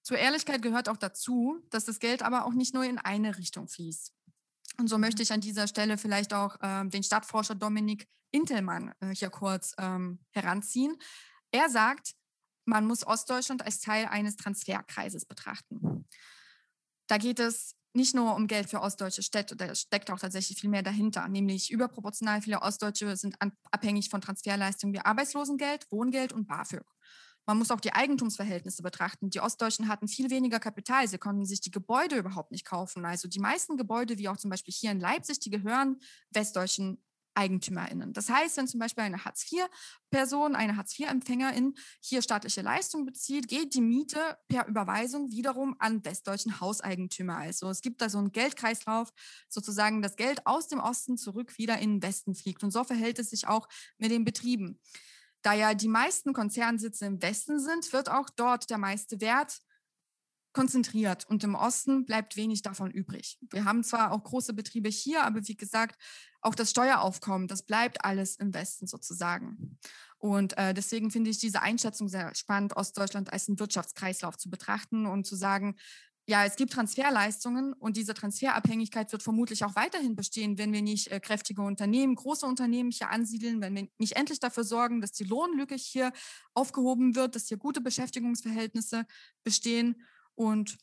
zur 0.01 0.17
Ehrlichkeit 0.17 0.61
gehört 0.61 0.89
auch 0.89 0.97
dazu, 0.97 1.61
dass 1.69 1.85
das 1.85 1.99
Geld 1.99 2.23
aber 2.23 2.45
auch 2.45 2.53
nicht 2.53 2.73
nur 2.73 2.83
in 2.83 2.97
eine 2.97 3.37
Richtung 3.37 3.67
fließt. 3.67 4.13
Und 4.77 4.87
so 4.87 4.97
möchte 4.97 5.21
ich 5.21 5.31
an 5.31 5.41
dieser 5.41 5.67
Stelle 5.67 5.97
vielleicht 5.97 6.33
auch 6.33 6.59
äh, 6.61 6.85
den 6.87 7.03
Stadtforscher 7.03 7.55
Dominik 7.55 8.07
Intelmann 8.31 8.93
äh, 8.99 9.13
hier 9.13 9.29
kurz 9.29 9.73
ähm, 9.77 10.19
heranziehen. 10.31 10.97
Er 11.51 11.69
sagt, 11.69 12.15
man 12.65 12.85
muss 12.85 13.05
Ostdeutschland 13.05 13.63
als 13.63 13.79
Teil 13.79 14.05
eines 14.07 14.37
Transferkreises 14.37 15.25
betrachten. 15.25 16.05
Da 17.07 17.17
geht 17.17 17.39
es 17.39 17.75
nicht 17.93 18.13
nur 18.13 18.35
um 18.35 18.47
Geld 18.47 18.69
für 18.69 18.81
ostdeutsche 18.81 19.23
Städte, 19.23 19.55
da 19.55 19.73
steckt 19.73 20.11
auch 20.11 20.19
tatsächlich 20.19 20.59
viel 20.59 20.69
mehr 20.69 20.83
dahinter, 20.83 21.27
nämlich 21.29 21.71
überproportional 21.71 22.41
viele 22.41 22.61
Ostdeutsche 22.61 23.15
sind 23.15 23.37
abhängig 23.71 24.09
von 24.09 24.19
Transferleistungen 24.19 24.93
wie 24.93 24.99
Arbeitslosengeld, 24.99 25.89
Wohngeld 25.91 26.33
und 26.33 26.47
BAföG. 26.47 26.85
Man 27.47 27.59
muss 27.59 27.69
auch 27.69 27.79
die 27.79 27.93
Eigentumsverhältnisse 27.93 28.81
betrachten. 28.81 29.29
Die 29.29 29.39
Ostdeutschen 29.39 29.87
hatten 29.87 30.07
viel 30.07 30.31
weniger 30.31 30.59
Kapital. 30.59 31.07
Sie 31.07 31.19
konnten 31.19 31.45
sich 31.45 31.61
die 31.61 31.69
Gebäude 31.69 32.17
überhaupt 32.17 32.51
nicht 32.51 32.65
kaufen. 32.65 33.05
Also 33.05 33.27
die 33.27 33.39
meisten 33.39 33.77
Gebäude, 33.77 34.17
wie 34.17 34.29
auch 34.29 34.37
zum 34.37 34.49
Beispiel 34.49 34.73
hier 34.73 34.91
in 34.91 34.99
Leipzig, 34.99 35.39
die 35.39 35.51
gehören 35.51 35.99
westdeutschen 36.31 37.03
EigentümerInnen. 37.35 38.13
Das 38.13 38.29
heißt, 38.29 38.57
wenn 38.57 38.67
zum 38.67 38.79
Beispiel 38.79 39.03
eine 39.03 39.23
Hartz-IV-Person, 39.25 40.55
eine 40.55 40.77
Hartz-IV-Empfängerin 40.77 41.75
hier 41.99 42.21
staatliche 42.21 42.61
Leistung 42.61 43.05
bezieht, 43.05 43.47
geht 43.47 43.73
die 43.73 43.81
Miete 43.81 44.37
per 44.47 44.67
Überweisung 44.67 45.31
wiederum 45.31 45.75
an 45.79 46.03
westdeutschen 46.03 46.59
Hauseigentümer. 46.59 47.37
Also 47.37 47.69
es 47.69 47.81
gibt 47.81 48.01
da 48.01 48.09
so 48.09 48.17
einen 48.17 48.31
Geldkreislauf, 48.31 49.11
sozusagen 49.49 50.01
das 50.01 50.15
Geld 50.15 50.45
aus 50.47 50.67
dem 50.67 50.79
Osten 50.79 51.17
zurück 51.17 51.57
wieder 51.57 51.79
in 51.79 51.95
den 51.95 52.03
Westen 52.03 52.35
fliegt. 52.35 52.63
Und 52.63 52.71
so 52.71 52.83
verhält 52.83 53.19
es 53.19 53.29
sich 53.29 53.47
auch 53.47 53.67
mit 53.97 54.11
den 54.11 54.25
Betrieben. 54.25 54.79
Da 55.41 55.53
ja 55.53 55.75
die 55.75 55.87
meisten 55.89 56.33
Konzernsitze 56.33 57.05
im 57.05 57.21
Westen 57.21 57.59
sind, 57.59 57.93
wird 57.93 58.09
auch 58.09 58.29
dort 58.35 58.69
der 58.71 58.79
meiste 58.79 59.21
Wert 59.21 59.59
konzentriert 60.55 61.25
und 61.29 61.43
im 61.43 61.53
Osten 61.53 62.05
bleibt 62.05 62.37
wenig 62.37 62.61
davon 62.61 62.89
übrig. 62.89 63.37
Wir 63.51 63.65
haben 63.65 63.83
zwar 63.83 64.11
auch 64.11 64.23
große 64.23 64.53
Betriebe 64.53 64.87
hier, 64.87 65.23
aber 65.25 65.45
wie 65.47 65.57
gesagt, 65.57 66.01
auch 66.41 66.55
das 66.55 66.71
Steueraufkommen, 66.71 67.49
das 67.49 67.63
bleibt 67.63 68.05
alles 68.05 68.37
im 68.37 68.53
Westen 68.53 68.87
sozusagen. 68.87 69.77
Und 70.17 70.57
äh, 70.57 70.73
deswegen 70.73 71.11
finde 71.11 71.29
ich 71.29 71.39
diese 71.39 71.61
Einschätzung 71.61 72.07
sehr 72.07 72.33
spannend, 72.35 72.77
Ostdeutschland 72.77 73.33
als 73.33 73.49
einen 73.49 73.59
Wirtschaftskreislauf 73.59 74.37
zu 74.37 74.49
betrachten 74.49 75.05
und 75.05 75.27
zu 75.27 75.35
sagen, 75.35 75.75
ja, 76.27 76.45
es 76.45 76.55
gibt 76.55 76.71
Transferleistungen 76.71 77.73
und 77.73 77.97
diese 77.97 78.13
Transferabhängigkeit 78.13 79.11
wird 79.11 79.21
vermutlich 79.21 79.63
auch 79.65 79.75
weiterhin 79.75 80.15
bestehen, 80.15 80.57
wenn 80.57 80.71
wir 80.71 80.81
nicht 80.81 81.11
äh, 81.11 81.19
kräftige 81.19 81.61
Unternehmen, 81.63 82.15
große 82.15 82.45
Unternehmen 82.45 82.91
hier 82.91 83.09
ansiedeln, 83.09 83.61
wenn 83.61 83.75
wir 83.75 83.87
nicht 83.99 84.15
endlich 84.15 84.39
dafür 84.39 84.63
sorgen, 84.63 85.01
dass 85.01 85.11
die 85.11 85.25
Lohnlücke 85.25 85.75
hier 85.75 86.13
aufgehoben 86.53 87.15
wird, 87.15 87.35
dass 87.35 87.47
hier 87.47 87.57
gute 87.57 87.81
Beschäftigungsverhältnisse 87.81 89.05
bestehen 89.43 90.01
und 90.35 90.77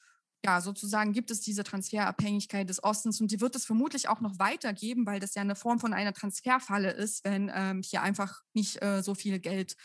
ja, 0.45 0.61
sozusagen 0.61 1.13
gibt 1.13 1.31
es 1.31 1.41
diese 1.41 1.63
Transferabhängigkeit 1.63 2.69
des 2.69 2.83
Ostens 2.83 3.21
und 3.21 3.31
die 3.31 3.41
wird 3.41 3.55
es 3.55 3.65
vermutlich 3.65 4.09
auch 4.09 4.21
noch 4.21 4.39
weitergeben, 4.39 5.07
weil 5.07 5.21
das 5.21 5.35
ja 5.35 5.43
eine 5.43 5.55
Form 5.55 5.79
von 5.79 5.95
einer 5.95 6.13
Transferfalle 6.13 6.91
ist, 6.91 7.25
wenn 7.25 7.51
ähm, 7.55 7.83
hier 7.83 8.03
einfach 8.03 8.43
nicht 8.53 8.83
äh, 8.83 9.03
so 9.03 9.15
viel 9.15 9.39
Geld 9.39 9.77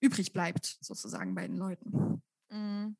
übrig 0.00 0.32
bleibt, 0.32 0.78
sozusagen 0.80 1.34
bei 1.34 1.46
den 1.46 1.56
Leuten. 1.56 2.22
Mhm. 2.50 2.96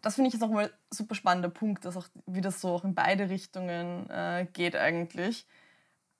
Das 0.00 0.16
finde 0.16 0.28
ich 0.28 0.34
jetzt 0.34 0.42
auch 0.42 0.50
mal 0.50 0.66
ein 0.66 0.70
super 0.90 1.14
spannender 1.14 1.48
Punkt, 1.48 1.86
dass 1.86 1.96
auch, 1.96 2.06
wie 2.26 2.42
das 2.42 2.60
so 2.60 2.68
auch 2.68 2.84
in 2.84 2.94
beide 2.94 3.30
Richtungen 3.30 4.08
äh, 4.10 4.46
geht 4.52 4.76
eigentlich. 4.76 5.46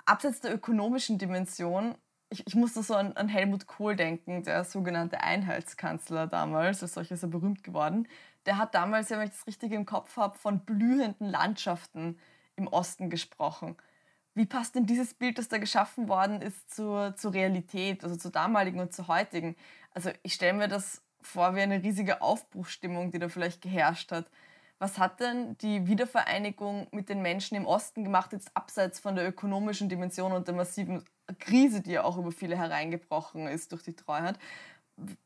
Abseits 0.07 0.41
der 0.41 0.55
ökonomischen 0.55 1.19
Dimension, 1.19 1.95
ich, 2.31 2.47
ich 2.47 2.55
musste 2.55 2.83
so 2.83 2.95
an, 2.95 3.13
an 3.13 3.29
Helmut 3.29 3.67
Kohl 3.67 3.95
denken, 3.95 4.43
der 4.43 4.65
sogenannte 4.65 5.21
Einheitskanzler 5.21 6.27
damals, 6.27 6.83
als 6.83 6.95
solcher 6.95 7.15
ist 7.15 7.23
er 7.23 7.29
berühmt 7.29 7.63
geworden 7.63 8.09
der 8.47 8.59
hat 8.59 8.75
damals, 8.75 9.11
wenn 9.11 9.23
ich 9.23 9.31
das 9.31 9.47
richtig 9.47 9.73
im 9.73 9.87
Kopf 9.87 10.17
habe, 10.17 10.39
von 10.39 10.61
blühenden 10.61 11.29
Landschaften 11.29 12.19
im 12.57 12.67
Osten 12.69 13.11
gesprochen. 13.11 13.77
Wie 14.35 14.47
passt 14.47 14.75
denn 14.75 14.87
dieses 14.87 15.15
Bild, 15.15 15.39
das 15.39 15.49
da 15.49 15.59
geschaffen 15.59 16.09
worden 16.09 16.43
ist, 16.43 16.75
zur, 16.75 17.15
zur 17.17 17.33
Realität, 17.35 18.03
also 18.03 18.17
zur 18.17 18.33
damaligen 18.33 18.81
und 18.81 18.93
zur 18.93 19.07
heutigen? 19.09 19.57
Also 19.93 20.11
ich 20.23 20.35
stelle 20.35 20.55
mir 20.55 20.69
das 20.69 21.03
vor 21.21 21.55
wie 21.55 21.61
eine 21.61 21.83
riesige 21.83 22.21
Aufbruchsstimmung, 22.21 23.11
die 23.11 23.19
da 23.19 23.29
vielleicht 23.29 23.63
geherrscht 23.63 24.13
hat. 24.13 24.27
Was 24.79 24.99
hat 24.99 25.21
denn 25.21 25.57
die 25.59 25.87
Wiedervereinigung 25.87 26.89
mit 26.91 27.09
den 27.09 27.23
Menschen 27.23 27.57
im 27.57 27.65
Osten 27.65 28.03
gemacht, 28.03 28.33
jetzt 28.33 28.51
abseits 28.57 28.99
von 28.99 29.15
der 29.15 29.27
ökonomischen 29.27 29.89
Dimension 29.89 30.33
und 30.33 30.49
der 30.49 30.55
massiven 30.55 31.05
Krise, 31.39 31.81
die 31.81 31.93
ja 31.93 32.05
auch 32.05 32.19
über 32.19 32.33
viele 32.33 32.59
hereingebrochen 32.59 33.47
ist 33.47 33.73
durch 33.73 33.85
die 33.85 33.95
Treuhand? 33.95 34.39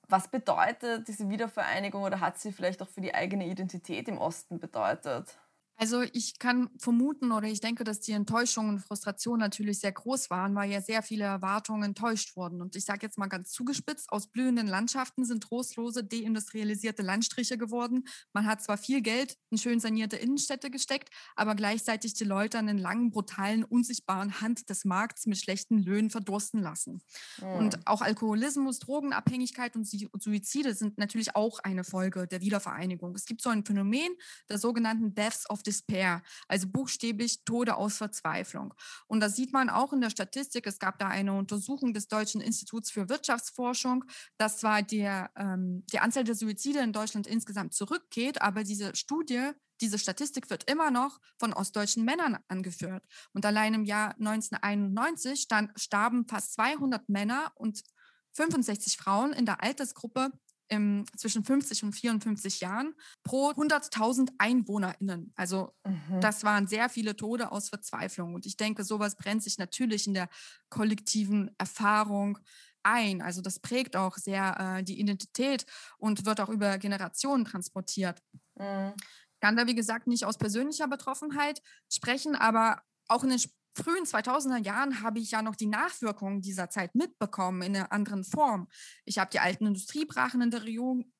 Was 0.08 0.28
bedeutet 0.28 1.08
diese 1.08 1.28
Wiedervereinigung 1.28 2.02
oder 2.02 2.20
hat 2.20 2.38
sie 2.38 2.52
vielleicht 2.52 2.82
auch 2.82 2.88
für 2.88 3.00
die 3.00 3.14
eigene 3.14 3.46
Identität 3.46 4.08
im 4.08 4.18
Osten 4.18 4.58
bedeutet? 4.58 5.38
Also 5.80 6.02
ich 6.12 6.40
kann 6.40 6.70
vermuten 6.76 7.30
oder 7.30 7.46
ich 7.46 7.60
denke, 7.60 7.84
dass 7.84 8.00
die 8.00 8.10
Enttäuschung 8.10 8.68
und 8.68 8.80
Frustration 8.80 9.38
natürlich 9.38 9.78
sehr 9.78 9.92
groß 9.92 10.28
waren, 10.28 10.56
weil 10.56 10.72
ja 10.72 10.80
sehr 10.80 11.02
viele 11.02 11.22
Erwartungen 11.22 11.84
enttäuscht 11.84 12.34
wurden. 12.34 12.60
Und 12.60 12.74
ich 12.74 12.84
sage 12.84 13.06
jetzt 13.06 13.16
mal 13.16 13.28
ganz 13.28 13.52
zugespitzt, 13.52 14.10
aus 14.10 14.26
blühenden 14.26 14.66
Landschaften 14.66 15.24
sind 15.24 15.44
trostlose, 15.44 16.02
deindustrialisierte 16.02 17.02
Landstriche 17.02 17.56
geworden. 17.56 18.08
Man 18.32 18.44
hat 18.44 18.60
zwar 18.60 18.76
viel 18.76 19.02
Geld 19.02 19.38
in 19.50 19.58
schön 19.58 19.78
sanierte 19.78 20.16
Innenstädte 20.16 20.68
gesteckt, 20.68 21.10
aber 21.36 21.54
gleichzeitig 21.54 22.12
die 22.14 22.24
Leute 22.24 22.58
an 22.58 22.66
den 22.66 22.78
langen, 22.78 23.10
brutalen, 23.12 23.62
unsichtbaren 23.62 24.40
Hand 24.40 24.68
des 24.70 24.84
Markts 24.84 25.26
mit 25.26 25.38
schlechten 25.38 25.78
Löhnen 25.78 26.10
verdursten 26.10 26.60
lassen. 26.60 27.02
Mhm. 27.40 27.46
Und 27.52 27.86
auch 27.86 28.02
Alkoholismus, 28.02 28.80
Drogenabhängigkeit 28.80 29.76
und 29.76 29.86
Suizide 29.86 30.74
sind 30.74 30.98
natürlich 30.98 31.36
auch 31.36 31.60
eine 31.60 31.84
Folge 31.84 32.26
der 32.26 32.40
Wiedervereinigung. 32.40 33.14
Es 33.14 33.26
gibt 33.26 33.42
so 33.42 33.50
ein 33.50 33.64
Phänomen 33.64 34.12
der 34.48 34.58
sogenannten 34.58 35.14
Deaths 35.14 35.48
of 35.48 35.62
Despair, 35.68 36.22
also 36.48 36.66
buchstäblich 36.66 37.44
Tode 37.44 37.76
aus 37.76 37.98
Verzweiflung. 37.98 38.72
Und 39.06 39.20
das 39.20 39.36
sieht 39.36 39.52
man 39.52 39.68
auch 39.68 39.92
in 39.92 40.00
der 40.00 40.10
Statistik. 40.10 40.66
Es 40.66 40.78
gab 40.78 40.98
da 40.98 41.08
eine 41.08 41.34
Untersuchung 41.34 41.92
des 41.92 42.08
Deutschen 42.08 42.40
Instituts 42.40 42.90
für 42.90 43.10
Wirtschaftsforschung, 43.10 44.04
dass 44.38 44.58
zwar 44.58 44.82
der, 44.82 45.30
ähm, 45.36 45.84
die 45.92 45.98
Anzahl 45.98 46.24
der 46.24 46.34
Suizide 46.34 46.80
in 46.80 46.92
Deutschland 46.92 47.26
insgesamt 47.26 47.74
zurückgeht, 47.74 48.40
aber 48.40 48.64
diese 48.64 48.96
Studie 48.96 49.52
diese 49.80 49.98
Statistik 49.98 50.50
wird 50.50 50.68
immer 50.68 50.90
noch 50.90 51.20
von 51.38 51.52
ostdeutschen 51.52 52.04
Männern 52.04 52.38
angeführt. 52.48 53.04
Und 53.32 53.46
allein 53.46 53.74
im 53.74 53.84
Jahr 53.84 54.16
1991 54.18 55.40
stand, 55.40 55.70
starben 55.78 56.26
fast 56.26 56.54
200 56.54 57.08
Männer 57.08 57.52
und 57.54 57.84
65 58.32 58.96
Frauen 58.96 59.32
in 59.32 59.46
der 59.46 59.62
Altersgruppe 59.62 60.32
im, 60.68 61.04
zwischen 61.16 61.44
50 61.44 61.84
und 61.84 61.92
54 61.92 62.60
Jahren 62.60 62.94
pro 63.22 63.50
100.000 63.50 64.30
EinwohnerInnen. 64.38 65.32
Also 65.36 65.74
mhm. 65.84 66.20
das 66.20 66.44
waren 66.44 66.66
sehr 66.66 66.88
viele 66.88 67.16
Tode 67.16 67.52
aus 67.52 67.68
Verzweiflung. 67.68 68.34
Und 68.34 68.46
ich 68.46 68.56
denke, 68.56 68.84
sowas 68.84 69.16
brennt 69.16 69.42
sich 69.42 69.58
natürlich 69.58 70.06
in 70.06 70.14
der 70.14 70.28
kollektiven 70.68 71.50
Erfahrung 71.58 72.38
ein. 72.82 73.22
Also 73.22 73.40
das 73.40 73.58
prägt 73.58 73.96
auch 73.96 74.16
sehr 74.16 74.78
äh, 74.78 74.82
die 74.82 75.00
Identität 75.00 75.66
und 75.98 76.26
wird 76.26 76.40
auch 76.40 76.48
über 76.48 76.78
Generationen 76.78 77.44
transportiert. 77.44 78.22
Mhm. 78.56 78.94
Ich 79.34 79.40
kann 79.40 79.56
da, 79.56 79.66
wie 79.66 79.74
gesagt, 79.74 80.06
nicht 80.06 80.24
aus 80.24 80.36
persönlicher 80.36 80.88
Betroffenheit 80.88 81.62
sprechen, 81.88 82.34
aber 82.34 82.82
auch 83.06 83.22
in 83.22 83.30
den 83.30 83.40
frühen 83.78 84.04
2000er 84.04 84.62
Jahren 84.64 85.02
habe 85.02 85.18
ich 85.18 85.30
ja 85.30 85.42
noch 85.42 85.56
die 85.56 85.66
Nachwirkungen 85.66 86.42
dieser 86.42 86.68
Zeit 86.68 86.94
mitbekommen 86.94 87.62
in 87.62 87.76
einer 87.76 87.92
anderen 87.92 88.24
Form. 88.24 88.68
Ich 89.04 89.18
habe 89.18 89.30
die 89.30 89.40
alten 89.40 89.66
Industriebrachen 89.66 90.42
in 90.42 90.50
der 90.50 90.64
Region 90.64 91.12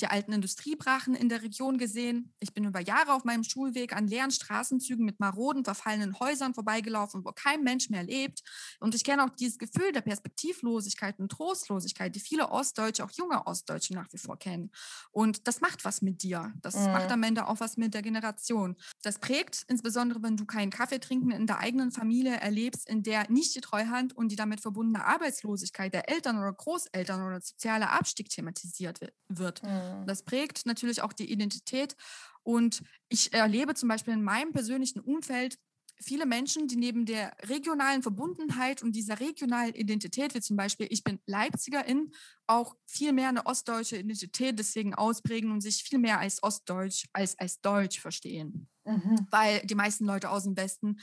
die 0.00 0.06
alten 0.06 0.32
Industriebrachen 0.32 1.14
in 1.14 1.28
der 1.28 1.42
Region 1.42 1.78
gesehen. 1.78 2.32
Ich 2.40 2.52
bin 2.54 2.64
über 2.64 2.80
Jahre 2.80 3.12
auf 3.12 3.24
meinem 3.24 3.44
Schulweg 3.44 3.94
an 3.94 4.06
leeren 4.06 4.30
Straßenzügen 4.30 5.04
mit 5.04 5.20
maroden, 5.20 5.64
verfallenen 5.64 6.18
Häusern 6.18 6.54
vorbeigelaufen, 6.54 7.24
wo 7.24 7.32
kein 7.32 7.62
Mensch 7.62 7.90
mehr 7.90 8.02
lebt. 8.02 8.42
Und 8.80 8.94
ich 8.94 9.04
kenne 9.04 9.24
auch 9.24 9.30
dieses 9.30 9.58
Gefühl 9.58 9.92
der 9.92 10.00
Perspektivlosigkeit 10.00 11.18
und 11.18 11.30
Trostlosigkeit, 11.30 12.14
die 12.14 12.20
viele 12.20 12.50
Ostdeutsche, 12.50 13.04
auch 13.04 13.10
junge 13.12 13.46
Ostdeutsche 13.46 13.94
nach 13.94 14.12
wie 14.12 14.18
vor 14.18 14.38
kennen. 14.38 14.70
Und 15.12 15.46
das 15.46 15.60
macht 15.60 15.84
was 15.84 16.02
mit 16.02 16.22
dir. 16.22 16.52
Das 16.62 16.76
mhm. 16.76 16.92
macht 16.92 17.10
am 17.10 17.22
Ende 17.22 17.46
auch 17.46 17.60
was 17.60 17.76
mit 17.76 17.94
der 17.94 18.02
Generation. 18.02 18.76
Das 19.02 19.18
prägt, 19.18 19.64
insbesondere 19.68 20.22
wenn 20.22 20.36
du 20.36 20.44
keinen 20.46 20.70
Kaffee 20.70 20.98
trinken 20.98 21.30
in 21.30 21.46
der 21.46 21.58
eigenen 21.58 21.92
Familie 21.92 22.36
erlebst, 22.36 22.88
in 22.88 23.02
der 23.02 23.30
nicht 23.30 23.54
die 23.54 23.60
Treuhand 23.60 24.16
und 24.16 24.30
die 24.30 24.36
damit 24.36 24.60
verbundene 24.60 25.04
Arbeitslosigkeit 25.04 25.92
der 25.92 26.08
Eltern 26.08 26.38
oder 26.38 26.52
Großeltern 26.52 27.22
oder 27.22 27.40
sozialer 27.40 27.92
Abstieg 27.92 28.28
thematisiert 28.30 29.00
wird. 29.28 29.62
Mhm. 29.62 29.89
Mhm. 29.94 30.06
Das 30.06 30.22
prägt 30.22 30.66
natürlich 30.66 31.02
auch 31.02 31.12
die 31.12 31.30
Identität. 31.30 31.96
Und 32.42 32.82
ich 33.08 33.32
erlebe 33.32 33.74
zum 33.74 33.88
Beispiel 33.88 34.14
in 34.14 34.22
meinem 34.22 34.52
persönlichen 34.52 35.00
Umfeld 35.00 35.58
viele 36.02 36.26
Menschen, 36.26 36.66
die 36.66 36.76
neben 36.76 37.04
der 37.04 37.36
regionalen 37.42 38.02
Verbundenheit 38.02 38.82
und 38.82 38.92
dieser 38.92 39.20
regionalen 39.20 39.74
Identität, 39.74 40.34
wie 40.34 40.40
zum 40.40 40.56
Beispiel 40.56 40.86
ich 40.90 41.04
bin 41.04 41.20
Leipzigerin, 41.26 42.12
auch 42.46 42.74
viel 42.86 43.12
mehr 43.12 43.28
eine 43.28 43.46
ostdeutsche 43.46 43.98
Identität 43.98 44.58
deswegen 44.58 44.94
ausprägen 44.94 45.50
und 45.52 45.60
sich 45.60 45.82
viel 45.84 45.98
mehr 45.98 46.18
als 46.18 46.42
Ostdeutsch 46.42 47.06
als 47.12 47.38
als 47.38 47.60
Deutsch 47.60 48.00
verstehen. 48.00 48.68
Mhm. 48.84 49.26
Weil 49.30 49.60
die 49.60 49.74
meisten 49.74 50.06
Leute 50.06 50.30
aus 50.30 50.44
dem 50.44 50.56
Westen, 50.56 50.98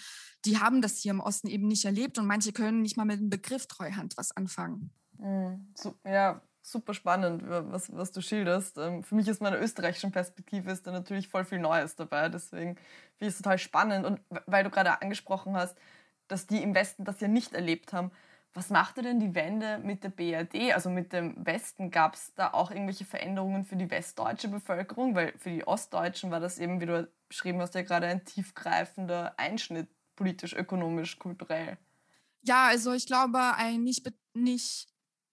die 0.46 0.58
haben 0.58 0.82
das 0.82 0.98
hier 0.98 1.12
im 1.12 1.20
Osten 1.20 1.48
eben 1.48 1.68
nicht 1.68 1.86
erlebt 1.86 2.18
und 2.18 2.26
manche 2.26 2.52
können 2.52 2.82
nicht 2.82 2.98
mal 2.98 3.06
mit 3.06 3.20
dem 3.20 3.30
Begriff 3.30 3.68
Treuhand 3.68 4.18
was 4.18 4.36
anfangen. 4.36 4.92
Mhm. 5.20 5.72
So, 5.76 5.96
ja, 6.06 6.42
super 6.68 6.94
spannend, 6.94 7.44
was, 7.48 7.96
was 7.96 8.12
du 8.12 8.22
schilderst. 8.22 8.78
Ähm, 8.78 9.04
für 9.04 9.16
mich 9.16 9.28
ist 9.28 9.42
meine 9.42 9.58
österreichischen 9.58 10.12
Perspektive 10.12 10.72
ist 10.72 10.86
da 10.86 10.92
natürlich 10.92 11.30
voll 11.30 11.46
viel 11.46 11.60
Neues 11.60 11.96
dabei. 11.96 12.30
Deswegen 12.30 12.76
finde 12.76 12.86
ich 13.22 13.28
es 13.30 13.38
total 13.38 13.58
spannend. 13.58 14.06
Und 14.06 14.20
weil 14.46 14.64
du 14.64 14.70
gerade 14.70 15.02
angesprochen 15.02 15.56
hast, 15.56 15.78
dass 16.28 16.46
die 16.46 16.62
im 16.62 16.76
Westen 16.76 17.06
das 17.06 17.22
ja 17.22 17.30
nicht 17.30 17.54
erlebt 17.54 17.94
haben, 17.94 18.12
was 18.54 18.70
machte 18.70 19.02
denn 19.02 19.20
die 19.20 19.36
Wende 19.36 19.78
mit 19.78 20.04
der 20.04 20.10
BRD, 20.10 20.74
also 20.74 20.90
mit 20.90 21.14
dem 21.14 21.46
Westen? 21.46 21.92
Gab 21.92 22.16
es 22.16 22.34
da 22.34 22.54
auch 22.54 22.72
irgendwelche 22.72 23.06
Veränderungen 23.06 23.66
für 23.66 23.76
die 23.76 23.90
westdeutsche 23.90 24.48
Bevölkerung? 24.48 25.16
Weil 25.16 25.34
für 25.38 25.52
die 25.52 25.66
Ostdeutschen 25.66 26.32
war 26.32 26.40
das 26.40 26.58
eben, 26.58 26.82
wie 26.82 26.88
du 26.88 27.08
beschrieben 27.30 27.62
hast, 27.62 27.76
ja 27.76 27.84
gerade 27.84 28.08
ein 28.08 28.26
tiefgreifender 28.26 29.36
Einschnitt, 29.38 29.88
politisch, 30.16 30.54
ökonomisch, 30.54 31.20
kulturell. 31.20 31.78
Ja, 32.42 32.68
also 32.68 32.94
ich 32.94 33.06
glaube, 33.06 33.40
ein 33.56 33.84
nicht, 33.84 34.12
nicht 34.34 34.88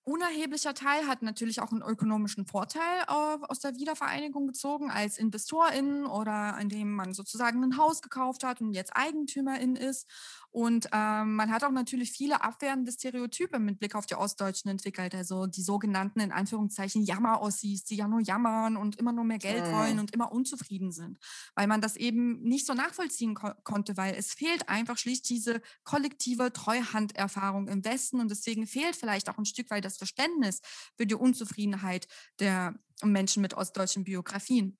unerheblicher 0.04 0.74
Teil 0.74 1.06
hat 1.06 1.22
natürlich 1.22 1.60
auch 1.60 1.72
einen 1.72 1.82
ökonomischen 1.82 2.46
Vorteil 2.46 3.04
aus 3.06 3.60
der 3.60 3.76
Wiedervereinigung 3.76 4.46
gezogen 4.46 4.90
als 4.90 5.18
InvestorInnen 5.18 6.06
oder 6.06 6.58
indem 6.60 6.94
man 6.94 7.14
sozusagen 7.14 7.64
ein 7.64 7.78
Haus 7.78 8.02
gekauft 8.02 8.44
hat 8.44 8.60
und 8.60 8.74
jetzt 8.74 8.94
EigentümerIn 8.94 9.76
ist. 9.76 10.08
Und 10.54 10.88
ähm, 10.92 11.34
man 11.34 11.50
hat 11.50 11.64
auch 11.64 11.72
natürlich 11.72 12.12
viele 12.12 12.40
abwertende 12.40 12.92
Stereotype 12.92 13.58
mit 13.58 13.80
Blick 13.80 13.96
auf 13.96 14.06
die 14.06 14.14
Ostdeutschen 14.14 14.70
entwickelt. 14.70 15.12
Also 15.12 15.46
die 15.46 15.62
sogenannten, 15.62 16.20
in 16.20 16.30
Anführungszeichen, 16.30 17.02
Jammer-Ossis, 17.02 17.82
die 17.82 17.96
ja 17.96 18.06
nur 18.06 18.20
jammern 18.20 18.76
und 18.76 18.94
immer 18.94 19.10
nur 19.10 19.24
mehr 19.24 19.38
Geld 19.38 19.64
wollen 19.72 19.98
und 19.98 20.12
immer 20.12 20.30
unzufrieden 20.30 20.92
sind. 20.92 21.18
Weil 21.56 21.66
man 21.66 21.80
das 21.80 21.96
eben 21.96 22.40
nicht 22.42 22.66
so 22.66 22.74
nachvollziehen 22.74 23.34
ko 23.34 23.50
konnte, 23.64 23.96
weil 23.96 24.14
es 24.14 24.32
fehlt 24.32 24.68
einfach 24.68 24.96
schlicht 24.96 25.28
diese 25.28 25.60
kollektive 25.82 26.52
Treuhanderfahrung 26.52 27.66
im 27.66 27.84
Westen. 27.84 28.20
Und 28.20 28.30
deswegen 28.30 28.68
fehlt 28.68 28.94
vielleicht 28.94 29.28
auch 29.28 29.38
ein 29.38 29.46
Stück 29.46 29.72
weit 29.72 29.84
das 29.84 29.96
Verständnis 29.96 30.60
für 30.96 31.04
die 31.04 31.16
Unzufriedenheit 31.16 32.06
der 32.38 32.78
Menschen 33.02 33.42
mit 33.42 33.54
ostdeutschen 33.54 34.04
Biografien. 34.04 34.78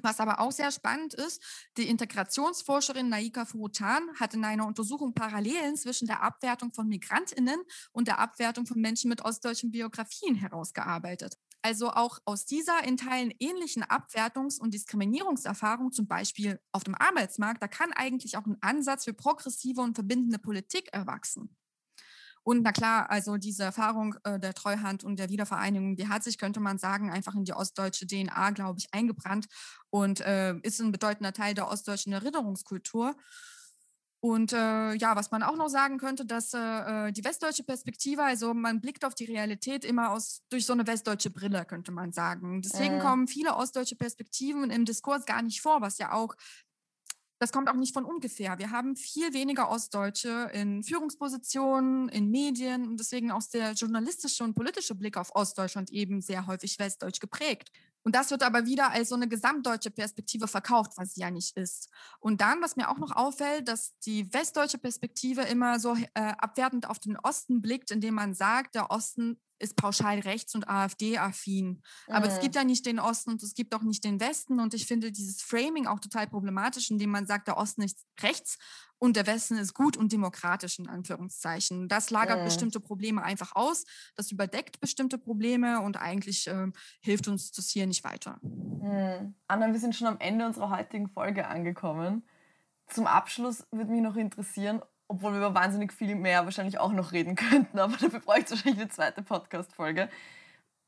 Was 0.00 0.20
aber 0.20 0.40
auch 0.40 0.52
sehr 0.52 0.72
spannend 0.72 1.14
ist, 1.14 1.42
die 1.76 1.88
Integrationsforscherin 1.88 3.08
Naika 3.08 3.44
Furutan 3.44 4.02
hat 4.18 4.34
in 4.34 4.44
einer 4.44 4.66
Untersuchung 4.66 5.14
Parallelen 5.14 5.76
zwischen 5.76 6.06
der 6.06 6.22
Abwertung 6.22 6.72
von 6.72 6.88
Migrantinnen 6.88 7.60
und 7.92 8.08
der 8.08 8.18
Abwertung 8.18 8.66
von 8.66 8.80
Menschen 8.80 9.10
mit 9.10 9.22
ostdeutschen 9.22 9.70
Biografien 9.70 10.34
herausgearbeitet. 10.34 11.36
Also 11.60 11.90
auch 11.90 12.18
aus 12.24 12.44
dieser 12.46 12.82
in 12.84 12.96
Teilen 12.96 13.32
ähnlichen 13.38 13.84
Abwertungs- 13.84 14.58
und 14.58 14.74
Diskriminierungserfahrung, 14.74 15.92
zum 15.92 16.08
Beispiel 16.08 16.58
auf 16.72 16.82
dem 16.84 16.96
Arbeitsmarkt, 16.96 17.62
da 17.62 17.68
kann 17.68 17.92
eigentlich 17.92 18.36
auch 18.36 18.46
ein 18.46 18.56
Ansatz 18.62 19.04
für 19.04 19.14
progressive 19.14 19.80
und 19.80 19.94
verbindende 19.94 20.38
Politik 20.38 20.88
erwachsen. 20.92 21.56
Und 22.44 22.62
na 22.62 22.72
klar, 22.72 23.10
also 23.10 23.36
diese 23.36 23.62
Erfahrung 23.62 24.16
äh, 24.24 24.38
der 24.38 24.54
Treuhand 24.54 25.04
und 25.04 25.18
der 25.18 25.28
Wiedervereinigung, 25.28 25.96
die 25.96 26.08
hat 26.08 26.24
sich, 26.24 26.38
könnte 26.38 26.60
man 26.60 26.78
sagen, 26.78 27.10
einfach 27.10 27.34
in 27.34 27.44
die 27.44 27.54
ostdeutsche 27.54 28.06
DNA, 28.06 28.50
glaube 28.50 28.80
ich, 28.80 28.92
eingebrannt 28.92 29.46
und 29.90 30.20
äh, 30.20 30.56
ist 30.62 30.80
ein 30.80 30.92
bedeutender 30.92 31.32
Teil 31.32 31.54
der 31.54 31.68
ostdeutschen 31.68 32.12
Erinnerungskultur. 32.12 33.14
Und 34.24 34.52
äh, 34.52 34.94
ja, 34.94 35.16
was 35.16 35.32
man 35.32 35.42
auch 35.42 35.56
noch 35.56 35.66
sagen 35.66 35.98
könnte, 35.98 36.24
dass 36.24 36.54
äh, 36.54 37.10
die 37.10 37.24
westdeutsche 37.24 37.64
Perspektive, 37.64 38.22
also 38.22 38.54
man 38.54 38.80
blickt 38.80 39.04
auf 39.04 39.16
die 39.16 39.24
Realität 39.24 39.84
immer 39.84 40.10
aus 40.12 40.42
durch 40.48 40.64
so 40.64 40.72
eine 40.72 40.86
westdeutsche 40.86 41.30
Brille, 41.30 41.64
könnte 41.64 41.90
man 41.90 42.12
sagen. 42.12 42.62
Deswegen 42.62 42.98
äh. 42.98 43.00
kommen 43.00 43.26
viele 43.26 43.56
ostdeutsche 43.56 43.96
Perspektiven 43.96 44.70
im 44.70 44.84
Diskurs 44.84 45.26
gar 45.26 45.42
nicht 45.42 45.60
vor, 45.60 45.80
was 45.80 45.98
ja 45.98 46.12
auch 46.12 46.36
das 47.42 47.50
kommt 47.50 47.68
auch 47.68 47.74
nicht 47.74 47.92
von 47.92 48.04
ungefähr. 48.04 48.56
Wir 48.58 48.70
haben 48.70 48.94
viel 48.94 49.34
weniger 49.34 49.68
Ostdeutsche 49.68 50.48
in 50.52 50.84
Führungspositionen, 50.84 52.08
in 52.08 52.30
Medien 52.30 52.86
und 52.86 53.00
deswegen 53.00 53.32
auch 53.32 53.42
der 53.52 53.72
journalistische 53.72 54.44
und 54.44 54.54
politische 54.54 54.94
Blick 54.94 55.16
auf 55.16 55.34
Ostdeutschland 55.34 55.90
eben 55.90 56.20
sehr 56.20 56.46
häufig 56.46 56.78
westdeutsch 56.78 57.18
geprägt. 57.18 57.72
Und 58.04 58.14
das 58.14 58.30
wird 58.30 58.44
aber 58.44 58.64
wieder 58.66 58.92
als 58.92 59.08
so 59.08 59.16
eine 59.16 59.26
gesamtdeutsche 59.26 59.90
Perspektive 59.90 60.46
verkauft, 60.46 60.92
was 60.96 61.14
sie 61.14 61.20
ja 61.22 61.32
nicht 61.32 61.56
ist. 61.56 61.88
Und 62.20 62.40
dann, 62.40 62.62
was 62.62 62.76
mir 62.76 62.88
auch 62.88 62.98
noch 62.98 63.14
auffällt, 63.14 63.66
dass 63.66 63.98
die 64.06 64.32
westdeutsche 64.32 64.78
Perspektive 64.78 65.42
immer 65.42 65.80
so 65.80 65.96
äh, 66.14 66.32
abwertend 66.38 66.88
auf 66.88 67.00
den 67.00 67.16
Osten 67.16 67.60
blickt, 67.60 67.90
indem 67.90 68.14
man 68.14 68.34
sagt, 68.34 68.76
der 68.76 68.92
Osten 68.92 69.40
ist 69.62 69.76
pauschal 69.76 70.18
rechts- 70.20 70.54
und 70.54 70.68
AfD-affin. 70.68 71.82
Aber 72.08 72.26
mhm. 72.26 72.32
es 72.32 72.40
gibt 72.40 72.54
ja 72.54 72.64
nicht 72.64 72.84
den 72.84 72.98
Osten 72.98 73.30
und 73.30 73.42
es 73.42 73.54
gibt 73.54 73.74
auch 73.74 73.82
nicht 73.82 74.04
den 74.04 74.20
Westen. 74.20 74.60
Und 74.60 74.74
ich 74.74 74.86
finde 74.86 75.12
dieses 75.12 75.40
Framing 75.40 75.86
auch 75.86 76.00
total 76.00 76.26
problematisch, 76.26 76.90
indem 76.90 77.10
man 77.10 77.26
sagt, 77.26 77.48
der 77.48 77.56
Osten 77.56 77.82
ist 77.82 78.04
rechts 78.20 78.58
und 78.98 79.16
der 79.16 79.26
Westen 79.26 79.56
ist 79.56 79.74
gut 79.74 79.96
und 79.96 80.12
demokratisch, 80.12 80.78
in 80.78 80.88
Anführungszeichen. 80.88 81.88
Das 81.88 82.10
lagert 82.10 82.40
mhm. 82.40 82.44
bestimmte 82.44 82.78
Probleme 82.80 83.22
einfach 83.22 83.56
aus, 83.56 83.84
das 84.14 84.30
überdeckt 84.30 84.80
bestimmte 84.80 85.18
Probleme 85.18 85.80
und 85.80 85.96
eigentlich 85.96 86.46
äh, 86.46 86.68
hilft 87.00 87.26
uns 87.26 87.50
das 87.50 87.68
hier 87.68 87.86
nicht 87.86 88.04
weiter. 88.04 88.38
Mhm. 88.42 89.34
Anna, 89.48 89.72
wir 89.72 89.80
sind 89.80 89.96
schon 89.96 90.06
am 90.06 90.20
Ende 90.20 90.46
unserer 90.46 90.70
heutigen 90.70 91.08
Folge 91.08 91.48
angekommen. 91.48 92.22
Zum 92.86 93.06
Abschluss 93.06 93.66
würde 93.70 93.90
mich 93.90 94.02
noch 94.02 94.16
interessieren, 94.16 94.82
obwohl 95.12 95.32
wir 95.32 95.38
über 95.38 95.54
wahnsinnig 95.54 95.92
viel 95.92 96.14
mehr 96.14 96.46
wahrscheinlich 96.46 96.78
auch 96.78 96.92
noch 96.92 97.12
reden 97.12 97.36
könnten, 97.50 97.78
aber 97.78 97.96
dafür 97.98 98.20
bräuchte 98.20 98.44
es 98.44 98.50
wahrscheinlich 98.52 98.80
eine 98.80 98.90
zweite 98.90 99.22
Podcast-Folge. 99.22 100.08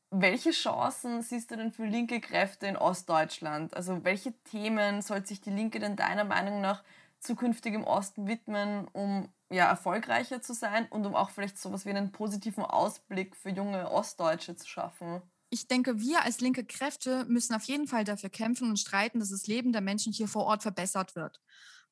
Welche 0.09 0.51
Chancen 0.51 1.21
siehst 1.21 1.51
du 1.51 1.57
denn 1.57 1.71
für 1.71 1.85
linke 1.85 2.19
Kräfte 2.19 2.65
in 2.65 2.75
Ostdeutschland? 2.75 3.75
Also 3.75 4.03
welche 4.03 4.33
Themen 4.43 5.03
sollte 5.03 5.27
sich 5.27 5.41
die 5.41 5.51
Linke 5.51 5.79
denn 5.79 5.95
deiner 5.95 6.23
Meinung 6.23 6.59
nach 6.59 6.83
zukünftig 7.19 7.75
im 7.75 7.83
Osten 7.83 8.27
widmen, 8.27 8.87
um 8.93 9.29
ja, 9.51 9.67
erfolgreicher 9.67 10.41
zu 10.41 10.53
sein 10.53 10.87
und 10.89 11.05
um 11.05 11.15
auch 11.15 11.29
vielleicht 11.29 11.59
so 11.59 11.69
etwas 11.69 11.85
wie 11.85 11.91
einen 11.91 12.11
positiven 12.11 12.65
Ausblick 12.65 13.35
für 13.35 13.49
junge 13.49 13.91
Ostdeutsche 13.91 14.55
zu 14.55 14.67
schaffen? 14.67 15.21
Ich 15.51 15.67
denke, 15.67 15.99
wir 15.99 16.23
als 16.23 16.39
linke 16.39 16.65
Kräfte 16.65 17.25
müssen 17.25 17.53
auf 17.53 17.63
jeden 17.63 17.87
Fall 17.87 18.05
dafür 18.05 18.29
kämpfen 18.29 18.69
und 18.69 18.79
streiten, 18.79 19.19
dass 19.19 19.29
das 19.29 19.45
Leben 19.45 19.71
der 19.71 19.81
Menschen 19.81 20.13
hier 20.13 20.27
vor 20.27 20.45
Ort 20.45 20.63
verbessert 20.63 21.15
wird. 21.15 21.41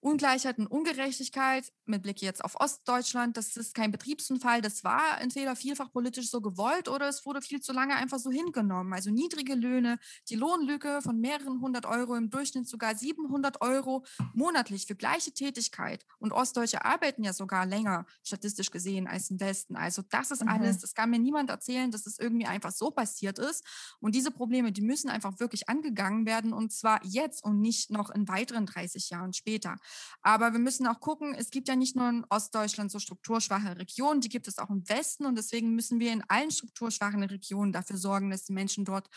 Ungleichheit 0.04 0.58
und 0.58 0.68
Ungerechtigkeit, 0.68 1.72
mit 1.86 2.04
Blick 2.04 2.22
jetzt 2.22 2.43
auf 2.43 2.60
Ostdeutschland, 2.60 3.38
das 3.38 3.56
ist 3.58 3.74
kein 3.74 3.91
Betriebsunfall, 3.91 4.62
das 4.62 4.84
war 4.84 5.20
entweder 5.22 5.56
vielfach 5.56 5.91
politisch 5.91 6.30
so 6.30 6.41
gewollt 6.41 6.88
oder 6.88 7.08
es 7.08 7.26
wurde 7.26 7.41
viel 7.41 7.62
zu 7.62 7.74
lange 7.74 7.95
einfach 7.95 8.20
so 8.20 8.32
hingenommen. 8.32 8.93
Also 8.93 9.12
niedrige 9.12 9.56
Löhne, 9.56 9.99
die 10.30 10.36
Lohnlücke 10.36 11.01
von 11.01 11.20
mehreren 11.20 11.62
hundert 11.62 11.86
Euro, 11.86 12.16
im 12.16 12.30
Durchschnitt 12.30 12.68
sogar 12.68 12.95
700 12.95 13.62
Euro 13.62 14.06
monatlich 14.34 14.88
für 14.88 14.95
gleiche 14.95 15.32
Tätigkeit. 15.32 16.06
Und 16.20 16.32
Ostdeutsche 16.32 16.86
arbeiten 16.86 17.24
ja 17.24 17.34
sogar 17.34 17.66
länger, 17.66 18.06
statistisch 18.24 18.72
gesehen, 18.72 19.08
als 19.08 19.30
im 19.30 19.39
Westen. 19.39 19.76
Also 19.76 20.01
das 20.10 20.32
ist 20.32 20.43
mhm. 20.43 20.49
alles, 20.49 20.80
das 20.80 20.93
kann 20.93 21.10
mir 21.10 21.20
niemand 21.20 21.49
erzählen, 21.49 21.91
dass 21.91 22.06
es 22.06 22.16
das 22.16 22.20
irgendwie 22.24 22.45
einfach 22.45 22.72
so 22.72 22.91
passiert 22.91 23.39
ist. 23.39 23.66
Und 23.99 24.16
diese 24.16 24.32
Probleme, 24.32 24.72
die 24.72 24.82
müssen 24.82 25.10
einfach 25.10 25.39
wirklich 25.39 25.70
angegangen 25.70 26.26
werden 26.26 26.54
und 26.54 26.72
zwar 26.72 26.99
jetzt 27.04 27.43
und 27.43 27.62
nicht 27.62 27.89
noch 27.89 28.10
in 28.10 28.28
weiteren 28.28 28.66
30 28.66 29.10
Jahren 29.10 29.34
später. 29.34 29.78
Aber 30.22 30.54
wir 30.54 30.60
müssen 30.60 30.88
auch 30.88 31.00
gucken, 31.00 31.36
es 31.36 31.50
gibt 31.50 31.68
ja 31.68 31.76
nicht 31.76 31.96
nur 31.96 32.10
in 32.10 32.26
Ostdeutschland 32.30 32.91
so 32.91 33.00
strukturschwache 33.00 33.78
Regionen, 33.78 34.22
die 34.22 34.30
gibt 34.30 34.48
es 34.48 34.58
auch 34.58 34.70
im 34.70 34.88
Westen 34.89 35.26
und 35.26 35.36
deswegen 35.36 35.76
müssen 35.76 36.00
wir 36.00 36.12
in 36.12 36.24
allen 36.28 36.52
strukturschwachen 36.52 37.24
Regionen 37.24 37.72
dafür 37.72 37.98
sorgen, 37.98 38.30
dass 38.30 38.46
die 38.46 38.54
Menschen 38.54 38.86
dort 38.86 39.10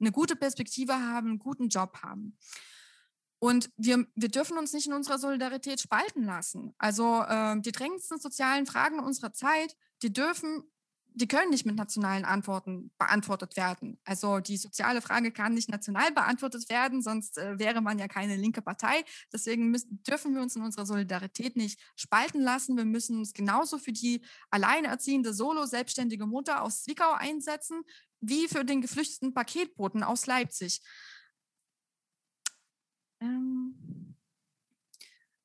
eine 0.00 0.12
gute 0.12 0.36
Perspektive 0.36 0.94
haben, 0.94 1.28
einen 1.28 1.38
guten 1.38 1.68
Job 1.68 1.98
haben. 2.02 2.36
Und 3.38 3.70
wir, 3.76 4.06
wir 4.14 4.30
dürfen 4.30 4.56
uns 4.56 4.72
nicht 4.72 4.86
in 4.86 4.94
unserer 4.94 5.18
Solidarität 5.18 5.78
spalten 5.78 6.24
lassen. 6.24 6.74
Also 6.78 7.22
äh, 7.28 7.60
die 7.60 7.72
drängendsten 7.72 8.18
sozialen 8.18 8.64
Fragen 8.64 9.00
unserer 9.00 9.34
Zeit, 9.34 9.76
die 10.02 10.12
dürfen 10.12 10.62
die 11.16 11.28
können 11.28 11.50
nicht 11.50 11.64
mit 11.64 11.76
nationalen 11.76 12.24
Antworten 12.24 12.90
beantwortet 12.98 13.56
werden. 13.56 13.98
Also 14.04 14.40
die 14.40 14.56
soziale 14.56 15.00
Frage 15.00 15.30
kann 15.30 15.54
nicht 15.54 15.70
national 15.70 16.10
beantwortet 16.12 16.68
werden, 16.68 17.02
sonst 17.02 17.38
äh, 17.38 17.58
wäre 17.58 17.80
man 17.80 18.00
ja 18.00 18.08
keine 18.08 18.34
linke 18.36 18.62
Partei. 18.62 19.04
Deswegen 19.32 19.70
müssen, 19.70 20.02
dürfen 20.02 20.34
wir 20.34 20.42
uns 20.42 20.56
in 20.56 20.62
unserer 20.62 20.86
Solidarität 20.86 21.56
nicht 21.56 21.80
spalten 21.94 22.40
lassen. 22.40 22.76
Wir 22.76 22.84
müssen 22.84 23.18
uns 23.18 23.32
genauso 23.32 23.78
für 23.78 23.92
die 23.92 24.24
alleinerziehende 24.50 25.32
Solo-selbstständige 25.32 26.26
Mutter 26.26 26.62
aus 26.62 26.82
Zwickau 26.82 27.12
einsetzen, 27.12 27.82
wie 28.20 28.48
für 28.48 28.64
den 28.64 28.80
geflüchteten 28.80 29.32
Paketboten 29.34 30.02
aus 30.02 30.26
Leipzig. 30.26 30.80
Ähm 33.20 34.03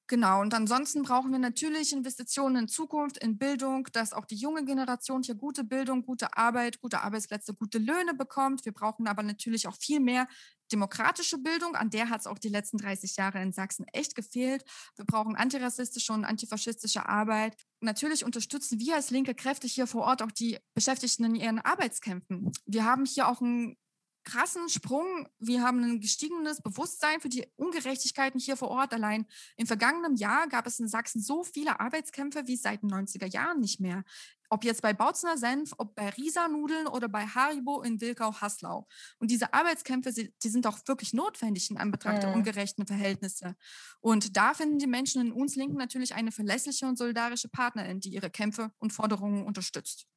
Genau, 0.09 0.41
und 0.41 0.55
ansonsten 0.55 1.03
brauchen 1.03 1.31
wir 1.31 1.37
natürlich 1.37 1.93
Investitionen 1.93 2.63
in 2.63 2.67
Zukunft, 2.67 3.19
in 3.19 3.37
Bildung, 3.37 3.87
dass 3.93 4.11
auch 4.11 4.25
die 4.25 4.37
junge 4.37 4.65
Generation 4.65 5.21
hier 5.21 5.35
gute 5.35 5.63
Bildung, 5.63 6.03
gute 6.03 6.35
Arbeit, 6.35 6.81
gute 6.81 7.01
Arbeitsplätze, 7.01 7.53
gute 7.53 7.77
Löhne 7.77 8.15
bekommt. 8.15 8.65
Wir 8.65 8.71
brauchen 8.71 9.05
aber 9.05 9.21
natürlich 9.21 9.67
auch 9.67 9.77
viel 9.79 9.99
mehr 9.99 10.27
demokratische 10.71 11.37
Bildung, 11.37 11.75
an 11.75 11.91
der 11.91 12.09
hat 12.09 12.21
es 12.21 12.27
auch 12.27 12.39
die 12.39 12.49
letzten 12.49 12.79
30 12.79 13.17
Jahre 13.17 13.39
in 13.39 13.51
Sachsen 13.51 13.85
echt 13.93 14.15
gefehlt. 14.15 14.63
Wir 14.95 15.05
brauchen 15.05 15.35
antirassistische 15.35 16.11
und 16.11 16.25
antifaschistische 16.25 17.07
Arbeit. 17.07 17.55
Natürlich 17.79 18.25
unterstützen 18.25 18.79
wir 18.79 18.95
als 18.95 19.11
linke 19.11 19.35
Kräfte 19.35 19.67
hier 19.67 19.85
vor 19.85 20.05
Ort 20.05 20.23
auch 20.23 20.31
die 20.31 20.57
Beschäftigten 20.73 21.23
in 21.23 21.35
ihren 21.35 21.59
Arbeitskämpfen. 21.59 22.51
Wir 22.65 22.83
haben 22.83 23.05
hier 23.05 23.27
auch 23.27 23.41
ein 23.41 23.77
krassen 24.23 24.69
Sprung. 24.69 25.27
Wir 25.39 25.61
haben 25.61 25.83
ein 25.83 25.99
gestiegenes 25.99 26.61
Bewusstsein 26.61 27.19
für 27.21 27.29
die 27.29 27.47
Ungerechtigkeiten 27.55 28.39
hier 28.39 28.57
vor 28.57 28.69
Ort. 28.69 28.93
Allein 28.93 29.25
im 29.57 29.67
vergangenen 29.67 30.15
Jahr 30.15 30.47
gab 30.47 30.67
es 30.67 30.79
in 30.79 30.87
Sachsen 30.87 31.21
so 31.21 31.43
viele 31.43 31.79
Arbeitskämpfe 31.79 32.47
wie 32.47 32.55
seit 32.55 32.83
den 32.83 32.91
90er 32.91 33.25
Jahren 33.25 33.59
nicht 33.59 33.79
mehr. 33.79 34.03
Ob 34.51 34.63
jetzt 34.63 34.81
bei 34.81 34.93
Bautzner 34.93 35.37
Senf, 35.37 35.73
ob 35.77 35.95
bei 35.95 36.09
Risa-Nudeln 36.09 36.87
oder 36.87 37.07
bei 37.07 37.25
Haribo 37.25 37.81
in 37.83 38.01
Wilkau-Haslau. 38.01 38.87
Und 39.19 39.29
diese 39.29 39.53
Arbeitskämpfe, 39.53 40.11
die 40.11 40.49
sind 40.49 40.65
auch 40.65 40.79
wirklich 40.87 41.13
notwendig 41.13 41.69
in 41.69 41.77
Anbetracht 41.77 42.23
der 42.23 42.31
mhm. 42.31 42.37
ungerechten 42.37 42.87
Verhältnisse. 42.87 43.55
Und 43.99 44.37
da 44.37 44.55
finden 44.55 44.79
die 44.79 44.87
Menschen 44.87 45.21
in 45.21 45.31
uns 45.31 45.55
Linken 45.55 45.77
natürlich 45.77 46.15
eine 46.15 46.31
verlässliche 46.31 46.87
und 46.87 46.97
solidarische 46.97 47.49
Partnerin, 47.49 47.99
die 47.99 48.09
ihre 48.09 48.31
Kämpfe 48.31 48.71
und 48.79 48.91
Forderungen 48.91 49.45
unterstützt. 49.45 50.07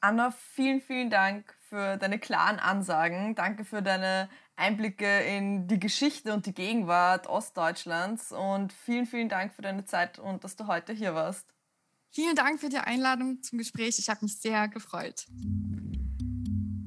Anna, 0.00 0.30
vielen, 0.30 0.80
vielen 0.80 1.10
Dank 1.10 1.54
für 1.70 1.96
deine 1.96 2.18
klaren 2.18 2.58
Ansagen. 2.58 3.36
Danke 3.36 3.64
für 3.64 3.80
deine 3.80 4.28
Einblicke 4.56 5.20
in 5.20 5.68
die 5.68 5.78
Geschichte 5.78 6.34
und 6.34 6.44
die 6.44 6.52
Gegenwart 6.52 7.28
Ostdeutschlands 7.28 8.32
und 8.32 8.72
vielen, 8.72 9.06
vielen 9.06 9.28
Dank 9.28 9.54
für 9.54 9.62
deine 9.62 9.84
Zeit 9.84 10.18
und 10.18 10.44
dass 10.44 10.56
du 10.56 10.66
heute 10.66 10.92
hier 10.92 11.14
warst. 11.14 11.46
Vielen 12.10 12.34
Dank 12.34 12.58
für 12.58 12.68
die 12.68 12.78
Einladung 12.78 13.40
zum 13.42 13.58
Gespräch. 13.58 14.00
Ich 14.00 14.08
habe 14.08 14.18
mich 14.22 14.38
sehr 14.40 14.66
gefreut. 14.66 15.26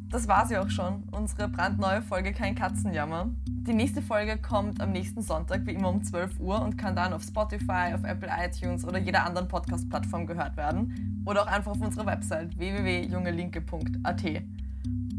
das 0.10 0.28
war 0.28 0.46
sie 0.46 0.58
auch 0.58 0.70
schon, 0.70 1.08
unsere 1.12 1.48
brandneue 1.48 2.02
Folge 2.02 2.34
Kein 2.34 2.54
Katzenjammer. 2.54 3.34
Die 3.48 3.74
nächste 3.74 4.02
Folge 4.02 4.38
kommt 4.38 4.82
am 4.82 4.92
nächsten 4.92 5.22
Sonntag, 5.22 5.66
wie 5.66 5.72
immer 5.72 5.90
um 5.90 6.04
12 6.04 6.42
Uhr 6.42 6.62
und 6.62 6.78
kann 6.78 6.94
dann 6.94 7.14
auf 7.14 7.24
Spotify, 7.24 7.94
auf 7.96 8.04
Apple 8.04 8.30
iTunes 8.38 8.84
oder 8.84 9.00
jeder 9.00 9.26
anderen 9.26 9.48
Podcast-Plattform 9.48 10.28
gehört 10.28 10.58
werden. 10.58 11.24
Oder 11.26 11.44
auch 11.44 11.48
einfach 11.48 11.72
auf 11.72 11.80
unserer 11.80 12.06
Website 12.06 12.58
www.jungelinke.at. 12.58 14.44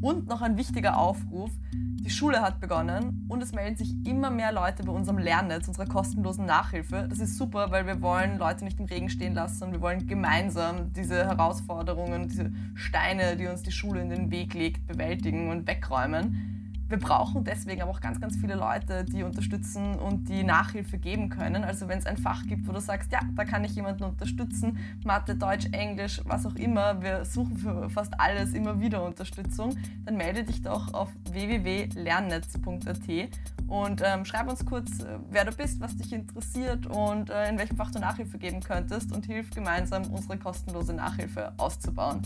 Und 0.05 0.28
noch 0.28 0.42
ein 0.42 0.59
wichtiger 0.59 0.98
Aufruf. 0.98 1.50
Die 1.72 2.11
Schule 2.11 2.42
hat 2.42 2.61
begonnen 2.61 3.24
und 3.30 3.42
es 3.42 3.52
melden 3.52 3.76
sich 3.76 3.94
immer 4.07 4.28
mehr 4.28 4.52
Leute 4.52 4.82
bei 4.82 4.92
unserem 4.92 5.16
Lernnetz, 5.16 5.66
unserer 5.66 5.86
kostenlosen 5.86 6.44
Nachhilfe. 6.44 7.07
Das 7.09 7.20
ist 7.20 7.38
super, 7.38 7.70
weil 7.70 7.86
wir 7.86 8.02
wollen 8.02 8.36
Leute 8.36 8.64
nicht 8.64 8.78
im 8.78 8.84
Regen 8.84 9.09
stehen 9.09 9.32
lassen 9.32 9.64
und 9.64 9.72
wir 9.72 9.80
wollen 9.80 10.07
gemeinsam 10.07 10.92
diese 10.92 11.24
Herausforderungen, 11.24 12.28
diese 12.28 12.52
Steine, 12.74 13.38
die 13.38 13.46
uns 13.46 13.62
die 13.62 13.72
Schule 13.72 14.02
in 14.02 14.11
den 14.11 14.30
Weg 14.30 14.52
legt, 14.52 14.86
bewältigen 14.86 15.48
und 15.48 15.66
wegräumen. 15.66 16.53
Wir 16.89 16.99
brauchen 16.99 17.45
deswegen 17.45 17.82
aber 17.82 17.91
auch 17.91 18.01
ganz, 18.01 18.20
ganz 18.20 18.37
viele 18.37 18.55
Leute, 18.55 19.05
die 19.05 19.22
unterstützen 19.22 19.95
und 19.95 20.28
die 20.28 20.45
Nachhilfe 20.45 20.99
geben 20.99 21.30
können. 21.30 21.64
Also 21.64 21.89
wenn 21.89 21.99
es 21.99 22.07
ein 22.07 22.18
Fach 22.18 22.43
gibt, 22.47 22.68
wo 22.68 22.72
du 22.72 22.80
sagst, 22.80 23.11
ja, 23.11 23.20
da 23.35 23.45
kann 23.45 23.64
ich 23.64 23.74
jemanden 23.74 24.05
unterstützen, 24.05 24.78
Mathe, 25.05 25.35
Deutsch, 25.35 25.66
Englisch, 25.72 26.20
was 26.24 26.45
auch 26.45 26.57
immer, 26.57 27.03
wir 27.03 27.24
suchen 27.24 27.57
für 27.57 27.89
fast 27.89 28.20
alles 28.20 28.53
immer 28.53 28.80
wieder 28.80 29.03
Unterstützung, 29.03 29.76
dann 30.05 30.16
melde 30.16 30.45
dich 30.45 30.62
doch 30.62 30.93
auf 30.93 31.11
www.lernnetz.at 31.32 33.30
und 33.66 34.03
ähm, 34.05 34.24
schreib 34.24 34.49
uns 34.51 34.64
kurz, 34.66 35.01
äh, 35.01 35.18
wer 35.30 35.45
du 35.47 35.53
bist, 35.53 35.80
was 35.80 35.97
dich 35.97 36.12
interessiert 36.12 36.87
und 36.87 37.30
äh, 37.30 37.49
in 37.49 37.59
welchem 37.59 37.76
Fach 37.76 37.91
du 37.91 37.99
Nachhilfe 37.99 38.39
geben 38.39 38.61
könntest 38.61 39.12
und 39.12 39.24
hilf 39.24 39.51
gemeinsam, 39.51 40.05
unsere 40.12 40.37
kostenlose 40.39 40.93
Nachhilfe 40.93 41.53
auszubauen. 41.57 42.20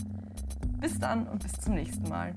Bis 0.81 0.99
dann 0.99 1.27
und 1.27 1.41
bis 1.43 1.53
zum 1.53 1.75
nächsten 1.75 2.07
Mal. 2.09 2.35